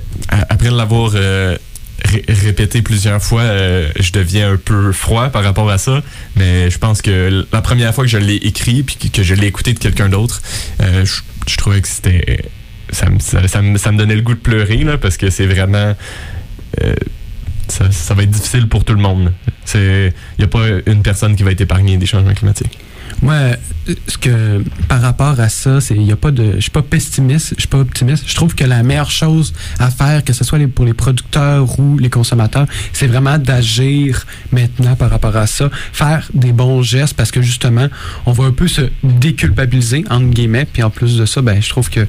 après 0.48 0.70
l'avoir. 0.70 1.12
Euh, 1.14 1.56
répété 2.04 2.82
plusieurs 2.82 3.22
fois, 3.22 3.42
euh, 3.42 3.90
je 3.98 4.12
deviens 4.12 4.52
un 4.52 4.56
peu 4.56 4.92
froid 4.92 5.28
par 5.28 5.42
rapport 5.42 5.70
à 5.70 5.78
ça. 5.78 6.02
Mais 6.36 6.70
je 6.70 6.78
pense 6.78 7.02
que 7.02 7.46
la 7.52 7.62
première 7.62 7.94
fois 7.94 8.04
que 8.04 8.10
je 8.10 8.18
l'ai 8.18 8.36
écrit 8.36 8.82
puis 8.82 9.10
que 9.10 9.22
je 9.22 9.34
l'ai 9.34 9.46
écouté 9.46 9.72
de 9.72 9.78
quelqu'un 9.78 10.08
d'autre, 10.08 10.40
euh, 10.80 11.04
je, 11.46 11.56
trouvais 11.56 11.80
que 11.80 11.88
c'était 11.88 12.44
ça 12.90 13.08
me, 13.08 13.96
donnait 13.96 14.16
le 14.16 14.22
goût 14.22 14.34
de 14.34 14.40
pleurer 14.40 14.84
parce 15.00 15.16
que 15.16 15.30
c'est 15.30 15.46
vraiment 15.46 15.94
euh, 16.82 16.94
ça, 17.68 17.90
ça, 17.90 18.14
va 18.14 18.24
être 18.24 18.30
difficile 18.30 18.68
pour 18.68 18.84
tout 18.84 18.94
le 18.94 19.00
monde. 19.00 19.32
Il 19.74 20.12
n'y 20.38 20.44
a 20.44 20.48
pas 20.48 20.66
une 20.86 21.02
personne 21.02 21.36
qui 21.36 21.44
va 21.44 21.52
être 21.52 21.60
épargnée 21.60 21.96
des 21.96 22.06
changements 22.06 22.34
climatiques. 22.34 22.78
Moi, 23.22 23.36
ce 24.06 24.16
que 24.16 24.62
par 24.88 25.02
rapport 25.02 25.38
à 25.40 25.48
ça, 25.48 25.80
c'est 25.80 25.94
il 25.94 26.04
y 26.04 26.12
a 26.12 26.16
pas 26.16 26.30
de 26.30 26.54
je 26.56 26.60
suis 26.60 26.70
pas 26.70 26.82
pessimiste, 26.82 27.54
je 27.56 27.60
suis 27.60 27.68
pas 27.68 27.78
optimiste. 27.78 28.24
Je 28.26 28.34
trouve 28.34 28.54
que 28.54 28.64
la 28.64 28.82
meilleure 28.82 29.10
chose 29.10 29.52
à 29.78 29.90
faire 29.90 30.24
que 30.24 30.32
ce 30.32 30.44
soit 30.44 30.58
pour 30.68 30.84
les 30.84 30.94
producteurs 30.94 31.78
ou 31.78 31.98
les 31.98 32.10
consommateurs, 32.10 32.66
c'est 32.92 33.06
vraiment 33.06 33.38
d'agir 33.38 34.26
maintenant 34.52 34.96
par 34.96 35.10
rapport 35.10 35.36
à 35.36 35.46
ça, 35.46 35.70
faire 35.92 36.28
des 36.34 36.52
bons 36.52 36.82
gestes 36.82 37.14
parce 37.14 37.30
que 37.30 37.42
justement, 37.42 37.88
on 38.26 38.32
va 38.32 38.44
un 38.44 38.52
peu 38.52 38.68
se 38.68 38.82
déculpabiliser 39.02 40.04
entre 40.08 40.26
guillemets, 40.26 40.64
puis 40.64 40.82
en 40.82 40.90
plus 40.90 41.16
de 41.16 41.26
ça, 41.26 41.42
ben 41.42 41.60
je 41.60 41.68
trouve 41.68 41.90
que 41.90 42.06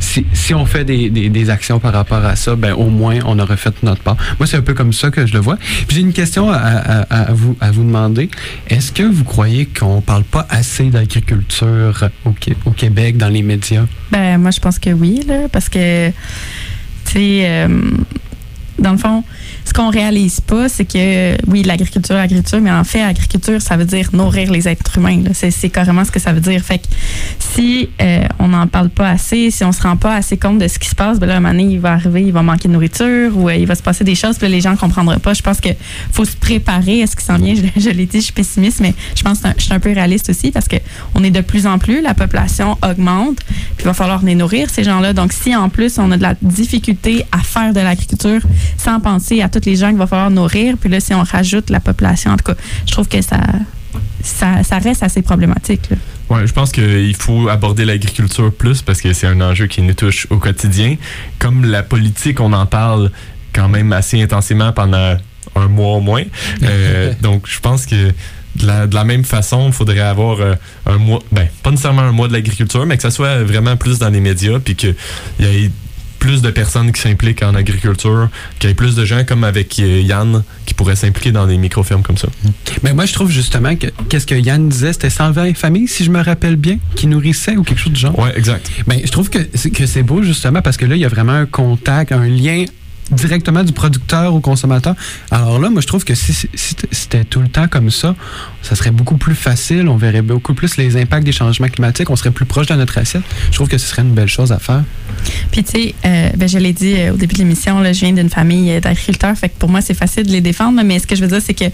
si, 0.00 0.54
on 0.54 0.66
fait 0.66 0.84
des, 0.84 1.50
actions 1.50 1.78
par 1.78 1.92
rapport 1.92 2.24
à 2.24 2.36
ça, 2.36 2.54
ben 2.54 2.72
au 2.72 2.88
moins 2.88 3.18
on 3.24 3.38
aura 3.38 3.56
fait 3.56 3.74
notre 3.82 4.02
part. 4.02 4.16
Moi, 4.38 4.46
c'est 4.46 4.56
un 4.56 4.62
peu 4.62 4.74
comme 4.74 4.92
ça 4.92 5.10
que 5.10 5.26
je 5.26 5.32
le 5.32 5.40
vois. 5.40 5.56
Puis 5.56 5.96
j'ai 5.96 6.00
une 6.00 6.12
question 6.12 6.50
à, 6.50 7.32
vous, 7.32 7.56
à 7.60 7.70
vous 7.70 7.82
demander. 7.82 8.30
Est-ce 8.68 8.92
que 8.92 9.02
vous 9.02 9.24
croyez 9.24 9.66
qu'on 9.66 10.00
parle 10.00 10.24
pas 10.24 10.46
assez 10.50 10.84
d'agriculture 10.84 12.08
au, 12.24 12.34
au, 12.66 12.70
Québec 12.70 13.16
dans 13.16 13.28
les 13.28 13.42
médias? 13.42 13.86
Ben 14.10 14.38
moi, 14.38 14.50
je 14.50 14.60
pense 14.60 14.78
que 14.78 14.90
oui, 14.90 15.22
là, 15.26 15.48
parce 15.50 15.68
que, 15.68 16.10
tu 16.10 16.14
sais, 17.12 17.40
euh, 17.44 17.68
dans 18.80 18.92
le 18.92 18.98
fond, 18.98 19.22
ce 19.64 19.72
qu'on 19.72 19.90
réalise 19.90 20.40
pas, 20.40 20.68
c'est 20.68 20.84
que, 20.84 21.36
oui, 21.46 21.62
l'agriculture, 21.62 22.14
l'agriculture, 22.14 22.60
mais 22.60 22.72
en 22.72 22.84
fait, 22.84 23.00
l'agriculture, 23.00 23.60
ça 23.60 23.76
veut 23.76 23.84
dire 23.84 24.08
nourrir 24.12 24.50
les 24.50 24.66
êtres 24.68 24.98
humains. 24.98 25.22
C'est 25.32 25.68
carrément 25.68 26.04
ce 26.04 26.10
que 26.10 26.18
ça 26.18 26.32
veut 26.32 26.40
dire. 26.40 26.62
Fait 26.62 26.78
que 26.78 26.86
si 27.38 27.90
euh, 28.00 28.24
on 28.38 28.48
n'en 28.48 28.66
parle 28.66 28.90
pas 28.90 29.08
assez, 29.08 29.50
si 29.50 29.62
on 29.64 29.72
se 29.72 29.82
rend 29.82 29.96
pas 29.96 30.16
assez 30.16 30.36
compte 30.36 30.58
de 30.58 30.66
ce 30.66 30.78
qui 30.78 30.88
se 30.88 30.94
passe, 30.94 31.18
ben 31.18 31.26
là, 31.26 31.36
un 31.36 31.40
moment 31.40 31.52
donné, 31.52 31.74
il 31.74 31.80
va 31.80 31.92
arriver, 31.92 32.22
il 32.22 32.32
va 32.32 32.42
manquer 32.42 32.68
de 32.68 32.72
nourriture 32.72 33.36
ou 33.36 33.48
euh, 33.48 33.54
il 33.54 33.66
va 33.66 33.74
se 33.74 33.82
passer 33.82 34.02
des 34.02 34.14
choses, 34.14 34.38
puis 34.38 34.48
les 34.48 34.60
gens 34.60 34.72
ne 34.72 34.76
comprendraient 34.76 35.18
pas. 35.18 35.34
Je 35.34 35.42
pense 35.42 35.60
qu'il 35.60 35.76
faut 36.12 36.24
se 36.24 36.36
préparer 36.36 37.02
à 37.02 37.06
ce 37.06 37.16
qui 37.16 37.24
s'en 37.24 37.36
vient. 37.36 37.54
Je, 37.76 37.90
l'ai 37.90 38.06
dit, 38.06 38.18
je 38.18 38.24
suis 38.24 38.32
pessimiste, 38.32 38.80
mais 38.80 38.94
je 39.14 39.22
pense 39.22 39.40
que 39.40 39.48
je 39.56 39.62
suis 39.64 39.72
un 39.72 39.80
peu 39.80 39.92
réaliste 39.92 40.30
aussi 40.30 40.50
parce 40.50 40.66
qu'on 40.68 41.22
est 41.22 41.30
de 41.30 41.40
plus 41.40 41.66
en 41.66 41.78
plus, 41.78 42.00
la 42.00 42.14
population 42.14 42.78
augmente, 42.82 43.38
puis 43.76 43.80
il 43.80 43.84
va 43.84 43.94
falloir 43.94 44.22
les 44.22 44.34
nourrir, 44.34 44.68
ces 44.70 44.84
gens-là. 44.84 45.12
Donc, 45.12 45.32
si 45.32 45.54
en 45.54 45.68
plus, 45.68 45.98
on 45.98 46.10
a 46.12 46.16
de 46.16 46.22
la 46.22 46.34
difficulté 46.42 47.24
à 47.32 47.38
faire 47.38 47.72
de 47.72 47.80
l'agriculture 47.80 48.40
sans 48.76 49.00
penser 49.00 49.42
à 49.42 49.48
tous 49.48 49.64
les 49.66 49.76
gens 49.76 49.88
qu'il 49.88 49.98
va 49.98 50.06
falloir 50.06 50.30
nourrir, 50.30 50.76
puis 50.78 50.90
là, 50.90 51.00
si 51.00 51.14
on 51.14 51.22
rajoute 51.22 51.70
la 51.70 51.80
population, 51.80 52.32
en 52.32 52.36
tout 52.36 52.52
cas, 52.52 52.60
je 52.86 52.92
trouve 52.92 53.08
que 53.08 53.20
ça, 53.22 53.40
ça, 54.22 54.78
reste 54.78 55.02
assez 55.02 55.22
problématique. 55.22 55.88
Oui, 56.28 56.40
je 56.44 56.52
pense 56.52 56.72
qu'il 56.72 57.16
faut 57.16 57.48
aborder 57.48 57.84
l'agriculture 57.84 58.52
plus 58.52 58.82
parce 58.82 59.00
que 59.00 59.12
c'est 59.12 59.26
un 59.26 59.40
enjeu 59.40 59.66
qui 59.66 59.82
nous 59.82 59.94
touche 59.94 60.26
au 60.30 60.38
quotidien. 60.38 60.96
Comme 61.38 61.64
la 61.64 61.82
politique, 61.82 62.40
on 62.40 62.52
en 62.52 62.66
parle 62.66 63.10
quand 63.52 63.68
même 63.68 63.92
assez 63.92 64.20
intensément 64.22 64.72
pendant 64.72 65.16
un 65.56 65.68
mois 65.68 65.96
au 65.96 66.00
moins. 66.00 66.22
Euh, 66.62 67.12
donc, 67.22 67.46
je 67.46 67.58
pense 67.58 67.86
que 67.86 68.12
de 68.56 68.66
la, 68.66 68.86
de 68.86 68.94
la 68.94 69.04
même 69.04 69.24
façon, 69.24 69.68
il 69.68 69.72
faudrait 69.72 70.00
avoir 70.00 70.40
euh, 70.40 70.54
un 70.86 70.98
mois, 70.98 71.20
ben, 71.32 71.48
pas 71.62 71.70
nécessairement 71.70 72.02
un 72.02 72.12
mois 72.12 72.28
de 72.28 72.32
l'agriculture, 72.32 72.84
mais 72.84 72.96
que 72.96 73.02
ça 73.02 73.10
soit 73.10 73.42
vraiment 73.42 73.76
plus 73.76 73.98
dans 73.98 74.10
les 74.10 74.20
médias, 74.20 74.58
puis 74.58 74.76
qu'il 74.76 74.94
y 75.40 75.44
ait 75.44 75.70
plus 76.20 76.42
de 76.42 76.50
personnes 76.50 76.92
qui 76.92 77.00
s'impliquent 77.00 77.42
en 77.42 77.54
agriculture, 77.54 78.28
qu'il 78.60 78.70
y 78.70 78.72
ait 78.72 78.76
plus 78.76 78.94
de 78.94 79.04
gens 79.04 79.24
comme 79.24 79.42
avec 79.42 79.78
euh, 79.80 80.00
Yann 80.02 80.44
qui 80.66 80.74
pourraient 80.74 80.94
s'impliquer 80.94 81.32
dans 81.32 81.46
des 81.46 81.56
micro-fermes 81.56 82.02
comme 82.02 82.18
ça. 82.18 82.28
Ben 82.84 82.94
moi, 82.94 83.06
je 83.06 83.12
trouve 83.12 83.30
justement 83.30 83.74
que 83.74 83.88
qu'est-ce 84.08 84.26
que 84.26 84.34
Yann 84.36 84.68
disait, 84.68 84.92
c'était 84.92 85.10
120 85.10 85.56
familles, 85.56 85.88
si 85.88 86.04
je 86.04 86.10
me 86.10 86.22
rappelle 86.22 86.56
bien, 86.56 86.78
qui 86.94 87.08
nourrissaient 87.08 87.56
ou 87.56 87.64
quelque 87.64 87.80
chose 87.80 87.92
du 87.92 88.00
genre. 88.00 88.16
Ouais, 88.18 88.32
exact. 88.36 88.70
Ben, 88.86 89.00
je 89.04 89.10
trouve 89.10 89.30
que 89.30 89.40
que 89.40 89.86
c'est 89.86 90.02
beau 90.02 90.22
justement 90.22 90.62
parce 90.62 90.76
que 90.76 90.84
là, 90.86 90.94
il 90.94 91.00
y 91.00 91.04
a 91.04 91.08
vraiment 91.08 91.32
un 91.32 91.46
contact, 91.46 92.12
un 92.12 92.26
lien 92.26 92.64
directement 93.10 93.64
du 93.64 93.72
producteur 93.72 94.34
au 94.34 94.40
consommateur. 94.40 94.94
Alors 95.30 95.58
là, 95.58 95.70
moi, 95.70 95.80
je 95.80 95.86
trouve 95.86 96.04
que 96.04 96.14
si, 96.14 96.48
c'était 96.54 97.24
tout 97.24 97.40
le 97.40 97.48
temps 97.48 97.68
comme 97.68 97.90
ça, 97.90 98.14
ça 98.62 98.74
serait 98.76 98.90
beaucoup 98.90 99.16
plus 99.16 99.34
facile. 99.34 99.88
On 99.88 99.96
verrait 99.96 100.22
beaucoup 100.22 100.54
plus 100.54 100.76
les 100.76 100.96
impacts 100.96 101.24
des 101.24 101.32
changements 101.32 101.68
climatiques. 101.68 102.10
On 102.10 102.16
serait 102.16 102.30
plus 102.30 102.44
proche 102.44 102.66
de 102.66 102.74
notre 102.74 102.98
assiette. 102.98 103.22
Je 103.50 103.56
trouve 103.56 103.68
que 103.68 103.78
ce 103.78 103.86
serait 103.86 104.02
une 104.02 104.12
belle 104.12 104.28
chose 104.28 104.52
à 104.52 104.58
faire. 104.58 104.82
Puis, 105.50 105.64
tu 105.64 105.70
sais, 105.70 105.94
euh, 106.04 106.30
ben, 106.36 106.48
je 106.48 106.58
l'ai 106.58 106.72
dit 106.72 106.94
euh, 106.96 107.12
au 107.12 107.16
début 107.16 107.34
de 107.34 107.40
l'émission, 107.40 107.82
je 107.84 107.98
viens 107.98 108.12
d'une 108.12 108.30
famille 108.30 108.70
euh, 108.72 108.80
d'agriculteurs, 108.80 109.36
fait 109.36 109.48
que 109.48 109.58
pour 109.58 109.68
moi, 109.68 109.80
c'est 109.80 109.94
facile 109.94 110.26
de 110.26 110.32
les 110.32 110.40
défendre. 110.40 110.80
mais 110.84 110.98
ce 110.98 111.06
que 111.06 111.16
je 111.16 111.22
veux 111.22 111.28
dire, 111.28 111.40
c'est 111.44 111.54
que 111.54 111.64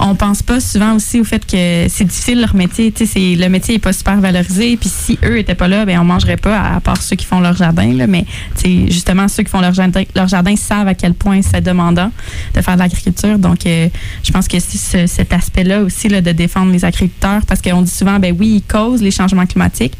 on 0.00 0.14
pense 0.14 0.42
pas 0.42 0.60
souvent 0.60 0.94
aussi 0.94 1.20
au 1.20 1.24
fait 1.24 1.44
que 1.46 1.86
c'est 1.88 2.04
difficile 2.04 2.40
leur 2.40 2.54
métier. 2.54 2.92
Tu 2.92 3.06
sais, 3.06 3.36
le 3.36 3.48
métier 3.48 3.76
est 3.76 3.78
pas 3.78 3.92
super 3.92 4.20
valorisé. 4.20 4.76
Puis, 4.76 4.90
si 4.90 5.18
eux 5.24 5.38
étaient 5.38 5.54
pas 5.54 5.68
là, 5.68 5.84
ben 5.84 5.98
on 5.98 6.04
mangerait 6.04 6.36
pas, 6.36 6.60
à, 6.60 6.80
part 6.80 7.00
ceux 7.00 7.16
qui 7.16 7.26
font 7.26 7.40
leur 7.40 7.56
jardin. 7.56 7.92
Mais, 8.08 8.24
tu 8.56 8.62
sais, 8.62 8.90
justement, 8.90 9.28
ceux 9.28 9.42
qui 9.42 9.50
font 9.50 9.60
leur 9.60 9.74
jardin, 9.74 10.02
leur 10.14 10.28
jardin 10.28 10.56
savent 10.64 10.88
à 10.88 10.94
quel 10.94 11.14
point 11.14 11.40
c'est 11.42 11.60
demandant 11.60 12.10
de 12.54 12.60
faire 12.60 12.74
de 12.74 12.80
l'agriculture. 12.80 13.38
Donc, 13.38 13.66
euh, 13.66 13.88
je 14.22 14.32
pense 14.32 14.48
que 14.48 14.58
c'est 14.58 14.78
ce- 14.78 15.06
cet 15.06 15.32
aspect-là 15.32 15.82
aussi 15.82 16.08
de 16.08 16.20
défendre 16.32 16.72
les 16.72 16.84
agriculteurs, 16.84 17.42
parce 17.46 17.60
qu'on 17.62 17.82
dit 17.82 17.90
souvent, 17.90 18.18
ben 18.18 18.34
oui, 18.38 18.56
ils 18.56 18.62
causent 18.62 19.02
les 19.02 19.10
changements 19.10 19.46
climatiques, 19.46 19.94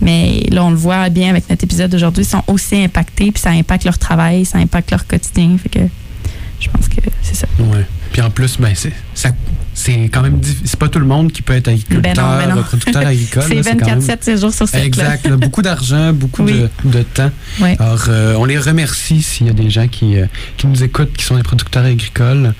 mais 0.00 0.42
là, 0.50 0.64
on 0.64 0.70
le 0.70 0.76
voit 0.76 1.08
bien 1.08 1.30
avec 1.30 1.48
notre 1.50 1.64
épisode 1.64 1.90
d'aujourd'hui, 1.90 2.24
ils 2.24 2.28
sont 2.28 2.42
aussi 2.46 2.76
impactés, 2.82 3.30
puis 3.32 3.40
ça 3.40 3.50
impacte 3.50 3.84
leur 3.84 3.98
travail, 3.98 4.44
ça 4.44 4.58
impacte 4.58 4.90
leur 4.90 5.06
quotidien. 5.06 5.56
Fait 5.62 5.68
que 5.68 5.80
je 6.60 6.68
pense 6.70 6.88
que 6.88 7.00
c'est 7.22 7.34
ça. 7.36 7.46
Puis 8.12 8.22
en 8.22 8.30
plus, 8.30 8.56
ben, 8.58 8.72
c'est, 8.74 8.92
ça- 9.14 9.30
c'est 9.74 10.08
quand 10.12 10.22
même 10.22 10.40
C'est 10.64 10.78
pas 10.78 10.88
tout 10.88 10.98
le 10.98 11.06
monde 11.06 11.30
qui 11.30 11.40
peut 11.42 11.52
être 11.54 11.68
agriculteur, 11.68 12.02
Ben 12.02 12.14
non, 12.20 12.46
ben 12.48 12.54
non. 12.56 12.62
producteur 12.62 13.06
agricole. 13.06 13.44
C'est 13.46 13.54
là, 13.62 13.62
quand 13.78 13.86
24-7, 13.86 13.88
même- 13.90 14.00
7 14.00 14.40
jours 14.40 14.52
sur 14.52 14.68
7. 14.68 14.82
Exact. 14.84 15.26
là, 15.28 15.36
beaucoup 15.36 15.62
d'argent, 15.62 16.12
beaucoup 16.12 16.42
Oui. 16.42 16.62
de, 16.84 16.90
de 16.90 17.02
temps. 17.02 17.30
Ouais. 17.60 17.76
Alors, 17.78 18.06
euh, 18.08 18.34
on 18.38 18.44
les 18.44 18.58
remercie 18.58 19.22
s'il 19.22 19.46
y 19.46 19.50
a 19.50 19.52
des 19.52 19.70
gens 19.70 19.86
qui, 19.86 20.18
euh, 20.18 20.26
qui 20.56 20.66
nous 20.66 20.82
écoutent, 20.82 21.12
qui 21.16 21.24
sont 21.24 21.36
des 21.36 21.42
producteurs 21.44 21.84
agricoles. 21.84 22.54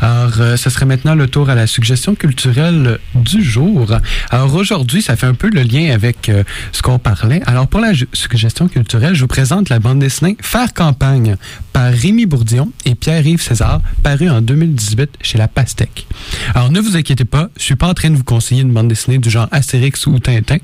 Alors, 0.00 0.32
euh, 0.40 0.56
ce 0.56 0.68
serait 0.68 0.84
maintenant 0.86 1.14
le 1.14 1.28
tour 1.28 1.48
à 1.48 1.54
la 1.54 1.66
suggestion 1.66 2.14
culturelle 2.14 2.98
du 3.14 3.42
jour. 3.42 3.90
Alors, 4.30 4.54
aujourd'hui, 4.54 5.00
ça 5.02 5.16
fait 5.16 5.26
un 5.26 5.34
peu 5.34 5.48
le 5.50 5.62
lien 5.62 5.92
avec 5.94 6.28
euh, 6.28 6.42
ce 6.72 6.82
qu'on 6.82 6.98
parlait. 6.98 7.40
Alors, 7.46 7.68
pour 7.68 7.80
la 7.80 7.92
suggestion 8.12 8.68
culturelle, 8.68 9.14
je 9.14 9.20
vous 9.22 9.26
présente 9.28 9.68
la 9.70 9.78
bande 9.78 10.00
dessinée 10.00 10.36
Faire 10.42 10.74
campagne 10.74 11.36
par 11.72 11.90
Rémi 11.92 12.26
Bourdillon 12.26 12.70
et 12.84 12.94
Pierre-Yves 12.94 13.40
César, 13.42 13.80
paru 14.02 14.28
en 14.28 14.42
2018 14.80 15.18
chez 15.22 15.38
La 15.38 15.48
Pastèque. 15.48 16.06
Alors, 16.54 16.70
ne 16.70 16.80
vous 16.80 16.96
inquiétez 16.96 17.24
pas, 17.24 17.50
je 17.56 17.62
suis 17.62 17.76
pas 17.76 17.88
en 17.88 17.94
train 17.94 18.10
de 18.10 18.16
vous 18.16 18.24
conseiller 18.24 18.62
une 18.62 18.72
bande 18.72 18.88
dessinée 18.88 19.18
du 19.18 19.30
genre 19.30 19.48
Astérix 19.50 20.06
ou 20.06 20.18
Tintin. 20.18 20.58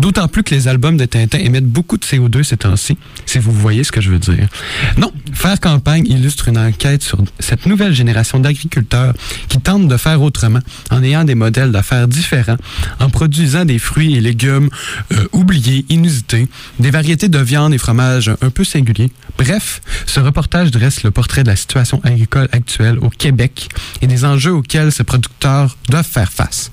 D'autant 0.00 0.28
plus 0.28 0.42
que 0.42 0.54
les 0.54 0.68
albums 0.68 0.96
de 0.96 1.04
Tintin 1.04 1.38
émettent 1.38 1.66
beaucoup 1.66 1.96
de 1.96 2.04
CO2 2.04 2.42
ces 2.42 2.56
temps-ci, 2.56 2.96
si 3.26 3.38
vous 3.38 3.52
voyez 3.52 3.84
ce 3.84 3.92
que 3.92 4.00
je 4.00 4.10
veux 4.10 4.18
dire. 4.18 4.48
Non, 4.96 5.12
Faire 5.32 5.58
campagne 5.60 6.06
illustre 6.06 6.48
une 6.48 6.58
enquête 6.58 7.02
sur 7.02 7.18
cette 7.38 7.66
nouvelle 7.66 7.94
génération 7.94 8.38
d'agriculteurs 8.38 9.14
qui 9.48 9.58
tentent 9.58 9.88
de 9.88 9.96
faire 9.96 10.20
autrement 10.20 10.60
en 10.90 11.02
ayant 11.02 11.24
des 11.24 11.34
modèles 11.34 11.72
d'affaires 11.72 12.06
différents, 12.06 12.58
en 13.00 13.08
produisant 13.08 13.64
des 13.64 13.78
fruits 13.78 14.14
et 14.14 14.20
légumes 14.20 14.68
euh, 15.12 15.26
oubliés, 15.32 15.86
inusités, 15.88 16.48
des 16.78 16.90
variétés 16.90 17.28
de 17.28 17.38
viande 17.38 17.72
et 17.72 17.78
fromages 17.78 18.30
un 18.40 18.50
peu 18.50 18.62
singuliers. 18.62 19.10
Bref, 19.38 19.80
ce 20.06 20.20
reportage 20.20 20.70
dresse 20.70 21.02
le 21.02 21.10
portrait 21.10 21.42
de 21.42 21.48
la 21.48 21.56
situation 21.56 22.00
agricole 22.04 22.48
actuelle 22.52 22.98
au 23.00 23.08
Québec 23.10 23.68
et 24.00 24.06
des 24.06 24.24
enjeux 24.24 24.52
auxquels 24.52 24.92
ces 24.92 25.04
producteurs 25.04 25.76
doivent 25.88 26.06
faire 26.06 26.30
face. 26.30 26.70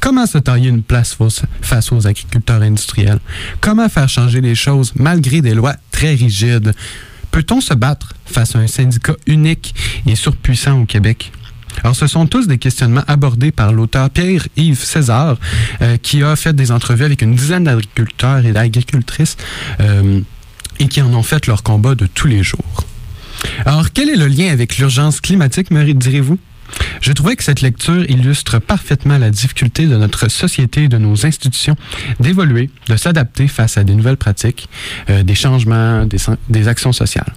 Comment 0.00 0.26
se 0.26 0.38
tailler 0.38 0.68
une 0.68 0.82
place 0.82 1.16
face- 1.62 1.92
aux 1.92 2.06
agriculteurs 2.06 2.62
industriels? 2.62 3.18
Comment 3.60 3.88
faire 3.88 4.08
changer 4.08 4.40
les 4.40 4.54
choses 4.54 4.92
malgré 4.96 5.40
des 5.40 5.54
lois 5.54 5.74
très 5.90 6.14
rigides? 6.14 6.72
Peut-on 7.30 7.60
se 7.60 7.74
battre 7.74 8.14
face 8.24 8.54
à 8.56 8.60
un 8.60 8.66
syndicat 8.66 9.14
unique 9.26 9.74
et 10.06 10.14
surpuissant 10.14 10.80
au 10.80 10.86
Québec? 10.86 11.32
Alors, 11.82 11.94
ce 11.94 12.06
sont 12.06 12.26
tous 12.26 12.46
des 12.46 12.56
questionnements 12.56 13.04
abordés 13.06 13.50
par 13.52 13.72
l'auteur 13.72 14.08
Pierre-Yves 14.08 14.82
César, 14.82 15.36
euh, 15.82 15.98
qui 15.98 16.22
a 16.22 16.34
fait 16.34 16.54
des 16.56 16.72
entrevues 16.72 17.04
avec 17.04 17.20
une 17.20 17.34
dizaine 17.34 17.64
d'agriculteurs 17.64 18.46
et 18.46 18.52
d'agricultrices 18.52 19.36
euh, 19.80 20.20
et 20.78 20.88
qui 20.88 21.02
en 21.02 21.12
ont 21.14 21.22
fait 21.22 21.46
leur 21.46 21.62
combat 21.62 21.94
de 21.94 22.06
tous 22.06 22.28
les 22.28 22.42
jours. 22.42 22.84
Alors, 23.64 23.92
quel 23.92 24.08
est 24.08 24.16
le 24.16 24.26
lien 24.26 24.50
avec 24.50 24.78
l'urgence 24.78 25.20
climatique, 25.20 25.70
me 25.70 25.92
direz-vous? 25.92 26.38
Je 27.00 27.12
trouvais 27.12 27.36
que 27.36 27.44
cette 27.44 27.60
lecture 27.60 28.08
illustre 28.10 28.58
parfaitement 28.58 29.18
la 29.18 29.30
difficulté 29.30 29.86
de 29.86 29.96
notre 29.96 30.28
société 30.28 30.84
et 30.84 30.88
de 30.88 30.98
nos 30.98 31.24
institutions 31.24 31.76
d'évoluer, 32.18 32.70
de 32.88 32.96
s'adapter 32.96 33.46
face 33.46 33.78
à 33.78 33.84
des 33.84 33.94
nouvelles 33.94 34.16
pratiques, 34.16 34.68
euh, 35.10 35.22
des 35.22 35.34
changements, 35.34 36.06
des, 36.06 36.18
des 36.48 36.68
actions 36.68 36.92
sociales. 36.92 37.32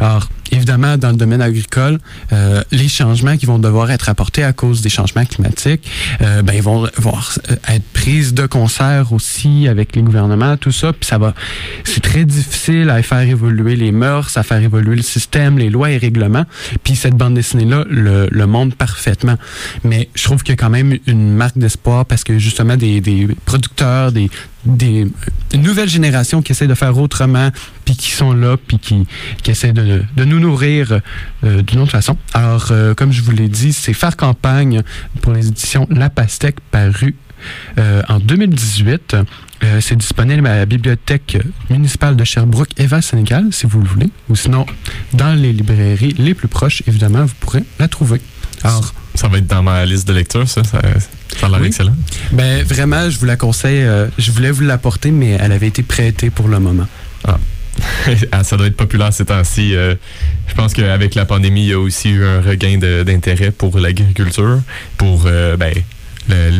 Alors, 0.00 0.28
évidemment, 0.52 0.96
dans 0.96 1.10
le 1.10 1.16
domaine 1.16 1.42
agricole, 1.42 1.98
euh, 2.32 2.62
les 2.70 2.88
changements 2.88 3.36
qui 3.36 3.46
vont 3.46 3.58
devoir 3.58 3.90
être 3.90 4.08
apportés 4.08 4.44
à 4.44 4.52
cause 4.52 4.82
des 4.82 4.88
changements 4.88 5.24
climatiques, 5.24 5.90
euh, 6.20 6.42
ben, 6.42 6.54
ils 6.54 6.62
vont, 6.62 6.88
vont 6.96 7.16
euh, 7.50 7.56
être 7.68 7.84
prises 7.92 8.34
de 8.34 8.46
concert 8.46 9.12
aussi 9.12 9.68
avec 9.68 9.96
les 9.96 10.02
gouvernements, 10.02 10.56
tout 10.56 10.72
ça. 10.72 10.92
Puis 10.92 11.06
ça 11.06 11.18
va, 11.18 11.34
c'est 11.84 12.02
très 12.02 12.24
difficile 12.24 12.90
à 12.90 13.02
faire 13.02 13.20
évoluer 13.20 13.76
les 13.76 13.92
mœurs, 13.92 14.36
à 14.36 14.42
faire 14.42 14.62
évoluer 14.62 14.96
le 14.96 15.02
système, 15.02 15.58
les 15.58 15.70
lois 15.70 15.90
et 15.90 15.98
règlements. 15.98 16.44
Puis 16.82 16.96
cette 16.96 17.14
bande 17.14 17.34
dessinée-là 17.34 17.84
le, 17.88 18.28
le 18.30 18.46
montre 18.46 18.76
parfaitement. 18.76 19.36
Mais 19.82 20.08
je 20.14 20.24
trouve 20.24 20.42
qu'il 20.42 20.52
y 20.52 20.58
a 20.58 20.62
quand 20.62 20.70
même 20.70 20.98
une 21.06 21.34
marque 21.34 21.58
d'espoir 21.58 22.06
parce 22.06 22.24
que 22.24 22.38
justement 22.38 22.76
des, 22.76 23.00
des 23.00 23.28
producteurs, 23.44 24.12
des, 24.12 24.30
des 24.66 25.06
une 25.52 25.62
nouvelle 25.62 25.88
génération 25.88 26.42
qui 26.42 26.52
essaie 26.52 26.66
de 26.66 26.74
faire 26.74 26.98
autrement, 26.98 27.50
puis 27.84 27.94
qui 27.94 28.10
sont 28.10 28.32
là, 28.32 28.56
puis 28.56 28.78
qui, 28.78 29.06
qui 29.42 29.50
essaient 29.50 29.72
de 29.72 30.24
nous 30.24 30.33
nourrir 30.38 31.00
euh, 31.44 31.62
d'une 31.62 31.80
autre 31.80 31.92
façon. 31.92 32.16
Alors, 32.32 32.68
euh, 32.70 32.94
comme 32.94 33.12
je 33.12 33.22
vous 33.22 33.30
l'ai 33.32 33.48
dit, 33.48 33.72
c'est 33.72 33.92
Faire 33.94 34.16
campagne 34.16 34.82
pour 35.22 35.32
les 35.32 35.48
éditions 35.48 35.86
La 35.90 36.10
Pastèque, 36.10 36.56
paru 36.70 37.14
euh, 37.78 38.02
en 38.08 38.18
2018. 38.20 39.16
Euh, 39.62 39.80
c'est 39.80 39.96
disponible 39.96 40.46
à 40.46 40.56
la 40.56 40.66
bibliothèque 40.66 41.38
municipale 41.70 42.16
de 42.16 42.24
Sherbrooke, 42.24 42.68
Eva 42.76 43.00
Sénégal, 43.00 43.46
si 43.50 43.66
vous 43.66 43.80
le 43.80 43.86
voulez. 43.88 44.10
Ou 44.28 44.36
sinon, 44.36 44.66
dans 45.14 45.32
les 45.34 45.52
librairies 45.52 46.14
les 46.18 46.34
plus 46.34 46.48
proches, 46.48 46.82
évidemment, 46.86 47.24
vous 47.24 47.34
pourrez 47.40 47.64
la 47.78 47.88
trouver. 47.88 48.20
Alors, 48.62 48.92
Ça 49.14 49.28
va 49.28 49.38
être 49.38 49.46
dans 49.46 49.62
ma 49.62 49.84
liste 49.86 50.06
de 50.08 50.12
lecture, 50.12 50.48
ça. 50.48 50.64
Ça, 50.64 50.80
ça 51.38 51.46
a 51.46 51.48
l'air 51.48 51.60
Oui. 51.60 51.66
excellent. 51.68 51.94
ben 52.32 52.62
vraiment, 52.64 53.08
je 53.10 53.18
vous 53.18 53.26
la 53.26 53.36
conseille. 53.36 53.82
euh, 53.82 54.08
je 54.18 54.30
voulais 54.32 54.50
vous 54.50 54.62
l'apporter, 54.62 55.10
mais 55.10 55.30
elle 55.40 55.52
avait 55.52 55.68
été 55.68 55.82
prêtée 55.82 56.30
pour 56.30 56.48
le 56.48 56.58
moment. 56.60 56.86
Ah, 57.26 57.38
ça 58.42 58.56
doit 58.56 58.66
être 58.66 58.76
populaire 58.76 59.12
ces 59.12 59.24
temps-ci. 59.24 59.74
Euh, 59.74 59.94
je 60.48 60.54
pense 60.54 60.72
qu'avec 60.72 61.14
la 61.14 61.24
pandémie, 61.24 61.62
il 61.62 61.68
y 61.68 61.72
a 61.72 61.78
aussi 61.78 62.10
eu 62.10 62.24
un 62.24 62.40
regain 62.40 62.78
d'intérêt 62.78 63.50
pour 63.50 63.78
l'agriculture, 63.78 64.60
pour 64.96 65.24
euh, 65.26 65.56
ben, 65.56 65.74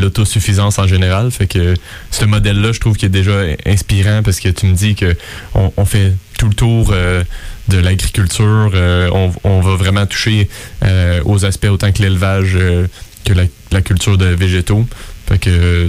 l'autosuffisance 0.00 0.78
en 0.78 0.86
général. 0.86 1.30
Fait 1.30 1.46
que 1.46 1.74
ce 2.10 2.24
modèle-là, 2.24 2.72
je 2.72 2.80
trouve 2.80 2.96
qu'il 2.96 3.06
est 3.06 3.10
déjà 3.10 3.40
inspirant 3.66 4.22
parce 4.22 4.40
que 4.40 4.48
tu 4.48 4.66
me 4.66 4.74
dis 4.74 4.94
que 4.94 5.16
on, 5.54 5.84
fait 5.84 6.12
tout 6.38 6.48
le 6.48 6.54
tour 6.54 6.90
euh, 6.92 7.22
de 7.68 7.78
l'agriculture. 7.78 8.72
euh, 8.74 9.08
on, 9.12 9.32
on 9.44 9.60
va 9.60 9.76
vraiment 9.76 10.06
toucher 10.06 10.48
aux 11.24 11.44
aspects 11.44 11.68
autant 11.70 11.92
que 11.92 12.02
l'élevage 12.02 12.58
que 13.24 13.32
la, 13.32 13.44
la 13.72 13.80
culture 13.80 14.18
de 14.18 14.26
végétaux. 14.26 14.86
Fait 15.26 15.38
que 15.38 15.88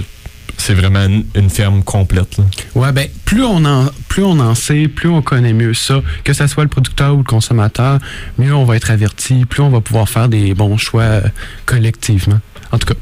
c'est 0.56 0.74
vraiment 0.74 1.06
une, 1.34 1.50
ferme 1.50 1.82
complète. 1.82 2.38
là. 2.38 2.44
Ouais, 2.74 2.92
ben 2.92 3.08
plus 3.24 3.44
on 3.44 3.64
en 3.64 3.86
plus 4.08 4.22
on 4.22 4.38
en 4.40 4.54
sait, 4.54 4.88
plus 4.88 5.08
on 5.08 5.22
connaît 5.22 5.52
mieux 5.52 5.74
ça, 5.74 6.00
que 6.24 6.32
ce 6.32 6.46
soit 6.46 6.64
le 6.64 6.70
producteur 6.70 7.14
ou 7.14 7.18
le 7.18 7.24
consommateur, 7.24 7.98
mieux 8.38 8.54
on 8.54 8.64
va 8.64 8.76
être 8.76 8.90
averti, 8.90 9.44
plus 9.44 9.62
on 9.62 9.70
va 9.70 9.80
pouvoir 9.80 10.08
faire 10.08 10.28
des 10.28 10.54
bons 10.54 10.76
choix 10.76 11.02
euh, 11.02 11.20
collectivement. 11.66 12.40
En 12.72 12.78
tout 12.78 12.88
cas, 12.88 12.98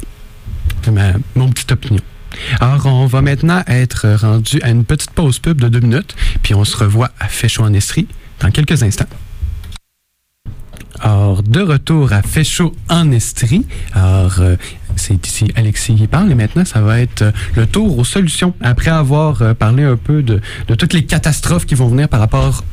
c'est 0.82 0.90
ma 0.90 1.12
mon 1.34 1.48
petite 1.50 1.72
opinion. 1.72 2.02
Alors, 2.60 2.86
on 2.86 3.06
va 3.06 3.22
maintenant 3.22 3.62
être 3.66 4.08
rendu 4.20 4.60
à 4.62 4.70
une 4.70 4.84
petite 4.84 5.12
pause 5.12 5.38
pub 5.38 5.60
de 5.60 5.68
deux 5.68 5.80
minutes, 5.80 6.16
puis 6.42 6.54
on 6.54 6.64
se 6.64 6.76
revoit 6.76 7.10
à 7.20 7.28
Féchaud 7.28 7.62
en 7.62 7.72
Estrie 7.72 8.08
dans 8.40 8.50
quelques 8.50 8.82
instants. 8.82 9.06
Alors, 11.00 11.42
de 11.42 11.60
retour 11.60 12.12
à 12.12 12.22
Féchaud 12.22 12.72
en 12.88 13.10
Estrie. 13.10 13.66
Alors, 13.92 14.36
euh, 14.40 14.56
c'est 14.96 15.26
ici 15.26 15.52
Alexis 15.56 15.94
qui 15.94 16.06
parle 16.06 16.30
et 16.30 16.34
maintenant, 16.34 16.64
ça 16.64 16.80
va 16.80 17.00
être 17.00 17.22
euh, 17.22 17.32
le 17.56 17.66
tour 17.66 17.98
aux 17.98 18.04
solutions. 18.04 18.54
Après 18.60 18.90
avoir 18.90 19.42
euh, 19.42 19.54
parlé 19.54 19.82
un 19.82 19.96
peu 19.96 20.22
de, 20.22 20.40
de 20.68 20.74
toutes 20.74 20.92
les 20.92 21.04
catastrophes 21.04 21.66
qui 21.66 21.74
vont 21.74 21.88
venir 21.88 22.08
par 22.08 22.20
rapport 22.20 22.64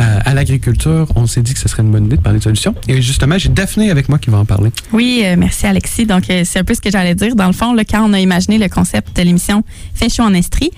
euh, 0.00 0.18
à 0.24 0.34
l'agriculture, 0.34 1.08
on 1.16 1.26
s'est 1.26 1.42
dit 1.42 1.54
que 1.54 1.60
ce 1.60 1.68
serait 1.68 1.82
une 1.82 1.90
bonne 1.90 2.06
idée 2.06 2.16
de 2.16 2.22
parler 2.22 2.38
de 2.38 2.44
solutions. 2.44 2.74
Et 2.86 3.02
justement, 3.02 3.36
j'ai 3.38 3.48
Daphné 3.48 3.90
avec 3.90 4.08
moi 4.08 4.18
qui 4.18 4.30
va 4.30 4.38
en 4.38 4.44
parler. 4.44 4.70
Oui, 4.92 5.22
euh, 5.24 5.34
merci 5.36 5.66
Alexis. 5.66 6.06
Donc, 6.06 6.30
euh, 6.30 6.42
c'est 6.44 6.60
un 6.60 6.64
peu 6.64 6.74
ce 6.74 6.80
que 6.80 6.90
j'allais 6.90 7.14
dire. 7.14 7.34
Dans 7.34 7.46
le 7.46 7.52
fond, 7.52 7.74
là, 7.74 7.84
quand 7.84 8.08
on 8.08 8.12
a 8.12 8.20
imaginé 8.20 8.58
le 8.58 8.68
concept 8.68 9.16
de 9.16 9.22
l'émission 9.22 9.64
Fait 9.94 10.08
chaud 10.08 10.22
en 10.22 10.34
Estrie, 10.34 10.70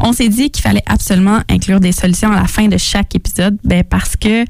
on 0.00 0.12
s'est 0.12 0.28
dit 0.28 0.50
qu'il 0.50 0.62
fallait 0.62 0.82
absolument 0.86 1.40
inclure 1.50 1.80
des 1.80 1.92
solutions 1.92 2.32
à 2.32 2.36
la 2.36 2.46
fin 2.46 2.68
de 2.68 2.76
chaque 2.76 3.14
épisode. 3.14 3.56
Ben, 3.64 3.84
parce 3.84 4.16
que 4.16 4.44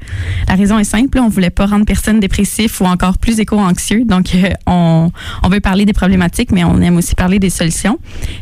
la 0.47 0.55
raison 0.55 0.79
est 0.79 0.83
simple, 0.83 1.19
on 1.19 1.27
voulait 1.27 1.49
pas 1.49 1.65
rendre 1.65 1.85
personne 1.85 2.19
dépressif 2.19 2.79
ou 2.81 2.85
encore 2.85 3.17
plus 3.17 3.39
éco-anxieux. 3.39 4.05
Donc, 4.05 4.29
on, 4.67 5.11
on 5.43 5.49
veut 5.49 5.59
parler 5.59 5.85
des 5.85 5.93
problématiques, 5.93 6.51
mais 6.51 6.63
on 6.63 6.79
aime 6.81 6.97
aussi 6.97 7.15
parler 7.15 7.39
des 7.39 7.49
solutions. 7.49 7.99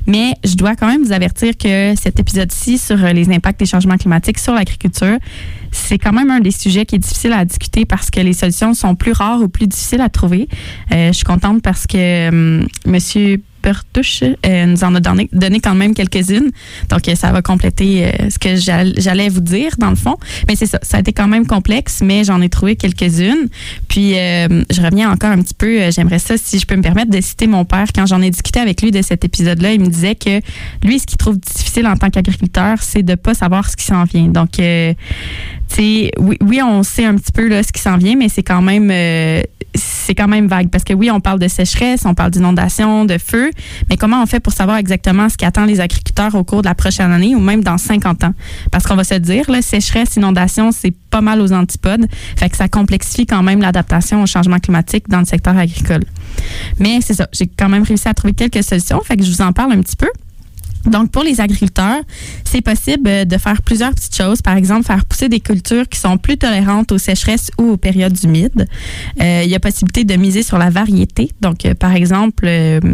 Mais 0.08 0.34
je 0.44 0.56
dois 0.56 0.76
quand 0.76 0.88
même 0.88 1.04
vous 1.04 1.12
avertir 1.12 1.58
que 1.58 1.94
cet 1.96 2.20
épisode-ci 2.20 2.78
sur 2.78 2.98
les 2.98 3.30
impacts 3.30 3.60
des 3.60 3.66
changements 3.66 3.98
climatiques 3.98 4.40
sur 4.40 4.54
l'agriculture, 4.54 5.18
c'est 5.72 5.98
quand 5.98 6.14
même 6.14 6.30
un 6.30 6.40
des 6.40 6.52
sujets 6.52 6.86
qui 6.86 6.96
est 6.96 7.00
difficile 7.00 7.34
à 7.34 7.46
discuter 7.46 7.86
parce 7.86 8.12
que 8.12 8.20
les 8.20 8.34
solutions 8.34 8.74
sont 8.74 8.96
plus 8.96 9.14
rares 9.14 9.42
ou 9.42 9.48
plus 9.48 9.68
difficiles 9.68 10.02
à 10.02 10.10
trouver. 10.10 10.48
Euh, 10.92 11.08
je 11.08 11.14
suis 11.14 11.26
contente 11.26 11.62
parce 11.62 11.88
que 11.88 12.30
hum, 12.30 12.68
Monsieur 12.86 13.42
Bertouche 13.62 14.24
euh, 14.46 14.66
nous 14.66 14.84
en 14.84 14.96
a 14.96 15.00
donné, 15.00 15.30
donné 15.32 15.60
quand 15.60 15.76
même 15.76 15.94
quelques-unes. 15.94 16.52
Donc, 16.90 17.08
euh, 17.08 17.16
ça 17.16 17.32
va 17.32 17.42
compléter 17.42 18.06
euh, 18.06 18.30
ce 18.30 18.40
que 18.40 18.56
j'all- 18.56 18.94
j'allais 18.98 19.30
vous 19.30 19.42
dire, 19.42 19.72
dans 19.78 19.90
le 19.90 19.96
fond. 19.96 20.18
Mais 20.48 20.56
c'est 20.56 20.66
ça, 20.66 20.80
ça 20.82 20.98
a 20.98 21.00
été 21.00 21.14
quand 21.14 21.28
même 21.28 21.46
complexe, 21.48 22.02
mais 22.04 22.24
j'en 22.24 22.42
ai 22.42 22.50
trouvé 22.50 22.76
quelques-unes. 22.76 23.48
Puis, 23.88 24.18
euh, 24.18 24.64
je 24.72 24.82
reviens 24.82 25.12
encore 25.12 25.32
un 25.32 25.42
petit 25.42 25.54
peu. 25.54 25.92
J'aimerais 25.92 26.20
ça, 26.20 26.36
si 26.38 26.60
je 26.60 26.66
peux 26.66 26.76
me 26.76 26.82
permettre, 26.82 27.12
de 27.12 27.22
citer 27.22 27.48
mon 27.48 27.66
père. 27.66 27.86
Quand 27.94 28.06
j'en 28.06 28.22
ai 28.22 28.30
discuté 28.30 28.60
avec 28.60 28.82
lui 28.82 28.92
de 28.92 29.02
cet 29.02 29.24
épisode-là, 29.26 29.74
il 29.74 29.82
me 29.82 29.88
disait 29.88 30.16
que 30.16 30.40
lui, 30.84 31.00
ce 31.00 31.06
qu'il 31.06 31.18
trouve 31.18 31.40
difficile 31.40 31.88
en 31.88 31.96
tant 31.96 32.10
qu'agriculteur, 32.10 32.78
c'est 32.82 33.04
de 33.04 33.16
pas 33.16 33.34
savoir 33.34 33.70
ce 33.70 33.76
qui 33.76 33.86
s'en 33.86 34.04
vient. 34.04 34.28
Donc, 34.28 34.52
tu 34.54 36.10
oui, 36.20 36.38
oui, 36.42 36.62
on 36.62 36.84
sait 36.84 37.06
un 37.06 37.16
petit 37.16 37.32
peu 37.32 37.48
là, 37.48 37.64
ce 37.64 37.72
qui 37.72 37.82
s'en 37.82 37.98
vient, 37.98 38.16
mais 38.18 38.30
c'est 38.30 38.44
quand 38.44 38.62
même 38.62 38.92
c'est 39.74 40.16
quand 40.16 40.28
même 40.28 40.48
vague 40.48 40.70
parce 40.70 40.84
que 40.84 40.94
oui, 40.94 41.10
on 41.10 41.22
parle 41.22 41.40
de 41.40 41.48
sécheresse, 41.48 42.02
on 42.06 42.14
parle 42.14 42.32
d'inondation, 42.32 43.06
de 43.06 43.18
feu, 43.18 43.51
mais 43.90 43.98
comment 43.98 44.22
on 44.22 44.26
fait 44.26 44.40
pour 44.40 44.54
savoir 44.54 44.78
exactement 44.78 45.30
ce 45.30 45.38
qui 45.38 45.46
attend 45.46 45.66
les 45.66 45.80
agriculteurs 45.80 46.36
au 46.36 46.44
cours 46.44 46.62
de 46.62 46.68
la 46.68 46.76
prochaine 46.76 47.12
année 47.12 47.36
ou 47.36 47.40
même 47.40 47.64
dans 47.64 47.78
50 47.78 48.24
ans? 48.24 48.34
Parce 48.72 48.86
qu'on 48.86 48.96
va 48.96 49.04
se 49.04 49.16
dire 49.16 49.46
sécheresse, 49.62 50.16
inondation, 50.16 50.72
c'est 50.72 50.94
pas 51.10 51.22
mal 51.22 51.42
aux 51.42 51.52
antipodes, 51.52 52.08
fait 52.38 52.50
que 52.50 52.58
ça 52.58 52.68
complexifie 52.68 53.26
quand 53.26 53.44
même 53.44 53.62
l'adaptation 53.62 54.24
au 54.24 54.26
changement 54.26 54.60
climatique 54.60 55.10
dans 55.10 55.20
le 55.20 55.26
secteur 55.26 55.58
agricole. 55.58 56.04
Mais 56.80 57.00
c'est 57.02 57.14
ça, 57.14 57.28
j'ai 57.34 57.48
quand 57.48 57.70
même 57.70 57.84
réussi 57.84 58.08
à 58.08 58.14
trouver 58.14 58.34
quelques 58.34 58.64
solutions, 58.64 59.02
fait 59.02 59.18
que 59.18 59.24
je 59.24 59.32
vous 59.32 59.42
en 59.42 59.52
parle 59.52 59.74
un 59.74 59.82
petit 59.82 59.96
peu. 59.96 60.10
Donc, 60.86 61.12
pour 61.12 61.24
les 61.24 61.40
agriculteurs, 61.40 62.02
c'est 62.44 62.62
possible 62.62 63.08
euh, 63.08 63.26
de 63.26 63.38
faire 63.38 63.62
plusieurs 63.62 63.92
petites 63.92 64.16
choses. 64.16 64.42
Par 64.42 64.58
exemple, 64.58 64.86
faire 64.86 65.06
pousser 65.06 65.30
des 65.30 65.40
cultures 65.40 65.88
qui 65.88 66.00
sont 66.00 66.18
plus 66.18 66.38
tolérantes 66.38 66.92
aux 66.92 66.98
sécheresses 66.98 67.52
ou 67.58 67.72
aux 67.72 67.78
périodes 67.78 68.18
humides. 68.24 68.68
Euh, 69.22 69.42
il 69.44 69.50
y 69.50 69.56
a 69.56 69.60
possibilité 69.60 70.04
de 70.04 70.16
miser 70.16 70.44
sur 70.44 70.58
la 70.58 70.70
variété. 70.70 71.32
Donc, 71.42 71.66
euh, 71.66 71.74
par 71.74 71.94
exemple, 71.94 72.50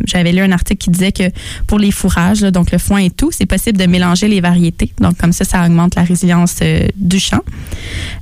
j'avais 0.06 0.32
lu 0.32 0.42
un 0.42 0.52
article 0.52 0.78
qui 0.78 0.90
disait 0.90 1.12
que 1.12 1.24
pour 1.66 1.80
les 1.80 1.92
fourrages, 1.92 2.42
donc 2.42 2.72
le 2.72 2.78
foin 2.78 3.00
et 3.00 3.10
tout, 3.10 3.32
c'est 3.32 3.46
possible 3.46 3.78
de 3.78 3.86
mélanger 3.86 4.28
les 4.28 4.42
variétés. 4.42 4.92
Donc, 5.00 5.18
comme 5.18 5.32
ça, 5.32 5.46
ça 5.46 5.66
augmente 5.66 5.96
la 5.96 6.04
résilience 6.04 6.60
du 6.96 7.20
champ. 7.20 7.42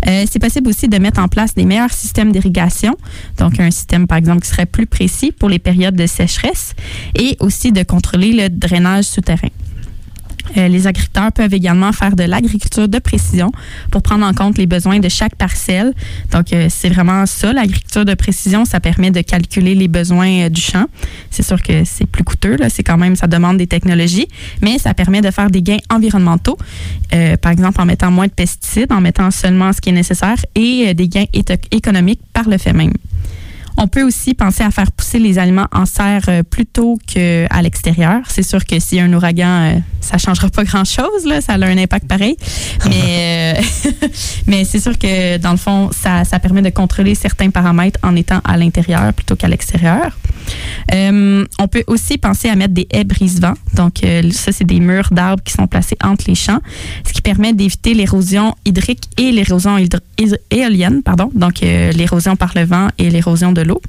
C'est 0.05 0.39
possible 0.39 0.69
aussi 0.69 0.87
de 0.87 0.97
mettre 0.97 1.19
en 1.19 1.27
place 1.27 1.55
des 1.55 1.65
meilleurs 1.65 1.91
systèmes 1.91 2.31
d'irrigation. 2.31 2.95
Donc, 3.37 3.59
un 3.59 3.71
système, 3.71 4.07
par 4.07 4.17
exemple, 4.17 4.41
qui 4.41 4.49
serait 4.49 4.65
plus 4.65 4.85
précis 4.85 5.31
pour 5.31 5.49
les 5.49 5.59
périodes 5.59 5.95
de 5.95 6.05
sécheresse 6.05 6.73
et 7.15 7.37
aussi 7.39 7.71
de 7.71 7.83
contrôler 7.83 8.33
le 8.33 8.49
drainage 8.49 9.05
souterrain. 9.05 9.49
Euh, 10.57 10.67
les 10.67 10.87
agriculteurs 10.87 11.31
peuvent 11.31 11.53
également 11.53 11.91
faire 11.91 12.15
de 12.15 12.23
l'agriculture 12.23 12.87
de 12.87 12.99
précision 12.99 13.51
pour 13.91 14.01
prendre 14.01 14.25
en 14.25 14.33
compte 14.33 14.57
les 14.57 14.65
besoins 14.65 14.99
de 14.99 15.09
chaque 15.09 15.35
parcelle. 15.35 15.93
Donc, 16.31 16.53
euh, 16.53 16.67
c'est 16.69 16.89
vraiment 16.89 17.25
ça, 17.25 17.53
l'agriculture 17.53 18.05
de 18.05 18.13
précision. 18.13 18.65
Ça 18.65 18.79
permet 18.79 19.11
de 19.11 19.21
calculer 19.21 19.75
les 19.75 19.87
besoins 19.87 20.45
euh, 20.45 20.49
du 20.49 20.61
champ. 20.61 20.85
C'est 21.29 21.43
sûr 21.43 21.61
que 21.61 21.83
c'est 21.83 22.05
plus 22.05 22.23
coûteux, 22.23 22.55
là. 22.57 22.69
C'est 22.69 22.83
quand 22.83 22.97
même, 22.97 23.15
ça 23.15 23.27
demande 23.27 23.57
des 23.57 23.67
technologies, 23.67 24.27
mais 24.61 24.77
ça 24.77 24.93
permet 24.93 25.21
de 25.21 25.31
faire 25.31 25.49
des 25.49 25.61
gains 25.61 25.79
environnementaux. 25.89 26.57
Par 27.41 27.51
exemple, 27.51 27.79
en 27.79 27.85
mettant 27.85 28.11
moins 28.11 28.27
de 28.27 28.31
pesticides, 28.31 28.91
en 28.91 28.99
mettant 28.99 29.31
seulement 29.31 29.71
ce 29.71 29.79
qui 29.79 29.89
est 29.89 29.93
nécessaire 29.93 30.35
et 30.53 30.93
des 30.93 31.07
gains 31.07 31.25
économiques 31.71 32.19
par 32.33 32.49
le 32.49 32.57
fait 32.57 32.73
même. 32.73 32.91
On 33.77 33.87
peut 33.87 34.03
aussi 34.03 34.33
penser 34.33 34.63
à 34.63 34.71
faire 34.71 34.91
pousser 34.91 35.19
les 35.19 35.37
aliments 35.37 35.67
en 35.71 35.85
serre 35.85 36.23
euh, 36.29 36.43
plutôt 36.43 36.97
qu'à 37.05 37.61
l'extérieur. 37.61 38.21
C'est 38.27 38.43
sûr 38.43 38.65
que 38.65 38.79
s'il 38.79 38.97
y 38.97 39.01
a 39.01 39.03
un 39.03 39.13
ouragan, 39.13 39.47
euh, 39.47 39.79
ça 40.01 40.17
changera 40.17 40.49
pas 40.49 40.63
grand-chose, 40.63 41.25
là, 41.25 41.41
ça 41.41 41.53
a 41.53 41.65
un 41.65 41.77
impact 41.77 42.07
pareil. 42.07 42.37
Mais, 42.87 43.55
euh, 43.93 44.07
mais 44.47 44.65
c'est 44.65 44.79
sûr 44.79 44.97
que 44.97 45.37
dans 45.37 45.51
le 45.51 45.57
fond, 45.57 45.89
ça, 45.91 46.23
ça 46.23 46.39
permet 46.39 46.61
de 46.61 46.69
contrôler 46.69 47.15
certains 47.15 47.49
paramètres 47.49 47.99
en 48.03 48.15
étant 48.15 48.39
à 48.43 48.57
l'intérieur 48.57 49.13
plutôt 49.13 49.35
qu'à 49.35 49.47
l'extérieur. 49.47 50.17
Euh, 50.93 51.45
on 51.59 51.67
peut 51.67 51.83
aussi 51.87 52.17
penser 52.17 52.49
à 52.49 52.55
mettre 52.55 52.73
des 52.73 52.87
haies 52.91 53.03
brise-vent. 53.03 53.53
Donc, 53.73 54.03
euh, 54.03 54.29
ça, 54.31 54.51
c'est 54.51 54.65
des 54.65 54.79
murs 54.79 55.09
d'arbres 55.11 55.43
qui 55.43 55.53
sont 55.53 55.67
placés 55.67 55.97
entre 56.03 56.25
les 56.27 56.35
champs, 56.35 56.59
ce 57.05 57.13
qui 57.13 57.21
permet 57.21 57.53
d'éviter 57.53 57.93
l'érosion 57.93 58.55
hydrique 58.65 59.03
et 59.17 59.31
l'érosion 59.31 59.77
éolienne, 60.51 61.03
pardon. 61.03 61.29
Donc, 61.33 61.63
euh, 61.63 61.91
l'érosion 61.91 62.35
par 62.35 62.51
le 62.55 62.63
vent 62.63 62.87
et 62.97 63.09
l'érosion 63.09 63.51
de 63.51 63.61
l'eau. 63.61 63.81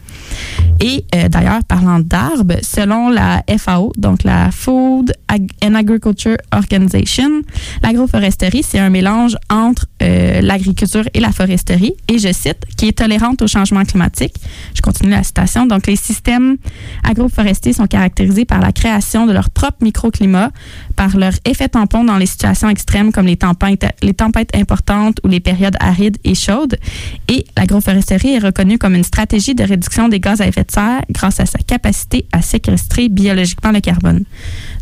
Et 0.80 1.04
d'ailleurs, 1.30 1.64
parlant 1.66 2.00
d'arbres, 2.00 2.58
selon 2.62 3.08
la 3.08 3.42
FAO, 3.58 3.92
donc 3.96 4.24
la 4.24 4.50
Food 4.50 5.12
and 5.30 5.74
Agriculture 5.74 6.36
Organization, 6.52 7.42
l'agroforesterie, 7.82 8.62
c'est 8.62 8.78
un 8.78 8.90
mélange 8.90 9.36
entre 9.48 9.86
l'agriculture 10.00 11.04
et 11.14 11.20
la 11.20 11.32
foresterie, 11.32 11.94
et 12.08 12.18
je 12.18 12.30
cite, 12.30 12.58
qui 12.76 12.88
est 12.88 12.98
tolérante 12.98 13.40
au 13.40 13.46
changement 13.46 13.84
climatique. 13.84 14.34
Je 14.74 14.82
continue 14.82 15.10
la 15.10 15.22
citation. 15.22 15.64
Donc, 15.66 15.86
les 15.86 15.96
systèmes 15.96 16.45
agroforestiers 17.02 17.72
sont 17.72 17.86
caractérisés 17.86 18.44
par 18.44 18.60
la 18.60 18.72
création 18.72 19.26
de 19.26 19.32
leur 19.32 19.50
propre 19.50 19.78
microclimat, 19.82 20.50
par 20.96 21.16
leur 21.16 21.32
effet 21.44 21.68
tampon 21.68 22.04
dans 22.04 22.16
les 22.16 22.26
situations 22.26 22.68
extrêmes 22.68 23.12
comme 23.12 23.26
les 23.26 23.36
tempêtes, 23.36 23.84
importantes 24.54 25.18
ou 25.24 25.28
les 25.28 25.40
périodes 25.40 25.76
arides 25.80 26.18
et 26.24 26.34
chaudes. 26.34 26.76
Et 27.28 27.46
l'agroforesterie 27.56 28.34
est 28.34 28.38
reconnue 28.38 28.78
comme 28.78 28.94
une 28.94 29.04
stratégie 29.04 29.54
de 29.54 29.64
réduction 29.64 30.08
des 30.08 30.20
gaz 30.20 30.40
à 30.40 30.46
effet 30.46 30.64
de 30.64 30.70
serre 30.70 31.02
grâce 31.10 31.40
à 31.40 31.46
sa 31.46 31.58
capacité 31.58 32.26
à 32.32 32.42
séquestrer 32.42 33.08
biologiquement 33.08 33.72
le 33.72 33.80
carbone. 33.80 34.24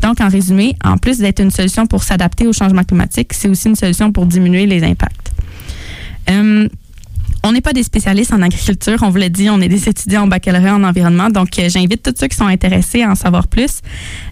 Donc, 0.03 0.21
en 0.21 0.29
résumé, 0.29 0.77
en 0.85 0.99
plus 0.99 1.19
d'être 1.19 1.41
une 1.41 1.51
solution 1.51 1.87
pour 1.87 2.03
s'adapter 2.03 2.47
au 2.47 2.53
changement 2.53 2.85
climatique, 2.85 3.33
c'est 3.33 3.49
aussi 3.49 3.69
une 3.69 3.77
solution 3.77 4.13
pour 4.13 4.27
diminuer 4.27 4.67
les 4.67 4.83
impacts. 4.85 5.33
Euh, 6.31 6.69
on 7.45 7.53
n'est 7.53 7.61
pas 7.61 7.73
des 7.73 7.83
spécialistes 7.83 8.33
en 8.33 8.43
agriculture, 8.43 8.99
on 9.03 9.11
vous 9.11 9.19
l'a 9.19 9.29
dit, 9.29 9.49
on 9.51 9.61
est 9.61 9.69
des 9.69 9.89
étudiants 9.89 10.23
en 10.23 10.27
baccalauréat 10.27 10.75
en 10.75 10.83
environnement. 10.83 11.29
Donc, 11.31 11.59
euh, 11.59 11.69
j'invite 11.69 12.03
tous 12.03 12.15
ceux 12.19 12.27
qui 12.27 12.37
sont 12.37 12.47
intéressés 12.47 13.03
à 13.03 13.11
en 13.11 13.15
savoir 13.15 13.47
plus, 13.49 13.81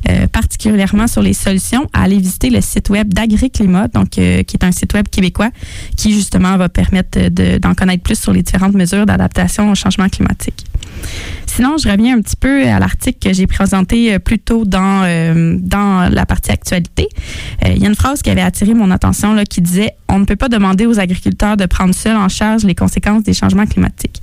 euh, 0.09 0.27
particulièrement 0.27 1.07
sur 1.07 1.23
les 1.23 1.35
solutions, 1.35 1.87
à 1.93 2.03
aller 2.05 2.19
visiter 2.19 2.49
le 2.51 2.61
site 2.61 2.89
web 2.91 3.13
d'AgriClimat, 3.13 3.89
donc 3.89 4.19
euh, 4.19 4.43
qui 4.43 4.57
est 4.57 4.65
un 4.65 4.73
site 4.73 4.95
web 4.95 5.07
québécois 5.09 5.51
qui 5.97 6.13
justement 6.15 6.57
va 6.57 6.69
permettre 6.69 7.29
de- 7.29 7.59
d'en 7.59 7.75
connaître 7.75 8.03
plus 8.03 8.19
sur 8.19 8.33
les 8.33 8.43
différentes 8.43 8.75
mesures 8.75 9.05
d'adaptation 9.07 9.71
au 9.71 9.75
changement 9.75 10.09
climatique. 10.09 10.65
Sinon, 11.55 11.77
je 11.77 11.87
reviens 11.87 12.17
un 12.17 12.23
petit 12.23 12.37
peu 12.37 12.67
à 12.67 12.79
l'article 12.79 13.19
que 13.29 13.35
j'ai 13.35 13.47
présenté 13.47 14.15
euh, 14.15 14.19
plus 14.19 14.39
tôt 14.39 14.65
dans, 14.65 15.03
euh, 15.05 15.59
dans 15.61 16.09
la 16.11 16.25
partie 16.25 16.51
actualité. 16.51 17.09
Euh, 17.63 17.73
Il 17.77 17.83
y 17.83 17.85
a 17.85 17.89
une 17.91 17.95
phrase 17.95 18.23
qui 18.23 18.31
avait 18.31 18.41
attiré 18.41 18.73
mon 18.73 18.91
attention 18.91 19.35
là, 19.35 19.45
qui 19.45 19.61
disait 19.61 19.91
On 20.09 20.19
ne 20.19 20.25
peut 20.25 20.37
pas 20.37 20.49
demander 20.49 20.87
aux 20.87 20.99
agriculteurs 20.99 21.59
de 21.59 21.67
prendre 21.67 21.95
seuls 21.95 22.17
en 22.17 22.31
charge 22.31 22.65
les 22.65 22.75
conséquences 22.75 23.23
des 23.25 23.35
changements 23.35 23.67
climatiques. 23.67 24.23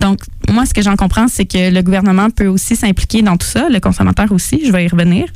Donc, 0.00 0.20
moi, 0.52 0.66
ce 0.66 0.74
que 0.74 0.82
j'en 0.82 0.96
comprends, 0.96 1.28
c'est 1.28 1.44
que 1.44 1.70
le 1.70 1.82
gouvernement 1.82 2.30
peut 2.30 2.46
aussi 2.46 2.76
s'impliquer 2.76 3.22
dans 3.22 3.36
tout 3.36 3.46
ça, 3.46 3.68
le 3.68 3.80
consommateur 3.80 4.30
aussi, 4.32 4.62
je 4.64 4.72
vais 4.72 4.84
y 4.84 4.88
revenir. 4.88 5.26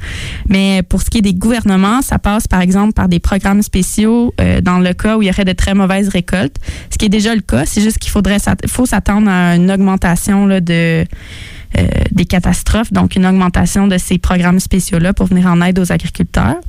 Mais 0.49 0.83
pour 0.83 1.03
ce 1.03 1.11
qui 1.11 1.19
est 1.19 1.23
des 1.23 1.35
gouvernements, 1.35 2.03
ça 2.03 2.19
passe 2.19 2.47
par 2.49 2.61
exemple 2.61 2.93
par 2.93 3.09
des 3.09 3.21
programmes 3.21 3.63
spéciaux 3.63 4.35
euh, 4.41 4.61
dans 4.61 4.79
le 4.79 4.93
cas 4.95 5.17
où 5.17 5.23
il 5.23 5.27
y 5.27 5.31
aurait 5.31 5.45
de 5.45 5.53
très 5.53 5.75
mauvaises 5.75 6.09
récoltes, 6.09 6.57
ce 6.91 6.99
qui 6.99 7.07
est 7.07 7.11
déjà 7.11 7.35
le 7.35 7.41
cas. 7.41 7.65
C'est 7.67 7.81
juste 7.81 7.99
qu'il 7.99 8.11
faudrait 8.11 8.39
faut 8.67 8.87
s'attendre 8.87 9.29
à 9.29 9.57
une 9.57 9.71
augmentation 9.71 10.47
là, 10.47 10.61
de 10.61 11.05
euh, 11.77 11.87
des 12.13 12.25
catastrophes, 12.25 12.93
donc 12.93 13.17
une 13.17 13.27
augmentation 13.27 13.89
de 13.89 13.99
ces 13.99 14.19
programmes 14.19 14.61
spéciaux-là 14.61 15.13
pour 15.13 15.27
venir 15.27 15.47
en 15.47 15.61
aide 15.61 15.79
aux 15.79 15.91
agriculteurs. 15.91 16.61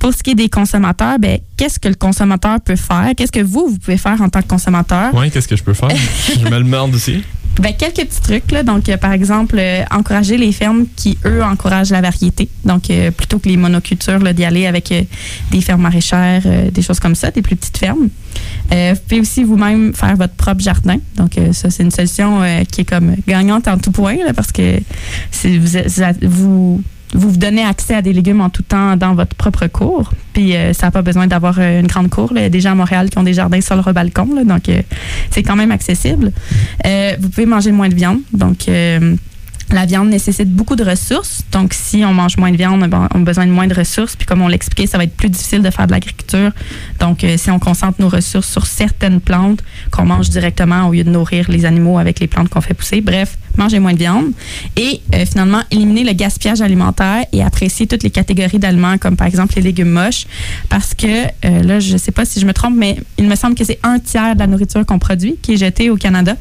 Pour 0.00 0.12
ce 0.12 0.22
qui 0.22 0.30
est 0.30 0.34
des 0.34 0.48
consommateurs, 0.48 1.18
ben, 1.18 1.38
qu'est-ce 1.56 1.78
que 1.78 1.88
le 1.88 1.94
consommateur 1.94 2.60
peut 2.60 2.76
faire? 2.76 3.12
Qu'est-ce 3.16 3.32
que 3.32 3.40
vous, 3.40 3.68
vous 3.68 3.78
pouvez 3.78 3.96
faire 3.96 4.20
en 4.20 4.28
tant 4.28 4.42
que 4.42 4.48
consommateur? 4.48 5.14
Ouais, 5.14 5.30
qu'est-ce 5.30 5.48
que 5.48 5.56
je 5.56 5.62
peux 5.62 5.74
faire? 5.74 5.90
je 6.38 6.44
me 6.44 6.58
le 6.58 6.64
demande 6.64 6.94
aussi. 6.94 7.22
Ben, 7.58 7.72
quelques 7.72 8.06
petits 8.06 8.20
trucs. 8.20 8.52
Là. 8.52 8.62
Donc, 8.62 8.88
euh, 8.88 8.96
par 8.96 9.12
exemple, 9.12 9.56
euh, 9.58 9.82
encourager 9.90 10.36
les 10.36 10.52
fermes 10.52 10.86
qui, 10.94 11.18
eux, 11.24 11.42
encouragent 11.42 11.90
la 11.90 12.00
variété. 12.00 12.48
Donc, 12.64 12.90
euh, 12.90 13.10
plutôt 13.10 13.38
que 13.38 13.48
les 13.48 13.56
monocultures, 13.56 14.20
d'y 14.34 14.44
aller 14.44 14.66
avec 14.66 14.92
euh, 14.92 15.02
des 15.50 15.60
fermes 15.60 15.82
maraîchères, 15.82 16.42
euh, 16.44 16.70
des 16.70 16.82
choses 16.82 17.00
comme 17.00 17.14
ça, 17.14 17.30
des 17.30 17.42
plus 17.42 17.56
petites 17.56 17.78
fermes. 17.78 18.08
Euh, 18.72 18.94
vous 18.94 19.00
pouvez 19.08 19.20
aussi 19.20 19.42
vous-même 19.44 19.94
faire 19.94 20.16
votre 20.16 20.34
propre 20.34 20.60
jardin. 20.60 20.98
Donc, 21.16 21.38
ça, 21.52 21.70
c'est 21.70 21.82
une 21.82 21.90
solution 21.90 22.42
qui 22.70 22.82
est 22.82 22.84
comme 22.84 23.16
gagnante 23.26 23.68
en 23.68 23.78
tout 23.78 23.90
point, 23.90 24.16
là, 24.16 24.32
parce 24.34 24.52
que 24.52 24.78
vous, 25.42 25.78
vous 26.22 26.82
vous 27.14 27.30
vous 27.30 27.36
donnez 27.36 27.64
accès 27.64 27.94
à 27.94 28.02
des 28.02 28.12
légumes 28.12 28.40
en 28.40 28.50
tout 28.50 28.62
temps 28.62 28.96
dans 28.96 29.14
votre 29.14 29.34
propre 29.34 29.66
cour. 29.66 30.12
Puis 30.32 30.56
euh, 30.56 30.72
ça 30.72 30.86
n'a 30.86 30.90
pas 30.90 31.02
besoin 31.02 31.26
d'avoir 31.26 31.56
euh, 31.58 31.80
une 31.80 31.86
grande 31.86 32.10
cour. 32.10 32.32
Il 32.34 32.42
y 32.42 32.44
a 32.44 32.48
des 32.48 32.60
gens 32.60 32.72
à 32.72 32.74
Montréal 32.74 33.10
qui 33.10 33.18
ont 33.18 33.22
des 33.22 33.34
jardins 33.34 33.60
sur 33.60 33.76
leur 33.76 33.92
balcon, 33.92 34.44
donc 34.44 34.68
euh, 34.68 34.82
c'est 35.30 35.42
quand 35.42 35.56
même 35.56 35.70
accessible. 35.70 36.32
Vous 37.18 37.28
pouvez 37.28 37.46
manger 37.46 37.72
moins 37.72 37.88
de 37.88 37.94
viande, 37.94 38.20
donc 38.32 38.68
la 39.72 39.84
viande 39.84 40.08
nécessite 40.08 40.48
beaucoup 40.48 40.76
de 40.76 40.84
ressources. 40.84 41.42
Donc, 41.50 41.74
si 41.74 42.04
on 42.04 42.14
mange 42.14 42.36
moins 42.36 42.52
de 42.52 42.56
viande, 42.56 42.88
ben, 42.88 43.08
on 43.12 43.22
a 43.22 43.24
besoin 43.24 43.46
de 43.46 43.50
moins 43.50 43.66
de 43.66 43.74
ressources. 43.74 44.14
Puis, 44.14 44.24
comme 44.24 44.40
on 44.42 44.48
l'expliquait, 44.48 44.86
ça 44.86 44.96
va 44.96 45.04
être 45.04 45.16
plus 45.16 45.28
difficile 45.28 45.60
de 45.62 45.70
faire 45.70 45.88
de 45.88 45.92
l'agriculture. 45.92 46.52
Donc, 47.00 47.26
si 47.36 47.50
on 47.50 47.58
concentre 47.58 48.00
nos 48.00 48.08
ressources 48.08 48.48
sur 48.48 48.64
certaines 48.64 49.20
plantes 49.20 49.64
qu'on 49.90 50.04
mange 50.04 50.30
directement 50.30 50.88
au 50.88 50.92
lieu 50.92 51.02
de 51.02 51.10
nourrir 51.10 51.50
les 51.50 51.64
animaux 51.64 51.98
avec 51.98 52.20
les 52.20 52.28
plantes 52.28 52.48
qu'on 52.48 52.60
fait 52.60 52.74
pousser. 52.74 53.00
Bref, 53.00 53.36
manger 53.58 53.78
moins 53.78 53.92
de 53.92 53.98
viande. 53.98 54.26
Et 54.76 55.00
euh, 55.14 55.24
finalement, 55.26 55.62
éliminer 55.70 56.04
le 56.04 56.12
gaspillage 56.12 56.60
alimentaire 56.60 57.24
et 57.32 57.42
apprécier 57.42 57.86
toutes 57.86 58.02
les 58.02 58.10
catégories 58.10 58.58
d'aliments, 58.58 58.98
comme 58.98 59.16
par 59.16 59.26
exemple 59.26 59.54
les 59.56 59.62
légumes 59.62 59.90
moches. 59.90 60.26
Parce 60.68 60.94
que, 60.94 61.06
euh, 61.06 61.62
là, 61.62 61.80
je 61.80 61.92
ne 61.92 61.98
sais 61.98 62.12
pas 62.12 62.24
si 62.24 62.40
je 62.40 62.46
me 62.46 62.52
trompe, 62.52 62.74
mais 62.76 62.96
il 63.18 63.28
me 63.28 63.34
semble 63.34 63.54
que 63.54 63.64
c'est 63.64 63.78
un 63.82 63.98
tiers 63.98 64.34
de 64.34 64.40
la 64.40 64.46
nourriture 64.46 64.84
qu'on 64.84 64.98
produit 64.98 65.36
qui 65.42 65.54
est 65.54 65.56
jetée 65.56 65.90
au 65.90 65.96
Canada. 65.96 66.36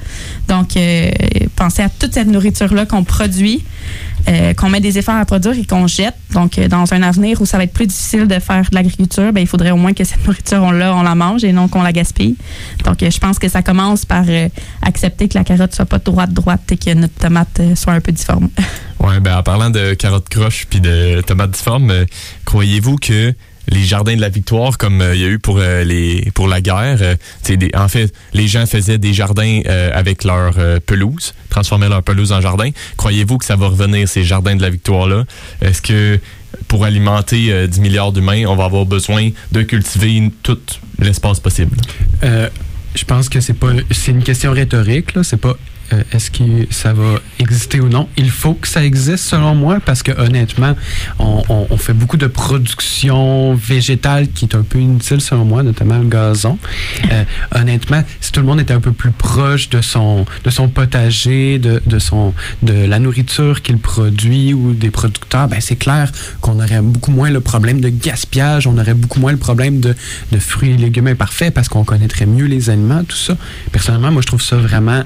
Donc, 0.48 0.78
euh, 0.78 1.10
pensez 1.56 1.82
à 1.82 1.90
toute 1.90 2.14
cette 2.14 2.28
nourriture-là 2.28 2.86
qu'on 2.86 3.04
produit, 3.04 3.64
euh, 4.28 4.54
qu'on 4.54 4.70
met 4.70 4.80
des 4.80 4.98
efforts 4.98 5.16
à 5.16 5.26
produire 5.26 5.58
et 5.58 5.66
qu'on 5.66 5.88
jette. 5.88 6.16
Donc, 6.34 6.58
euh, 6.58 6.68
dans 6.68 6.94
un 6.94 7.02
avenir 7.04 7.42
où 7.42 7.46
ça 7.46 7.58
va 7.58 7.64
être 7.64 7.74
plus 7.74 7.88
difficile 7.88 8.28
de 8.28 8.40
faire 8.40 8.70
de 8.70 8.76
l'agriculture, 8.76 9.32
ben, 9.32 9.42
il 9.42 9.48
faudrait 9.48 9.72
au 9.72 9.78
moins 9.78 9.94
que 9.94 10.04
cette 10.04 10.24
nourriture, 10.28 10.62
on 10.64 10.72
l'a, 10.72 10.96
on 10.96 11.04
la 11.04 11.16
mange 11.16 11.44
et 11.44 11.52
non 11.52 11.68
qu'on 11.68 11.84
la 11.84 11.92
gaspille. 11.92 12.36
Donc, 12.84 13.04
euh, 13.04 13.12
je 13.12 13.20
pense 13.20 13.40
que 13.40 13.48
ça 13.48 13.62
commence 13.62 14.06
par 14.06 14.26
accepter 14.82 15.28
que 15.28 15.38
la 15.38 15.44
carotte 15.44 15.74
soit 15.76 15.86
pas 15.86 16.00
droite 16.00 16.34
droite 16.34 16.72
et 16.72 16.78
que 16.78 16.94
notre 16.94 17.14
tomate 17.14 17.62
soit 17.76 17.94
un 17.94 18.02
peu 18.02 18.12
difforme. 18.12 18.50
Ouais, 19.00 19.20
ben 19.20 19.38
en 19.38 19.44
parlant 19.44 19.70
de 19.70 19.94
carottes 19.94 20.30
croches 20.30 20.66
puis 20.70 20.80
de 20.80 21.22
tomates 21.22 21.52
difformes, 21.52 21.92
euh, 21.92 22.06
croyez-vous 22.46 22.96
que 22.96 23.34
les 23.70 23.84
jardins 23.84 24.16
de 24.16 24.22
la 24.22 24.30
victoire, 24.30 24.78
comme 24.78 25.02
euh, 25.02 25.16
il 25.16 25.22
y 25.22 25.26
a 25.26 25.28
eu 25.28 25.40
pour 25.40 25.58
euh, 25.60 25.84
les 25.84 26.32
pour 26.34 26.48
la 26.48 26.62
guerre, 26.62 26.98
euh, 27.02 27.16
en 27.76 27.88
fait, 27.88 28.14
les 28.34 28.48
gens 28.48 28.66
faisaient 28.66 28.98
des 28.98 29.14
jardins 29.14 29.62
avec 29.94 30.24
leur 30.24 30.54
pelouse, 30.86 31.34
transformaient 31.50 31.90
leur 31.90 32.04
pelouse 32.04 32.32
en 32.32 32.42
jardin. 32.42 32.70
Croyez-vous 32.98 33.38
que 33.38 33.46
ça 33.46 33.56
va 33.56 33.68
revenir 33.68 34.08
ces 34.08 34.24
jardins 34.24 34.56
de 34.56 34.62
la 34.62 34.70
victoire 34.70 35.08
là 35.08 35.24
Est-ce 35.62 35.82
que 35.82 36.20
pour 36.68 36.86
alimenter 36.86 37.52
euh, 37.52 37.68
10 37.68 37.82
milliards 37.82 38.12
d'humains, 38.12 38.46
on 38.48 38.56
va 38.56 38.66
avoir 38.66 38.86
besoin 38.86 39.30
de 39.52 39.62
cultiver 39.62 40.32
tout 40.44 40.60
l'espace 41.00 41.40
possible? 41.40 41.78
Je 42.22 43.04
pense 43.04 43.28
que 43.28 43.42
c'est 43.42 43.54
pas 43.54 43.72
c'est 43.92 44.12
une 44.12 44.24
question 44.24 44.52
rhétorique 44.54 45.10
c'est 45.24 45.40
pas 45.40 45.56
euh, 45.94 46.04
est-ce 46.12 46.32
que 46.32 46.68
ça 46.72 46.94
va 46.94 47.20
exister 47.40 47.80
ou 47.80 47.90
non? 47.90 48.08
Il 48.18 48.30
faut 48.30 48.54
que 48.54 48.68
ça 48.68 48.84
existe 48.84 49.26
selon 49.26 49.56
moi 49.56 49.80
parce 49.84 50.04
que 50.04 50.12
honnêtement 50.20 50.76
on, 51.20 51.78
fait 51.78 51.94
beaucoup 51.94 52.18
de 52.18 52.28
production 52.28 53.54
végétale 53.54 54.30
qui 54.30 54.46
est 54.46 54.56
un 54.56 54.64
peu 54.64 54.80
inutile 54.80 55.22
selon 55.22 55.46
moi 55.46 55.62
notamment 55.62 55.98
le 55.98 56.08
gazon 56.08 56.58
Euh, 57.12 57.24
honnêtement 57.54 58.04
si 58.22 58.32
tout 58.32 58.40
le 58.40 58.46
monde 58.46 58.60
était 58.60 58.74
un 58.74 58.80
peu 58.80 58.92
plus 58.92 59.12
proche 59.12 59.70
de 59.70 59.82
son 59.82 60.26
de 60.44 60.50
son 60.50 60.68
potager 60.70 61.60
de, 61.60 61.82
de 61.86 62.00
son 62.00 62.34
de 62.64 62.74
la 62.74 63.00
nourriture 63.00 63.62
qu'il 63.62 63.78
produit 63.78 64.54
ou 64.54 64.74
des 64.74 64.90
producteurs 64.90 65.48
ben 65.48 65.60
c'est 65.60 65.76
clair 65.76 66.12
qu'on 66.42 66.60
aurait 66.60 66.82
beaucoup 66.82 67.12
moins 67.12 67.30
le 67.30 67.42
problème 67.42 67.82
de 67.82 67.90
gaspillage 67.90 68.66
on 68.66 68.78
aurait 68.78 68.94
beaucoup 68.94 69.20
moins 69.20 69.34
le 69.34 69.38
problème 69.38 69.80
de 69.80 69.96
de 70.32 70.40
fruits 70.40 70.72
et 70.72 70.78
légumes 70.78 71.08
imparfaits 71.08 71.54
parce 71.54 71.68
qu'on 71.68 71.84
connaîtrait 71.84 72.26
mieux 72.26 72.46
les 72.46 72.70
aliments, 72.70 73.04
tout 73.04 73.16
ça. 73.16 73.36
Personnellement, 73.72 74.12
moi, 74.12 74.22
je 74.22 74.28
trouve 74.28 74.42
ça 74.42 74.58
vraiment 74.58 75.04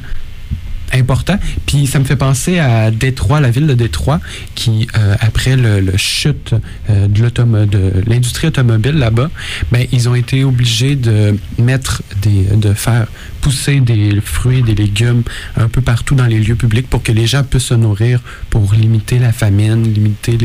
important. 0.93 1.39
Puis 1.65 1.87
ça 1.87 1.99
me 1.99 2.05
fait 2.05 2.15
penser 2.15 2.59
à 2.59 2.91
Détroit, 2.91 3.39
la 3.39 3.51
ville 3.51 3.67
de 3.67 3.73
Détroit, 3.73 4.19
qui, 4.55 4.87
euh, 4.97 5.15
après 5.19 5.55
le, 5.55 5.97
chute 5.97 6.53
euh, 6.89 7.07
de 7.07 8.03
l'industrie 8.07 8.47
automobile 8.47 8.95
là-bas, 8.95 9.29
ben, 9.71 9.85
ils 9.91 10.09
ont 10.09 10.15
été 10.15 10.43
obligés 10.43 10.95
de 10.95 11.37
mettre 11.57 12.01
des, 12.21 12.43
de 12.55 12.73
faire 12.73 13.07
pousser 13.41 13.79
des 13.79 14.19
fruits 14.21 14.61
des 14.61 14.75
légumes 14.75 15.23
un 15.55 15.67
peu 15.67 15.81
partout 15.81 16.15
dans 16.15 16.25
les 16.25 16.39
lieux 16.39 16.55
publics 16.55 16.89
pour 16.89 17.03
que 17.03 17.11
les 17.11 17.27
gens 17.27 17.43
puissent 17.43 17.63
se 17.63 17.73
nourrir, 17.73 18.19
pour 18.49 18.73
limiter 18.73 19.19
la 19.19 19.31
famine, 19.31 19.83
limiter 19.83 20.37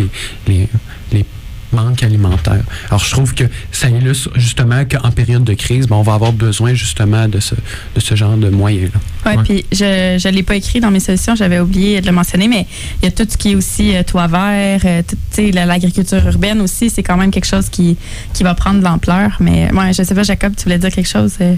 les, 0.46 0.68
les 1.12 1.24
manque 1.74 2.02
alimentaire. 2.02 2.62
Alors, 2.88 3.04
je 3.04 3.10
trouve 3.10 3.34
que 3.34 3.44
ça 3.72 3.88
illustre 3.88 4.30
justement 4.36 4.84
qu'en 4.84 5.10
période 5.10 5.44
de 5.44 5.54
crise, 5.54 5.86
ben, 5.86 5.96
on 5.96 6.02
va 6.02 6.14
avoir 6.14 6.32
besoin 6.32 6.74
justement 6.74 7.28
de 7.28 7.40
ce, 7.40 7.54
de 7.54 8.00
ce 8.00 8.14
genre 8.14 8.36
de 8.36 8.48
moyens-là. 8.48 9.00
Ouais. 9.30 9.42
puis 9.42 9.64
je 9.72 10.26
ne 10.28 10.34
l'ai 10.34 10.42
pas 10.42 10.56
écrit 10.56 10.80
dans 10.80 10.90
mes 10.90 11.00
solutions, 11.00 11.34
j'avais 11.34 11.58
oublié 11.58 12.00
de 12.00 12.06
le 12.06 12.12
mentionner, 12.12 12.48
mais 12.48 12.66
il 13.02 13.06
y 13.06 13.08
a 13.08 13.10
tout 13.10 13.26
ce 13.28 13.36
qui 13.36 13.52
est 13.52 13.54
aussi 13.54 13.96
euh, 13.96 14.02
toit 14.02 14.26
vert, 14.26 14.80
euh, 14.84 15.02
l'agriculture 15.52 16.24
urbaine 16.26 16.60
aussi, 16.60 16.90
c'est 16.90 17.02
quand 17.02 17.16
même 17.16 17.30
quelque 17.30 17.46
chose 17.46 17.68
qui, 17.68 17.96
qui 18.32 18.42
va 18.42 18.54
prendre 18.54 18.78
de 18.80 18.84
l'ampleur. 18.84 19.36
Mais 19.40 19.72
ouais, 19.72 19.92
je 19.92 20.02
sais 20.02 20.14
pas, 20.14 20.22
Jacob, 20.22 20.54
tu 20.56 20.64
voulais 20.64 20.78
dire 20.78 20.90
quelque 20.90 21.08
chose? 21.08 21.34
euh? 21.40 21.54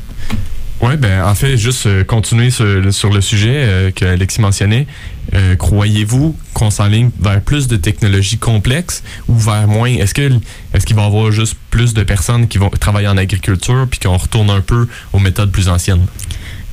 Oui, 0.82 0.96
ben 0.98 1.24
en 1.24 1.34
fait, 1.34 1.56
juste 1.56 1.86
euh, 1.86 2.04
continuer 2.04 2.50
sur, 2.50 2.64
le 2.66 3.20
sujet 3.20 3.54
euh, 3.54 3.90
que 3.90 4.04
Alexis 4.04 4.40
mentionnait. 4.40 4.86
Euh, 5.34 5.56
Croyez-vous 5.56 6.36
qu'on 6.52 6.70
s'enligne 6.70 7.10
vers 7.18 7.40
plus 7.40 7.66
de 7.66 7.76
technologies 7.76 8.36
complexes 8.36 9.02
ou 9.26 9.34
vers 9.34 9.66
moins? 9.68 9.88
Est-ce 9.88 10.12
qu'il 10.12 10.96
va 10.96 11.02
y 11.02 11.06
avoir 11.06 11.32
juste 11.32 11.56
plus 11.70 11.94
de 11.94 12.02
personnes 12.02 12.46
qui 12.46 12.58
vont 12.58 12.68
travailler 12.68 13.08
en 13.08 13.16
agriculture 13.16 13.86
puis 13.90 14.00
qu'on 14.00 14.18
retourne 14.18 14.50
un 14.50 14.60
peu 14.60 14.86
aux 15.12 15.18
méthodes 15.18 15.50
plus 15.50 15.68
anciennes? 15.68 16.06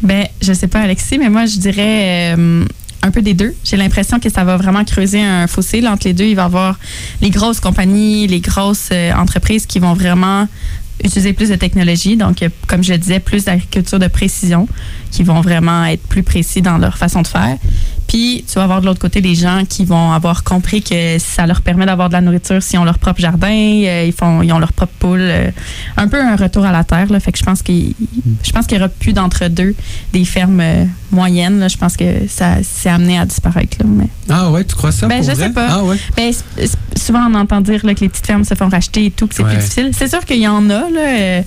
Ben, 0.01 0.27
je 0.41 0.51
sais 0.51 0.67
pas, 0.67 0.81
Alexis, 0.81 1.17
mais 1.17 1.29
moi, 1.29 1.45
je 1.45 1.57
dirais 1.57 2.35
euh, 2.35 2.65
un 3.01 3.11
peu 3.11 3.21
des 3.21 3.33
deux. 3.33 3.55
J'ai 3.63 3.77
l'impression 3.77 4.19
que 4.19 4.29
ça 4.29 4.43
va 4.43 4.57
vraiment 4.57 4.83
creuser 4.83 5.21
un 5.21 5.47
fossé 5.47 5.79
là, 5.79 5.93
entre 5.93 6.07
les 6.07 6.13
deux. 6.13 6.25
Il 6.25 6.35
va 6.35 6.43
y 6.43 6.45
avoir 6.45 6.77
les 7.21 7.29
grosses 7.29 7.61
compagnies, 7.61 8.27
les 8.27 8.41
grosses 8.41 8.89
entreprises 9.15 9.65
qui 9.65 9.79
vont 9.79 9.93
vraiment 9.93 10.47
utiliser 11.03 11.33
plus 11.33 11.49
de 11.49 11.55
technologie. 11.55 12.17
Donc, 12.17 12.41
euh, 12.41 12.49
comme 12.67 12.83
je 12.83 12.93
disais, 12.93 13.19
plus 13.19 13.45
d'agriculture 13.45 13.99
de 13.99 14.07
précision, 14.07 14.67
qui 15.11 15.23
vont 15.23 15.41
vraiment 15.41 15.85
être 15.85 16.03
plus 16.07 16.23
précis 16.23 16.61
dans 16.61 16.77
leur 16.77 16.97
façon 16.97 17.21
de 17.21 17.27
faire. 17.27 17.57
Puis, 18.07 18.43
tu 18.47 18.55
vas 18.55 18.63
avoir 18.63 18.81
de 18.81 18.85
l'autre 18.85 18.99
côté 18.99 19.21
des 19.21 19.35
gens 19.35 19.63
qui 19.67 19.85
vont 19.85 20.11
avoir 20.11 20.43
compris 20.43 20.81
que 20.81 21.17
ça 21.19 21.47
leur 21.47 21.61
permet 21.61 21.85
d'avoir 21.85 22.09
de 22.09 22.13
la 22.13 22.21
nourriture 22.21 22.61
s'ils 22.61 22.77
ont 22.79 22.83
leur 22.83 22.99
propre 22.99 23.19
jardin, 23.21 23.47
euh, 23.49 24.03
ils, 24.05 24.13
font, 24.13 24.41
ils 24.41 24.51
ont 24.53 24.59
leur 24.59 24.73
propre 24.73 24.93
poule. 24.99 25.19
euh, 25.21 25.49
un 25.97 26.07
peu 26.07 26.21
un 26.21 26.35
retour 26.35 26.65
à 26.65 26.71
la 26.71 26.83
terre. 26.83 27.11
Là, 27.11 27.19
fait 27.19 27.31
que 27.31 27.39
je 27.39 27.43
pense 27.43 27.61
qu'il 27.61 27.93
je 28.43 28.51
pense 28.51 28.67
qu'il 28.67 28.77
y 28.77 28.79
aura 28.79 28.89
plus 28.89 29.13
d'entre-deux 29.13 29.75
des 30.11 30.25
fermes 30.25 30.59
euh, 30.59 30.85
moyennes. 31.11 31.59
là. 31.59 31.67
Je 31.67 31.77
pense 31.77 31.97
que 31.97 32.27
ça 32.27 32.57
s'est 32.63 32.89
amené 32.89 33.17
à 33.17 33.25
disparaître. 33.25 33.77
Là, 33.79 33.85
mais... 33.87 34.07
Ah 34.29 34.51
ouais, 34.51 34.63
tu 34.63 34.75
crois 34.75 34.91
ça? 34.91 35.07
Ben, 35.07 35.17
pour 35.21 35.29
je 35.29 35.35
vrai? 35.35 35.47
sais 35.47 35.53
pas. 35.53 35.67
Ah 35.69 35.83
ouais. 35.83 35.97
Ben, 36.15 36.31
souvent, 36.95 37.27
on 37.29 37.33
entend 37.35 37.61
dire 37.61 37.85
là, 37.85 37.93
que 37.95 38.01
les 38.01 38.09
petites 38.09 38.25
fermes 38.27 38.43
se 38.43 38.53
font 38.55 38.69
racheter 38.69 39.05
et 39.05 39.11
tout, 39.11 39.27
que 39.27 39.35
c'est 39.35 39.43
Ouais. 39.43 39.49
plus 39.49 39.59
difficile. 39.59 39.89
C'est 39.93 40.07
sûr 40.09 40.23
qu'il 40.25 40.37
y 40.39 40.47
en 40.47 40.69
a, 40.69 40.89
là, 40.89 41.41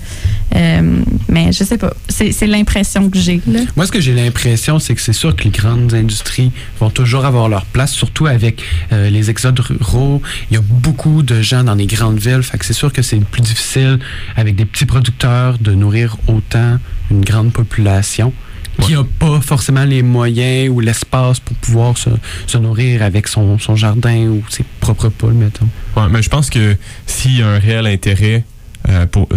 mais 1.29 1.51
je 1.51 1.63
sais 1.63 1.77
pas. 1.77 1.93
C'est 2.09 2.31
c'est 2.31 2.47
l'impression 2.47 3.09
que 3.09 3.19
j'ai. 3.19 3.41
là. 3.47 3.59
Moi, 3.75 3.85
ce 3.85 3.91
que 3.91 3.99
j'ai 4.01 4.13
l'impression, 4.13 4.79
c'est 4.79 4.95
que 4.95 5.01
c'est 5.01 5.13
sûr 5.13 5.35
que 5.35 5.43
les 5.43 5.49
grandes 5.49 5.93
industries 5.93 6.46
vont 6.79 6.89
toujours 6.89 7.25
avoir 7.25 7.49
leur 7.49 7.65
place, 7.65 7.91
surtout 7.91 8.27
avec 8.27 8.63
euh, 8.91 9.09
les 9.09 9.29
exodes 9.29 9.59
ruraux. 9.59 10.21
Il 10.49 10.55
y 10.55 10.57
a 10.57 10.63
beaucoup 10.63 11.23
de 11.23 11.41
gens 11.41 11.63
dans 11.63 11.75
les 11.75 11.87
grandes 11.87 12.19
villes. 12.19 12.43
Fait 12.43 12.57
que 12.57 12.65
c'est 12.65 12.73
sûr 12.73 12.91
que 12.91 13.01
c'est 13.01 13.19
plus 13.19 13.41
difficile 13.41 13.99
avec 14.35 14.55
des 14.55 14.65
petits 14.65 14.85
producteurs 14.85 15.57
de 15.59 15.73
nourrir 15.73 16.17
autant 16.27 16.79
une 17.11 17.23
grande 17.23 17.53
population 17.53 18.33
qui 18.81 18.93
n'a 18.93 19.03
pas 19.19 19.41
forcément 19.41 19.85
les 19.85 20.03
moyens 20.03 20.69
ou 20.69 20.79
l'espace 20.79 21.39
pour 21.39 21.55
pouvoir 21.57 21.97
se, 21.97 22.09
se 22.45 22.57
nourrir 22.57 23.01
avec 23.01 23.27
son, 23.27 23.57
son 23.57 23.75
jardin 23.75 24.27
ou 24.27 24.43
ses 24.49 24.63
propres 24.79 25.09
poules, 25.09 25.33
mettons. 25.33 25.67
Ouais, 25.95 26.07
mais 26.11 26.21
je 26.21 26.29
pense 26.29 26.49
que 26.49 26.75
s'il 27.05 27.39
y 27.39 27.41
a 27.41 27.47
un 27.47 27.59
réel 27.59 27.87
intérêt 27.87 28.43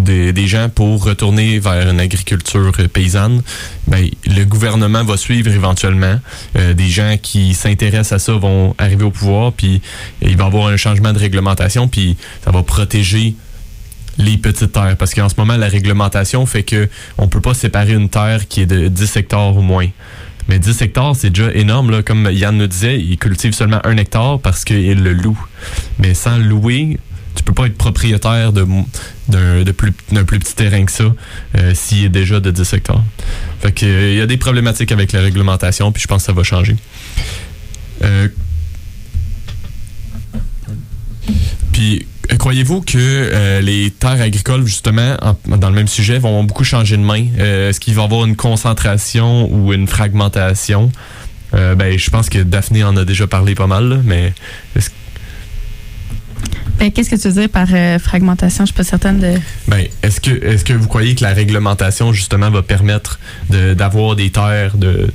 des, 0.00 0.32
des 0.32 0.46
gens 0.46 0.68
pour 0.68 1.04
retourner 1.04 1.58
vers 1.58 1.90
une 1.90 2.00
agriculture 2.00 2.72
euh, 2.78 2.88
paysanne, 2.88 3.42
ben, 3.86 4.08
le 4.26 4.44
gouvernement 4.44 5.04
va 5.04 5.16
suivre 5.16 5.50
éventuellement. 5.50 6.20
Euh, 6.56 6.74
des 6.74 6.88
gens 6.88 7.16
qui 7.20 7.54
s'intéressent 7.54 8.12
à 8.12 8.18
ça 8.18 8.32
vont 8.32 8.74
arriver 8.78 9.04
au 9.04 9.10
pouvoir, 9.10 9.52
puis 9.52 9.80
il 10.22 10.36
va 10.36 10.44
y 10.44 10.46
avoir 10.46 10.68
un 10.68 10.76
changement 10.76 11.12
de 11.12 11.18
réglementation, 11.18 11.88
puis 11.88 12.16
ça 12.44 12.50
va 12.50 12.62
protéger 12.62 13.34
les 14.18 14.36
petites 14.36 14.72
terres. 14.72 14.96
Parce 14.96 15.14
qu'en 15.14 15.28
ce 15.28 15.34
moment, 15.38 15.56
la 15.56 15.68
réglementation 15.68 16.44
fait 16.46 16.62
que 16.62 16.88
on 17.18 17.28
peut 17.28 17.40
pas 17.40 17.54
séparer 17.54 17.92
une 17.92 18.08
terre 18.08 18.48
qui 18.48 18.62
est 18.62 18.66
de 18.66 18.88
10 18.88 19.16
hectares 19.16 19.56
ou 19.56 19.62
moins. 19.62 19.88
Mais 20.48 20.58
10 20.58 20.82
hectares, 20.82 21.14
c'est 21.16 21.30
déjà 21.30 21.52
énorme. 21.54 21.90
Là. 21.90 22.02
Comme 22.02 22.28
Yann 22.30 22.56
nous 22.56 22.66
disait, 22.66 22.98
il 22.98 23.18
cultive 23.18 23.52
seulement 23.52 23.80
un 23.84 23.96
hectare 23.96 24.40
parce 24.40 24.64
qu'il 24.64 25.02
le 25.02 25.12
loue. 25.12 25.38
Mais 25.98 26.14
sans 26.14 26.38
louer, 26.38 26.98
tu 27.34 27.42
peux 27.42 27.52
pas 27.52 27.66
être 27.66 27.76
propriétaire 27.78 28.52
d'un, 28.52 28.84
de 29.28 29.72
plus, 29.72 29.92
plus 29.92 30.38
petit 30.38 30.54
terrain 30.54 30.84
que 30.84 30.92
ça 30.92 31.04
euh, 31.56 31.72
s'il 31.74 32.04
est 32.04 32.08
déjà 32.08 32.40
de 32.40 32.50
10 32.50 32.72
hectares. 32.74 33.02
Fait 33.60 33.72
que, 33.72 33.86
euh, 33.86 34.12
il 34.12 34.18
y 34.18 34.20
a 34.20 34.26
des 34.26 34.36
problématiques 34.36 34.92
avec 34.92 35.12
la 35.12 35.20
réglementation, 35.20 35.92
puis 35.92 36.02
je 36.02 36.06
pense 36.08 36.22
que 36.22 36.26
ça 36.26 36.32
va 36.32 36.42
changer. 36.42 36.76
Euh, 38.02 38.28
puis, 41.72 42.06
euh, 42.32 42.36
croyez-vous 42.36 42.80
que 42.82 43.60
les 43.60 43.90
terres 43.90 44.20
agricoles, 44.20 44.66
justement, 44.66 45.16
en- 45.22 45.56
dans 45.56 45.68
le 45.70 45.74
même 45.76 45.88
sujet, 45.88 46.18
vont 46.18 46.42
beaucoup 46.44 46.64
changer 46.64 46.96
de 46.96 47.02
main? 47.02 47.24
Est-ce 47.38 47.80
qu'il 47.80 47.94
va 47.94 48.02
y 48.02 48.04
avoir 48.04 48.24
une 48.24 48.36
concentration 48.36 49.50
ou 49.52 49.72
une 49.72 49.86
fragmentation? 49.86 50.90
Ben, 51.52 51.98
je 51.98 52.10
pense 52.10 52.28
que 52.28 52.38
Daphné 52.38 52.84
en 52.84 52.96
a 52.96 53.04
déjà 53.04 53.26
parlé 53.26 53.54
pas 53.56 53.66
mal, 53.66 54.02
mais 54.04 54.32
Ben, 56.80 56.90
Qu'est-ce 56.90 57.10
que 57.10 57.16
tu 57.16 57.28
veux 57.28 57.34
dire 57.42 57.48
par 57.50 57.66
euh, 57.72 57.98
fragmentation? 57.98 58.64
Je 58.64 58.70
suis 58.72 58.76
pas 58.76 58.84
certaine 58.84 59.18
de. 59.20 59.34
Ben, 59.68 59.84
est-ce 60.02 60.20
que, 60.20 60.30
est-ce 60.44 60.64
que 60.64 60.72
vous 60.72 60.88
croyez 60.88 61.14
que 61.14 61.22
la 61.22 61.34
réglementation, 61.34 62.12
justement, 62.12 62.50
va 62.50 62.62
permettre 62.62 63.20
de- 63.50 63.74
d'avoir 63.74 64.16
des 64.16 64.30
terres 64.30 64.76
de, 64.78 65.12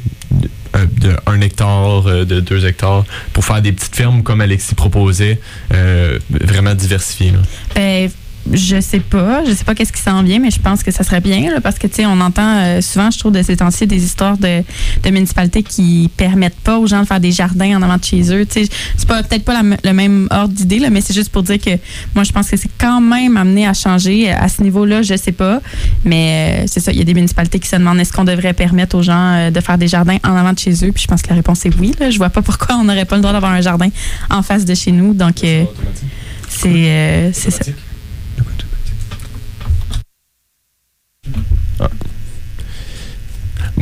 de, 0.74 1.16
un 1.26 1.42
hectare, 1.42 2.08
euh, 2.08 2.24
de 2.26 2.40
deux 2.40 2.66
hectares, 2.66 3.04
pour 3.34 3.44
faire 3.46 3.62
des 3.62 3.72
petites 3.72 3.96
fermes 3.96 4.22
comme 4.24 4.42
Alexis 4.42 4.76
proposait, 4.76 5.40
euh, 5.74 6.20
vraiment 6.30 6.76
diversifiées? 6.76 7.32
là? 7.32 7.40
Ben, 7.76 8.10
je 8.52 8.80
sais 8.80 9.00
pas. 9.00 9.44
Je 9.46 9.54
sais 9.54 9.64
pas 9.64 9.76
qu'est-ce 9.76 9.94
qui 9.94 10.02
s'en 10.02 10.24
vient, 10.24 10.40
mais 10.40 10.52
je 10.52 10.60
pense 10.60 10.84
que 10.84 10.92
ça 10.92 11.04
serait 11.04 11.22
bien, 11.22 11.52
là, 11.52 11.62
parce 11.62 11.78
que, 11.80 11.88
tu 11.88 11.96
sais, 11.96 12.06
on 12.06 12.20
entend 12.22 12.58
euh, 12.58 12.82
souvent, 12.82 13.12
je 13.12 13.20
trouve, 13.20 13.32
de 13.32 13.42
ces 13.42 13.58
temps-ci, 13.58 13.88
des 13.88 14.04
histoires 14.04 14.38
de, 14.38 14.64
de 15.04 15.10
municipalités 15.10 15.64
qui 15.64 16.10
permettent 16.16 16.60
pas 16.60 16.78
aux 16.78 16.88
gens 16.88 17.02
de 17.02 17.06
faire 17.06 17.20
des 17.20 17.32
jardins 17.32 17.78
en 17.78 17.82
avant 17.82 17.98
de 17.98 18.04
chez 18.04 18.34
eux. 18.34 18.46
Tu 18.46 18.66
sais, 18.66 18.70
c'est 18.98 19.08
pas, 19.08 19.24
peut-être 19.24 19.44
pas 19.44 19.54
la 19.54 19.78
le 19.84 19.94
même 19.94 20.28
ordre 20.32 20.54
d'idée, 20.54 20.80
là, 20.80 20.90
mais 20.90 21.02
c'est 21.02 21.14
juste 21.14 21.30
pour 21.30 21.44
dire 21.44 21.60
que 21.60 21.72
moi, 22.14 22.24
je 22.24 22.32
pense 22.32 22.50
que 22.50 22.58
c'est 22.58 22.70
quand 22.78 23.02
même 23.02 23.38
amené 23.38 23.68
à 23.68 23.74
changer. 23.74 24.32
À 24.32 24.48
ce 24.48 24.62
niveau-là, 24.62 25.02
je 25.02 25.16
sais 25.16 25.32
pas. 25.32 25.62
Mais 26.04 26.64
euh, 26.64 26.68
c'est 26.68 26.80
ça, 26.80 26.92
il 26.92 26.98
y 26.98 27.02
a 27.02 27.04
des 27.04 27.14
municipalités 27.14 27.60
qui 27.60 27.68
se 27.68 27.76
demandent 27.76 28.00
est-ce 28.00 28.14
qu'on 28.14 28.24
devrait 28.24 28.54
permettre 28.54 28.98
aux 28.98 29.04
gens 29.04 29.34
euh, 29.34 29.52
de 29.52 29.60
faire 29.60 29.78
des 29.78 29.88
jardins 29.88 30.18
en 30.24 30.36
avant 30.36 30.54
de 30.54 30.60
chez 30.60 30.74
eux? 30.86 30.92
Puis 30.92 31.04
je 31.04 31.08
pense 31.08 31.22
que 31.22 31.30
la 31.30 31.36
réponse 31.36 31.66
est 31.66 31.76
oui. 31.80 31.94
Là. 32.00 32.10
Je 32.10 32.18
vois 32.18 32.30
pas 32.30 32.42
pourquoi 32.42 32.76
on 32.76 32.84
n'aurait 32.84 33.06
pas 33.06 33.16
le 33.16 33.22
droit 33.22 33.34
d'avoir 33.34 33.52
un 33.52 33.62
jardin 33.62 33.90
en 34.30 34.42
face 34.42 34.66
de 34.66 34.74
chez 34.74 34.92
nous. 34.92 35.14
Donc, 35.14 35.44
euh, 35.44 35.64
c'est 36.50 36.70
euh, 36.70 37.30
c'est 37.34 37.52
ça. 37.52 37.66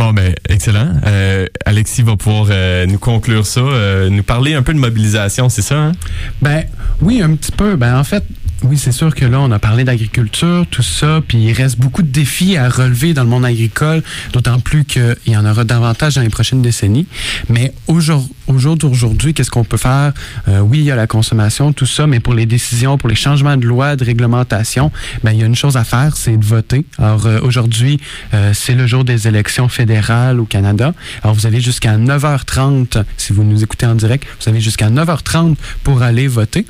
Bon, 0.03 0.11
ben, 0.11 0.35
excellent. 0.49 0.95
Euh, 1.05 1.47
Alexis 1.65 2.01
va 2.01 2.17
pouvoir 2.17 2.47
euh, 2.49 2.85
nous 2.85 2.99
conclure 2.99 3.45
ça, 3.45 3.61
euh, 3.61 4.09
nous 4.09 4.21
parler 4.21 4.53
un 4.53 4.61
peu 4.61 4.73
de 4.73 4.77
mobilisation, 4.77 5.47
c'est 5.47 5.61
ça? 5.61 5.77
Hein? 5.77 5.91
Ben 6.41 6.65
oui, 7.01 7.21
un 7.21 7.33
petit 7.37 7.53
peu. 7.53 7.77
Ben 7.77 7.97
en 7.97 8.03
fait, 8.03 8.25
oui, 8.63 8.77
c'est 8.77 8.91
sûr 8.91 9.13
que 9.13 9.25
là, 9.25 9.39
on 9.41 9.51
a 9.51 9.59
parlé 9.59 9.83
d'agriculture, 9.83 10.65
tout 10.71 10.83
ça, 10.83 11.21
puis 11.27 11.37
il 11.37 11.53
reste 11.53 11.79
beaucoup 11.79 12.01
de 12.01 12.07
défis 12.07 12.55
à 12.55 12.69
relever 12.69 13.13
dans 13.13 13.23
le 13.23 13.29
monde 13.29 13.45
agricole, 13.45 14.01
d'autant 14.31 14.59
plus 14.59 14.85
qu'il 14.85 15.15
y 15.27 15.35
en 15.35 15.45
aura 15.45 15.65
davantage 15.65 16.15
dans 16.15 16.21
les 16.21 16.29
prochaines 16.29 16.61
décennies. 16.61 17.05
Mais 17.49 17.73
au 17.87 17.99
jour, 17.99 18.25
au 18.47 18.57
jour 18.57 18.77
d'aujourd'hui, 18.77 19.33
qu'est-ce 19.33 19.51
qu'on 19.51 19.65
peut 19.65 19.77
faire? 19.77 20.13
Euh, 20.47 20.59
oui, 20.59 20.79
il 20.79 20.85
y 20.85 20.91
a 20.91 20.95
la 20.95 21.07
consommation, 21.07 21.73
tout 21.73 21.85
ça, 21.85 22.07
mais 22.07 22.21
pour 22.21 22.33
les 22.33 22.45
décisions, 22.45 22.97
pour 22.97 23.09
les 23.09 23.15
changements 23.15 23.57
de 23.57 23.65
loi, 23.65 23.95
de 23.95 24.05
réglementation, 24.05 24.91
ben 25.23 25.31
il 25.33 25.39
y 25.39 25.43
a 25.43 25.45
une 25.45 25.55
chose 25.55 25.75
à 25.75 25.83
faire, 25.83 26.15
c'est 26.15 26.37
de 26.37 26.45
voter. 26.45 26.85
Alors 26.97 27.25
euh, 27.25 27.39
aujourd'hui, 27.41 27.99
euh, 28.33 28.51
c'est 28.53 28.75
le 28.75 28.87
jour 28.87 29.03
des 29.03 29.27
élections 29.27 29.67
fédérales 29.67 30.39
au 30.39 30.45
Canada. 30.45 30.93
Alors 31.21 31.35
vous 31.35 31.45
avez 31.45 31.59
jusqu'à 31.59 31.97
9h30, 31.97 33.03
si 33.17 33.33
vous 33.33 33.43
nous 33.43 33.61
écoutez 33.61 33.85
en 33.85 33.95
direct, 33.95 34.25
vous 34.41 34.49
avez 34.49 34.61
jusqu'à 34.61 34.89
9h30 34.89 35.55
pour 35.83 36.01
aller 36.01 36.27
voter. 36.27 36.65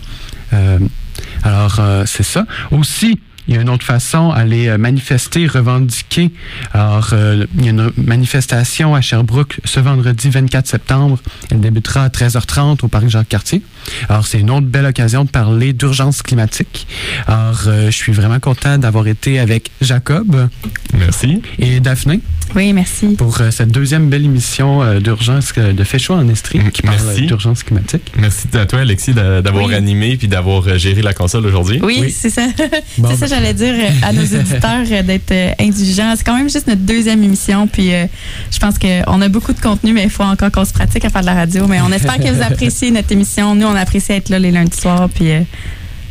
Alors, 1.44 1.78
euh, 1.80 2.04
c'est 2.06 2.24
ça. 2.24 2.46
Aussi, 2.72 3.20
il 3.48 3.56
y 3.56 3.58
a 3.58 3.62
une 3.62 3.70
autre 3.70 3.86
façon, 3.86 4.32
aller 4.32 4.68
euh, 4.68 4.78
manifester, 4.78 5.48
revendiquer. 5.48 6.32
Alors, 6.72 7.10
euh, 7.14 7.46
il 7.58 7.66
y 7.66 7.68
a 7.68 7.72
une 7.72 7.92
manifestation 7.98 8.96
à 8.96 9.02
Sherbrooke 9.02 9.60
ce 9.66 9.80
vendredi 9.80 10.30
24 10.30 10.68
septembre. 10.68 11.20
Elle 11.52 11.60
débutera 11.60 12.04
à 12.04 12.08
13h30 12.08 12.80
au 12.84 12.88
Parc 12.88 13.10
Jacques-Cartier. 13.10 13.62
Alors, 14.08 14.26
c'est 14.26 14.40
une 14.40 14.50
autre 14.50 14.68
belle 14.68 14.86
occasion 14.86 15.26
de 15.26 15.30
parler 15.30 15.74
d'urgence 15.74 16.22
climatique. 16.22 16.88
Alors, 17.28 17.64
euh, 17.68 17.86
je 17.88 17.96
suis 17.96 18.14
vraiment 18.14 18.40
content 18.40 18.78
d'avoir 18.78 19.08
été 19.08 19.40
avec 19.40 19.72
Jacob 19.82 20.48
Merci. 20.94 21.42
et 21.60 21.80
Daphné 21.82 22.22
Oui, 22.56 22.74
merci. 22.74 23.08
pour 23.18 23.40
euh, 23.42 23.52
cette 23.52 23.70
deuxième 23.72 24.10
belle 24.10 24.26
émission 24.26 24.82
euh, 24.84 25.00
d'urgence 25.00 25.52
euh, 25.58 25.74
de 25.74 25.84
chaud 25.84 26.14
en 26.14 26.28
Estrie 26.30 26.60
Mm, 26.60 26.72
qui 26.72 26.82
parle 26.82 26.98
merci. 27.06 27.24
euh, 27.24 27.28
d'urgence 27.28 27.64
climatique. 27.64 28.12
Merci 28.18 28.48
à 28.54 28.66
toi, 28.66 28.80
Alexis, 28.80 29.14
d'a- 29.14 29.42
d'avoir 29.42 29.66
Oui. 29.66 29.74
animé 29.76 30.18
puis 30.18 30.28
d'avoir 30.28 30.68
euh, 30.68 30.78
géré 30.78 31.02
la 31.02 31.14
console 31.14 31.46
aujourd'hui. 31.46 31.80
Oui, 31.84 31.98
Oui. 32.02 32.12
c'est 32.12 32.30
ça. 32.30 32.44
Bon, 32.98 33.10
c'est 33.10 33.16
ça, 33.18 33.26
ben. 33.26 33.28
j'allais 33.28 33.54
dire 33.54 33.74
à 34.04 34.14
nos 34.14 34.22
auditeurs 34.24 34.86
euh, 34.92 35.04
d'être 35.04 35.32
euh, 35.32 35.52
indulgents. 35.60 36.14
C'est 36.18 36.24
quand 36.24 36.38
même 36.38 36.50
juste 36.50 36.68
notre 36.68 36.82
deuxième 36.82 37.24
émission, 37.24 37.68
puis 37.68 37.94
euh, 37.94 38.06
je 38.52 38.60
pense 38.60 38.78
qu'on 38.80 39.22
a 39.22 39.28
beaucoup 39.30 39.54
de 39.54 39.60
contenu, 39.60 39.94
mais 39.94 40.04
il 40.04 40.10
faut 40.10 40.24
encore 40.24 40.52
qu'on 40.52 40.66
se 40.66 40.74
pratique 40.74 41.06
à 41.06 41.10
faire 41.10 41.22
de 41.22 41.26
la 41.28 41.34
radio. 41.36 41.68
Mais 41.68 41.82
on 41.82 41.92
espère 41.92 42.18
que 42.18 42.30
vous 42.32 42.42
appréciez 42.50 42.92
notre 42.92 43.12
émission. 43.12 43.56
Nous, 43.56 43.66
on 43.66 43.76
apprécie 43.76 44.12
être 44.14 44.30
là 44.30 44.40
les 44.40 44.52
lundis 44.52 44.78
soirs, 44.78 45.10
puis 45.10 45.32
euh, 45.32 45.42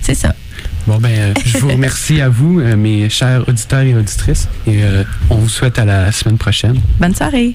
c'est 0.00 0.14
ça. 0.14 0.34
Bon, 0.86 0.98
ben, 0.98 1.10
euh, 1.10 1.34
je 1.44 1.58
vous 1.58 1.68
remercie 1.68 2.20
à 2.20 2.28
vous, 2.28 2.58
euh, 2.58 2.76
mes 2.76 3.08
chers 3.08 3.48
auditeurs 3.48 3.82
et 3.82 3.94
auditrices, 3.94 4.48
et 4.66 4.82
euh, 4.82 5.04
on 5.30 5.36
vous 5.36 5.48
souhaite 5.48 5.78
à 5.78 5.84
la 5.84 6.10
semaine 6.10 6.38
prochaine. 6.38 6.80
Bonne 6.98 7.14
soirée. 7.14 7.54